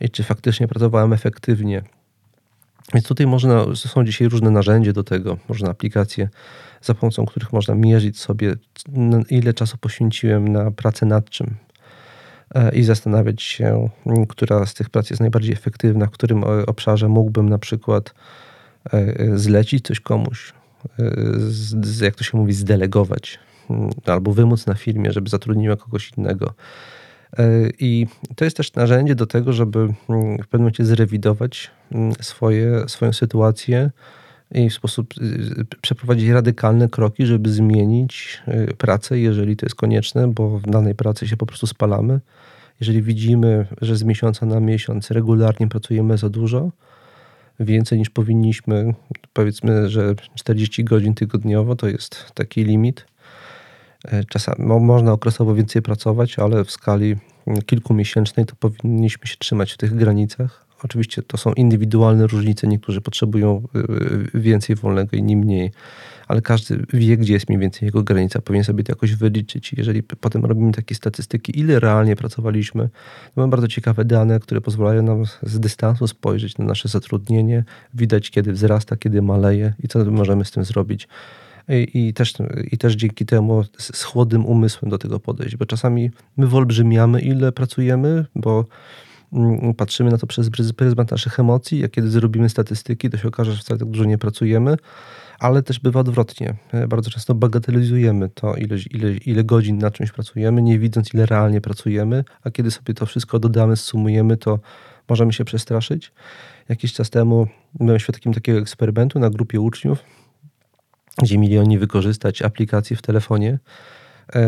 i 0.00 0.10
czy 0.10 0.22
faktycznie 0.22 0.68
pracowałem 0.68 1.12
efektywnie. 1.12 1.82
Więc 2.94 3.06
tutaj 3.06 3.26
można, 3.26 3.64
są 3.74 4.04
dzisiaj 4.04 4.28
różne 4.28 4.50
narzędzia 4.50 4.92
do 4.92 5.04
tego, 5.04 5.36
różne 5.48 5.70
aplikacje 5.70 6.28
za 6.82 6.94
pomocą 6.94 7.26
których 7.26 7.52
można 7.52 7.74
mierzyć 7.74 8.18
sobie, 8.18 8.54
ile 9.30 9.54
czasu 9.54 9.78
poświęciłem 9.78 10.48
na 10.48 10.70
pracę 10.70 11.06
nad 11.06 11.30
czym 11.30 11.54
e, 12.54 12.74
i 12.74 12.84
zastanawiać 12.84 13.42
się, 13.42 13.88
która 14.28 14.66
z 14.66 14.74
tych 14.74 14.90
prac 14.90 15.10
jest 15.10 15.20
najbardziej 15.20 15.52
efektywna, 15.52 16.06
w 16.06 16.10
którym 16.10 16.44
obszarze 16.66 17.08
mógłbym 17.08 17.48
na 17.48 17.58
przykład 17.58 18.14
e, 18.92 19.38
zlecić 19.38 19.86
coś 19.86 20.00
komuś, 20.00 20.52
e, 22.00 22.04
jak 22.04 22.14
to 22.14 22.24
się 22.24 22.38
mówi, 22.38 22.52
zdelegować, 22.52 23.38
albo 24.06 24.32
wymóc 24.32 24.66
na 24.66 24.74
firmie, 24.74 25.12
żeby 25.12 25.30
zatrudniła 25.30 25.76
kogoś 25.76 26.12
innego. 26.16 26.54
I 27.78 28.06
to 28.36 28.44
jest 28.44 28.56
też 28.56 28.74
narzędzie 28.74 29.14
do 29.14 29.26
tego, 29.26 29.52
żeby 29.52 29.88
w 29.88 30.46
pewnym 30.48 30.60
momencie 30.60 30.84
zrewidować 30.84 31.70
swoje, 32.20 32.88
swoją 32.88 33.12
sytuację, 33.12 33.90
i 34.54 34.70
w 34.70 34.74
sposób 34.74 35.14
y, 35.18 35.24
y, 35.60 35.64
przeprowadzić 35.82 36.28
radykalne 36.28 36.88
kroki, 36.88 37.26
żeby 37.26 37.50
zmienić 37.50 38.42
y, 38.48 38.74
pracę, 38.74 39.18
jeżeli 39.18 39.56
to 39.56 39.66
jest 39.66 39.76
konieczne, 39.76 40.28
bo 40.28 40.58
w 40.58 40.70
danej 40.70 40.94
pracy 40.94 41.28
się 41.28 41.36
po 41.36 41.46
prostu 41.46 41.66
spalamy. 41.66 42.20
Jeżeli 42.80 43.02
widzimy, 43.02 43.66
że 43.80 43.96
z 43.96 44.02
miesiąca 44.02 44.46
na 44.46 44.60
miesiąc 44.60 45.10
regularnie 45.10 45.68
pracujemy 45.68 46.18
za 46.18 46.28
dużo, 46.28 46.70
więcej 47.60 47.98
niż 47.98 48.10
powinniśmy, 48.10 48.94
powiedzmy, 49.32 49.88
że 49.88 50.14
40 50.34 50.84
godzin 50.84 51.14
tygodniowo 51.14 51.76
to 51.76 51.88
jest 51.88 52.32
taki 52.34 52.64
limit. 52.64 53.06
E, 54.04 54.24
czasami 54.24 54.66
można 54.66 55.12
okresowo 55.12 55.54
więcej 55.54 55.82
pracować, 55.82 56.38
ale 56.38 56.64
w 56.64 56.70
skali 56.70 57.16
kilkumiesięcznej 57.66 58.46
to 58.46 58.54
powinniśmy 58.56 59.26
się 59.26 59.36
trzymać 59.36 59.72
w 59.72 59.76
tych 59.76 59.94
granicach. 59.94 60.66
Oczywiście 60.84 61.22
to 61.22 61.36
są 61.36 61.52
indywidualne 61.52 62.26
różnice. 62.26 62.66
Niektórzy 62.66 63.00
potrzebują 63.00 63.62
y, 63.76 63.78
y, 64.36 64.40
więcej 64.40 64.76
wolnego, 64.76 65.16
inni 65.16 65.36
mniej, 65.36 65.70
ale 66.28 66.42
każdy 66.42 66.86
wie, 66.92 67.16
gdzie 67.16 67.32
jest 67.32 67.48
mniej 67.48 67.60
więcej 67.60 67.86
jego 67.86 68.02
granica. 68.02 68.40
Powinien 68.40 68.64
sobie 68.64 68.84
to 68.84 68.92
jakoś 68.92 69.14
wyliczyć. 69.14 69.72
Jeżeli 69.72 70.02
potem 70.02 70.44
robimy 70.44 70.72
takie 70.72 70.94
statystyki, 70.94 71.58
ile 71.60 71.80
realnie 71.80 72.16
pracowaliśmy, 72.16 72.88
to 73.34 73.40
mamy 73.40 73.50
bardzo 73.50 73.68
ciekawe 73.68 74.04
dane, 74.04 74.40
które 74.40 74.60
pozwalają 74.60 75.02
nam 75.02 75.24
z 75.42 75.60
dystansu 75.60 76.06
spojrzeć 76.06 76.58
na 76.58 76.64
nasze 76.64 76.88
zatrudnienie, 76.88 77.64
widać, 77.94 78.30
kiedy 78.30 78.52
wzrasta, 78.52 78.96
kiedy 78.96 79.22
maleje 79.22 79.74
i 79.84 79.88
co 79.88 80.04
możemy 80.04 80.44
z 80.44 80.50
tym 80.50 80.64
zrobić. 80.64 81.08
I, 81.94 82.12
też, 82.14 82.34
I 82.72 82.78
też 82.78 82.94
dzięki 82.94 83.26
temu 83.26 83.64
z 83.78 84.02
chłodnym 84.02 84.46
umysłem 84.46 84.90
do 84.90 84.98
tego 84.98 85.20
podejść, 85.20 85.56
bo 85.56 85.66
czasami 85.66 86.10
my 86.36 86.46
wyolbrzymiamy, 86.46 87.20
ile 87.20 87.52
pracujemy, 87.52 88.24
bo 88.34 88.64
Mm, 89.32 89.74
patrzymy 89.74 90.10
na 90.10 90.18
to 90.18 90.26
przez 90.26 90.50
pryzmat 90.76 91.10
naszych 91.10 91.40
emocji, 91.40 91.84
a 91.84 91.88
kiedy 91.88 92.10
zrobimy 92.10 92.48
statystyki, 92.48 93.10
to 93.10 93.18
się 93.18 93.28
okaże, 93.28 93.52
że 93.52 93.58
wcale 93.58 93.78
tak 93.78 93.88
dużo 93.88 94.04
nie 94.04 94.18
pracujemy, 94.18 94.76
ale 95.38 95.62
też 95.62 95.80
bywa 95.80 96.00
odwrotnie. 96.00 96.54
E, 96.72 96.88
bardzo 96.88 97.10
często 97.10 97.34
bagatelizujemy 97.34 98.28
to, 98.28 98.54
ile, 98.54 98.76
ile, 98.90 99.12
ile 99.12 99.44
godzin 99.44 99.78
na 99.78 99.90
czymś 99.90 100.12
pracujemy, 100.12 100.62
nie 100.62 100.78
widząc, 100.78 101.14
ile 101.14 101.26
realnie 101.26 101.60
pracujemy, 101.60 102.24
a 102.42 102.50
kiedy 102.50 102.70
sobie 102.70 102.94
to 102.94 103.06
wszystko 103.06 103.38
dodamy, 103.38 103.76
sumujemy, 103.76 104.36
to 104.36 104.58
możemy 105.08 105.32
się 105.32 105.44
przestraszyć. 105.44 106.12
Jakiś 106.68 106.92
czas 106.92 107.10
temu 107.10 107.46
byłem 107.74 107.98
świadkiem 107.98 108.34
takiego 108.34 108.58
eksperymentu 108.58 109.18
na 109.18 109.30
grupie 109.30 109.60
uczniów, 109.60 110.04
gdzie 111.22 111.38
mieli 111.38 111.58
oni 111.58 111.78
wykorzystać 111.78 112.42
aplikację 112.42 112.96
w 112.96 113.02
telefonie, 113.02 113.58
e, 114.34 114.38
e, 114.38 114.42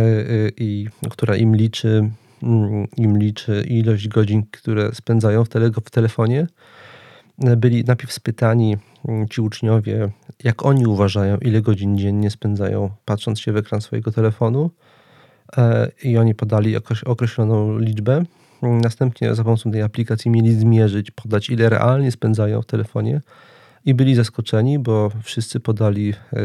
i, 0.57 0.89
która 1.11 1.37
im 1.37 1.57
liczy 1.57 2.11
Mm, 2.43 2.89
im 2.97 3.19
liczy 3.19 3.65
ilość 3.69 4.09
godzin, 4.09 4.43
które 4.51 4.95
spędzają 4.95 5.45
w, 5.45 5.49
tele, 5.49 5.71
w 5.85 5.91
telefonie. 5.91 6.47
Byli 7.57 7.85
najpierw 7.85 8.13
spytani 8.13 8.77
mm, 9.09 9.29
ci 9.29 9.41
uczniowie, 9.41 10.09
jak 10.45 10.67
oni 10.67 10.87
uważają, 10.87 11.39
ile 11.39 11.63
godzin 11.63 11.99
dziennie 11.99 12.31
spędzają 12.31 12.91
patrząc 13.05 13.41
się 13.41 13.53
w 13.53 13.57
ekran 13.57 13.81
swojego 13.81 14.13
telefonu. 14.13 14.71
E, 15.57 15.91
I 16.05 16.19
oni 16.19 16.35
podali 16.35 16.75
określoną 17.05 17.79
liczbę. 17.79 18.25
Następnie 18.63 19.35
za 19.35 19.45
pomocą 19.45 19.71
tej 19.71 19.83
aplikacji 19.83 20.31
mieli 20.31 20.55
zmierzyć, 20.55 21.11
podać, 21.11 21.51
ile 21.51 21.69
realnie 21.69 22.13
spędzają 22.13 22.63
w 22.63 22.67
telefonie. 22.67 23.21
I 23.85 23.95
byli 23.95 24.15
zaskoczeni, 24.15 24.79
bo 24.79 25.11
wszyscy 25.23 25.61
podali 25.61 26.11
e, 26.11 26.45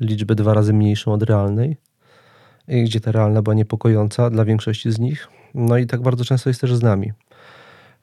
liczbę 0.00 0.34
dwa 0.34 0.54
razy 0.54 0.72
mniejszą 0.72 1.12
od 1.12 1.22
realnej. 1.22 1.76
Gdzie 2.68 3.00
ta 3.00 3.12
realna 3.12 3.42
była 3.42 3.54
niepokojąca 3.54 4.30
dla 4.30 4.44
większości 4.44 4.92
z 4.92 4.98
nich. 4.98 5.28
No 5.54 5.76
i 5.78 5.86
tak 5.86 6.02
bardzo 6.02 6.24
często 6.24 6.50
jest 6.50 6.60
też 6.60 6.74
z 6.74 6.82
nami, 6.82 7.12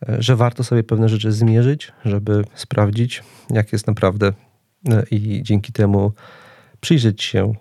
e, 0.10 0.22
że 0.22 0.36
warto 0.36 0.64
sobie 0.64 0.84
pewne 0.84 1.10
rzeczy 1.10 1.32
zmierzyć, 1.32 1.92
żeby 2.06 2.44
sprawdzić, 2.54 3.24
jak 3.50 3.74
jest 3.74 3.88
naprawdę 3.88 4.34
e, 4.90 5.04
i 5.12 5.44
dzięki 5.44 5.74
temu 5.74 6.12
przyjrzeć 6.80 7.24
się, 7.24 7.54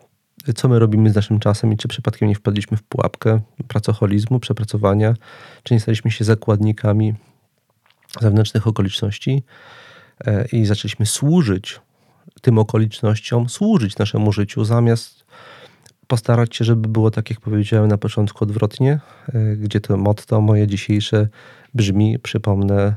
co 0.55 0.69
my 0.69 0.79
robimy 0.79 1.11
z 1.11 1.15
naszym 1.15 1.41
czasem 1.41 1.73
i 1.73 1.77
czy 1.77 1.89
przypadkiem 1.89 2.29
nie 2.29 2.35
wpadliśmy 2.35 2.77
w 2.77 2.83
pułapkę 2.83 3.41
pracoholizmu, 3.69 4.41
przepracowania, 4.41 5.15
czy 5.63 5.75
nie 5.75 5.81
staliśmy 5.81 6.11
się 6.11 6.25
zakładnikami 6.25 7.15
zewnętrznych 8.21 8.67
okoliczności 8.67 9.43
i 10.53 10.65
zaczęliśmy 10.65 11.07
służyć 11.07 11.81
tym 12.41 12.59
okolicznościom, 12.59 13.49
służyć 13.49 13.99
naszemu 13.99 14.33
życiu, 14.33 14.65
zamiast 14.65 15.25
postarać 16.07 16.57
się, 16.57 16.65
żeby 16.65 16.89
było 16.89 17.11
tak, 17.11 17.31
jak 17.31 17.41
powiedziałem 17.41 17.89
na 17.89 17.99
początku, 17.99 18.45
odwrotnie, 18.45 19.01
e, 19.29 19.57
gdzie 19.57 19.81
to 19.81 19.97
motto 19.97 20.41
moje 20.41 20.67
dzisiejsze 20.67 21.29
brzmi, 21.75 22.19
przypomnę, 22.19 22.97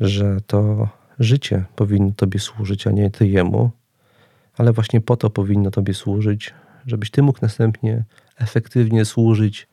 że 0.00 0.40
to 0.46 0.88
życie 1.18 1.64
powinno 1.76 2.12
Tobie 2.16 2.40
służyć, 2.40 2.86
a 2.86 2.90
nie 2.90 3.10
Ty 3.10 3.26
jemu, 3.26 3.70
ale 4.58 4.72
właśnie 4.72 5.00
po 5.00 5.16
to 5.16 5.30
powinno 5.30 5.70
Tobie 5.70 5.94
służyć, 5.94 6.54
żebyś 6.86 7.10
Ty 7.10 7.22
mógł 7.22 7.38
następnie 7.42 8.04
efektywnie 8.36 9.04
służyć 9.04 9.68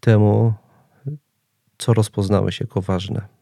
temu, 0.00 0.54
co 1.78 1.94
rozpoznałeś 1.94 2.60
jako 2.60 2.80
ważne. 2.80 3.35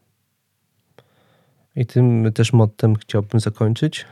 I 1.75 1.85
tym 1.85 2.33
też 2.33 2.53
mottem 2.53 2.95
chciałbym 2.95 3.39
zakończyć 3.39 4.05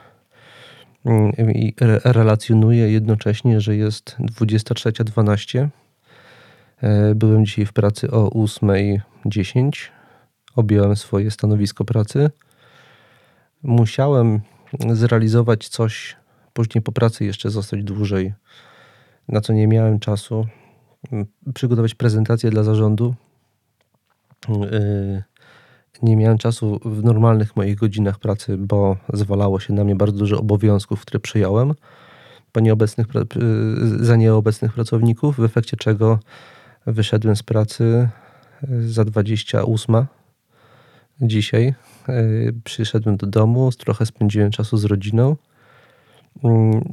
i 1.38 1.74
relacjonuje 2.04 2.92
jednocześnie, 2.92 3.62
że 3.62 3.76
jest 3.76 4.16
23.12 4.20 5.68
Byłem 7.16 7.46
dzisiaj 7.46 7.66
w 7.66 7.74
pracy 7.74 8.12
o 8.12 8.30
8.10. 8.30 9.72
Objąłem 10.56 10.96
swoje 10.96 11.32
stanowisko 11.32 11.86
pracy. 11.86 12.30
Musiałem 13.64 14.42
zrealizować 14.90 15.68
coś, 15.68 16.16
później 16.54 16.82
po 16.82 16.92
pracy 16.92 17.26
jeszcze 17.26 17.50
zostać 17.50 17.84
dłużej, 17.84 18.34
na 19.28 19.42
co 19.42 19.54
nie 19.54 19.68
miałem 19.68 20.00
czasu. 20.00 20.48
Przygotować 21.54 21.96
prezentację 21.96 22.50
dla 22.50 22.64
zarządu. 22.64 23.16
Nie 26.02 26.16
miałem 26.16 26.38
czasu 26.38 26.80
w 26.86 27.04
normalnych 27.04 27.56
moich 27.56 27.76
godzinach 27.76 28.20
pracy, 28.20 28.58
bo 28.58 28.98
zwalało 29.14 29.60
się 29.60 29.74
na 29.74 29.84
mnie 29.84 29.96
bardzo 29.96 30.18
dużo 30.18 30.40
obowiązków, 30.40 31.02
które 31.02 31.20
przyjąłem 31.20 31.74
po 32.52 32.60
nieobecnych, 32.60 33.08
za 34.00 34.16
nieobecnych 34.16 34.74
pracowników, 34.74 35.38
w 35.38 35.44
efekcie 35.44 35.78
czego 35.78 36.20
wyszedłem 36.86 37.36
z 37.36 37.44
pracy 37.44 38.10
za 38.86 39.06
28 39.06 40.06
dzisiaj. 41.22 41.74
Przyszedłem 42.64 43.18
do 43.18 43.28
domu, 43.28 43.72
trochę 43.72 44.06
spędziłem 44.06 44.52
czasu 44.52 44.78
z 44.78 44.86
rodziną 44.86 45.36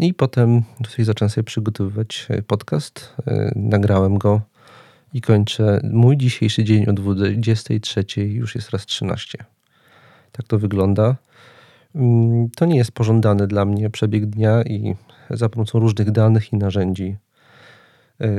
i 0.01 0.15
potem 0.15 0.63
zacząłem 0.99 1.31
sobie 1.31 1.45
przygotowywać 1.45 2.29
podcast. 2.47 3.17
Nagrałem 3.57 4.19
go 4.19 4.41
i 5.15 5.21
kończę 5.21 5.81
mój 5.93 6.17
dzisiejszy 6.17 6.65
dzień 6.65 6.87
o 6.89 6.93
23. 6.93 8.05
Już 8.17 8.55
jest 8.55 8.71
raz 8.71 8.87
13. 8.87 9.39
Tak 10.33 10.47
to 10.47 10.59
wygląda. 10.59 11.17
To 12.57 12.67
nie 12.67 12.77
jest 12.77 12.93
pożądany 12.93 13.47
dla 13.47 13.65
mnie 13.65 13.91
przebieg 13.91 14.27
dnia 14.27 14.63
i 14.63 14.95
za 15.31 15.49
pomocą 15.49 15.79
różnych 15.79 16.11
danych 16.11 16.53
i 16.53 16.57
narzędzi 16.57 17.17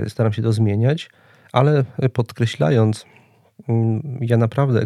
staram 0.07 0.34
się 0.34 0.41
to 0.41 0.53
zmieniać, 0.53 1.09
ale 1.51 1.86
podkreślając, 2.13 3.05
ja 4.22 4.38
naprawdę 4.38 4.86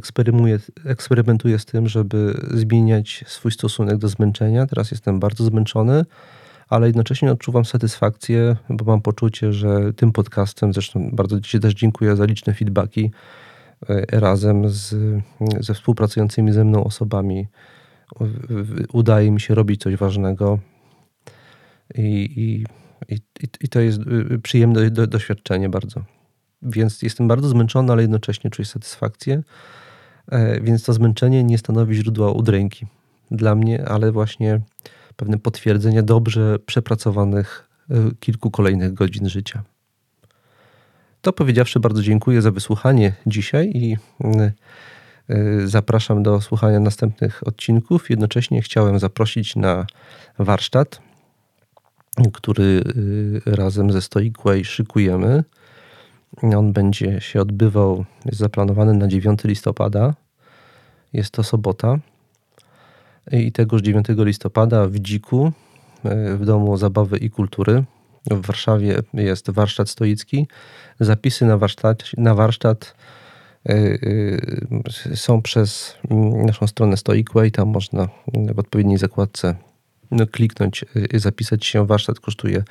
eksperymentuję 0.86 1.60
z 1.60 1.66
tym, 1.66 1.88
żeby 1.88 2.42
zmieniać 2.54 3.24
swój 3.28 3.52
stosunek 3.52 3.98
do 3.98 4.08
zmęczenia. 4.08 4.66
Teraz 4.66 4.92
jestem 4.92 5.20
bardzo 5.20 5.44
zmęczony, 5.44 6.06
ale 6.70 6.88
jednocześnie 6.88 7.32
odczuwam 7.32 7.66
satysfakcję, 7.66 8.56
bo 8.70 8.86
mam 8.86 9.02
poczucie, 9.02 9.54
że 9.54 9.94
tym 9.94 10.12
podcastem, 10.12 10.74
zresztą 10.74 11.12
bardzo 11.14 11.42
Ci 11.42 11.60
też 11.60 11.74
dziękuję 11.74 12.16
za 12.16 12.26
liczne 12.26 12.54
feedbacki, 12.54 13.12
razem 14.12 14.70
z, 14.70 14.96
ze 15.60 15.74
współpracującymi 15.74 16.52
ze 16.52 16.66
mną 16.66 16.84
osobami 16.84 17.48
udaje 18.94 19.32
mi 19.32 19.42
się 19.42 19.56
robić 19.56 19.82
coś 19.82 19.96
ważnego 19.96 20.60
i, 21.96 22.30
i, 22.36 22.66
i, 23.16 23.20
i 23.62 23.70
to 23.70 23.80
jest 23.80 24.00
przyjemne 24.44 24.92
do, 24.92 25.08
doświadczenie 25.08 25.70
bardzo. 25.70 26.04
Więc 26.62 27.02
jestem 27.02 27.28
bardzo 27.28 27.50
zmęczony, 27.50 27.92
ale 27.92 28.02
jednocześnie 28.02 28.50
czuję 28.50 28.66
satysfakcję. 28.66 29.44
Więc 30.62 30.84
to 30.84 30.94
zmęczenie 30.94 31.44
nie 31.44 31.58
stanowi 31.58 31.96
źródła 31.96 32.32
udręki 32.32 32.86
dla 33.32 33.56
mnie, 33.56 33.86
ale 33.88 34.12
właśnie 34.12 34.62
pewne 35.16 35.38
potwierdzenie 35.38 36.04
dobrze 36.04 36.60
przepracowanych 36.66 37.70
kilku 38.20 38.52
kolejnych 38.52 38.94
godzin 38.94 39.30
życia. 39.30 39.64
To 41.22 41.34
powiedziawszy, 41.34 41.80
bardzo 41.80 42.02
dziękuję 42.02 42.42
za 42.42 42.52
wysłuchanie 42.52 43.14
dzisiaj 43.28 43.72
i 43.76 43.98
zapraszam 45.66 46.24
do 46.24 46.42
słuchania 46.42 46.80
następnych 46.80 47.48
odcinków. 47.48 48.10
Jednocześnie 48.10 48.62
chciałem 48.62 49.00
zaprosić 49.00 49.56
na 49.56 49.86
warsztat, 50.40 51.02
który 52.34 52.84
razem 53.46 53.92
ze 53.92 54.02
Stoicway 54.02 54.66
szykujemy. 54.66 55.44
On 56.42 56.74
będzie 56.74 57.22
się 57.22 57.42
odbywał, 57.42 58.06
jest 58.26 58.38
zaplanowany 58.38 58.94
na 58.94 59.08
9 59.08 59.44
listopada. 59.44 60.14
Jest 61.14 61.32
to 61.32 61.44
sobota. 61.44 62.00
I 63.32 63.52
tegoż 63.52 63.82
9 63.82 64.08
listopada 64.10 64.88
w 64.88 65.00
Dziku, 65.00 65.52
w 66.38 66.46
Domu 66.46 66.78
Zabawy 66.78 67.18
i 67.18 67.30
Kultury 67.30 67.84
w 68.32 68.46
Warszawie 68.46 69.02
jest 69.14 69.50
warsztat 69.50 69.90
stoicki. 69.90 70.48
Zapisy 71.00 71.46
na 71.46 71.58
warsztat, 71.58 72.04
na 72.18 72.36
warsztat 72.36 72.96
są 75.16 75.42
przez 75.42 75.98
naszą 76.46 76.68
stronę 76.68 76.98
Stoicway. 76.98 77.52
Tam 77.52 77.68
można 77.68 78.08
w 78.54 78.60
odpowiedniej 78.60 78.98
zakładce 78.98 79.56
no, 80.12 80.28
kliknąć, 80.28 80.86
zapisać 81.14 81.66
się. 81.66 81.88
Warsztat 81.88 82.20
kosztuje 82.20 82.64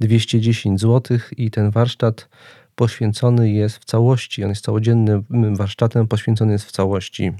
210 0.00 0.80
zł 0.80 1.18
i 1.36 1.50
ten 1.50 1.70
warsztat 1.70 2.28
poświęcony 2.74 3.50
jest 3.50 3.76
w 3.76 3.84
całości, 3.84 4.44
on 4.44 4.50
jest 4.50 4.64
całodziennym 4.64 5.56
warsztatem, 5.56 6.08
poświęcony 6.08 6.52
jest 6.52 6.64
w 6.64 6.72
całości 6.72 7.32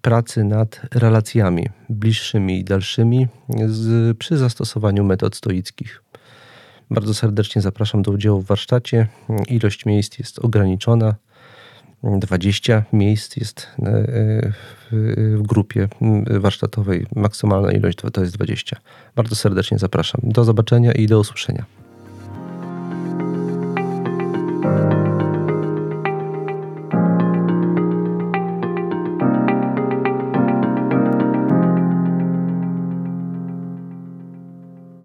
pracy 0.00 0.44
nad 0.44 0.80
relacjami 0.94 1.68
bliższymi 1.88 2.58
i 2.58 2.64
dalszymi 2.64 3.28
z, 3.66 4.18
przy 4.18 4.36
zastosowaniu 4.38 5.04
metod 5.04 5.36
stoickich. 5.36 6.02
Bardzo 6.90 7.14
serdecznie 7.14 7.62
zapraszam 7.62 8.02
do 8.02 8.10
udziału 8.10 8.40
w 8.40 8.46
warsztacie. 8.46 9.08
Ilość 9.48 9.86
miejsc 9.86 10.18
jest 10.18 10.38
ograniczona. 10.38 11.14
20 12.02 12.84
miejsc 12.92 13.36
jest 13.36 13.68
w 14.92 15.42
grupie 15.42 15.88
warsztatowej. 16.40 17.06
Maksymalna 17.16 17.72
ilość 17.72 17.98
to 18.12 18.20
jest 18.20 18.34
20. 18.34 18.76
Bardzo 19.16 19.34
serdecznie 19.34 19.78
zapraszam. 19.78 20.20
Do 20.24 20.44
zobaczenia 20.44 20.92
i 20.92 21.06
do 21.06 21.20
usłyszenia. 21.20 21.64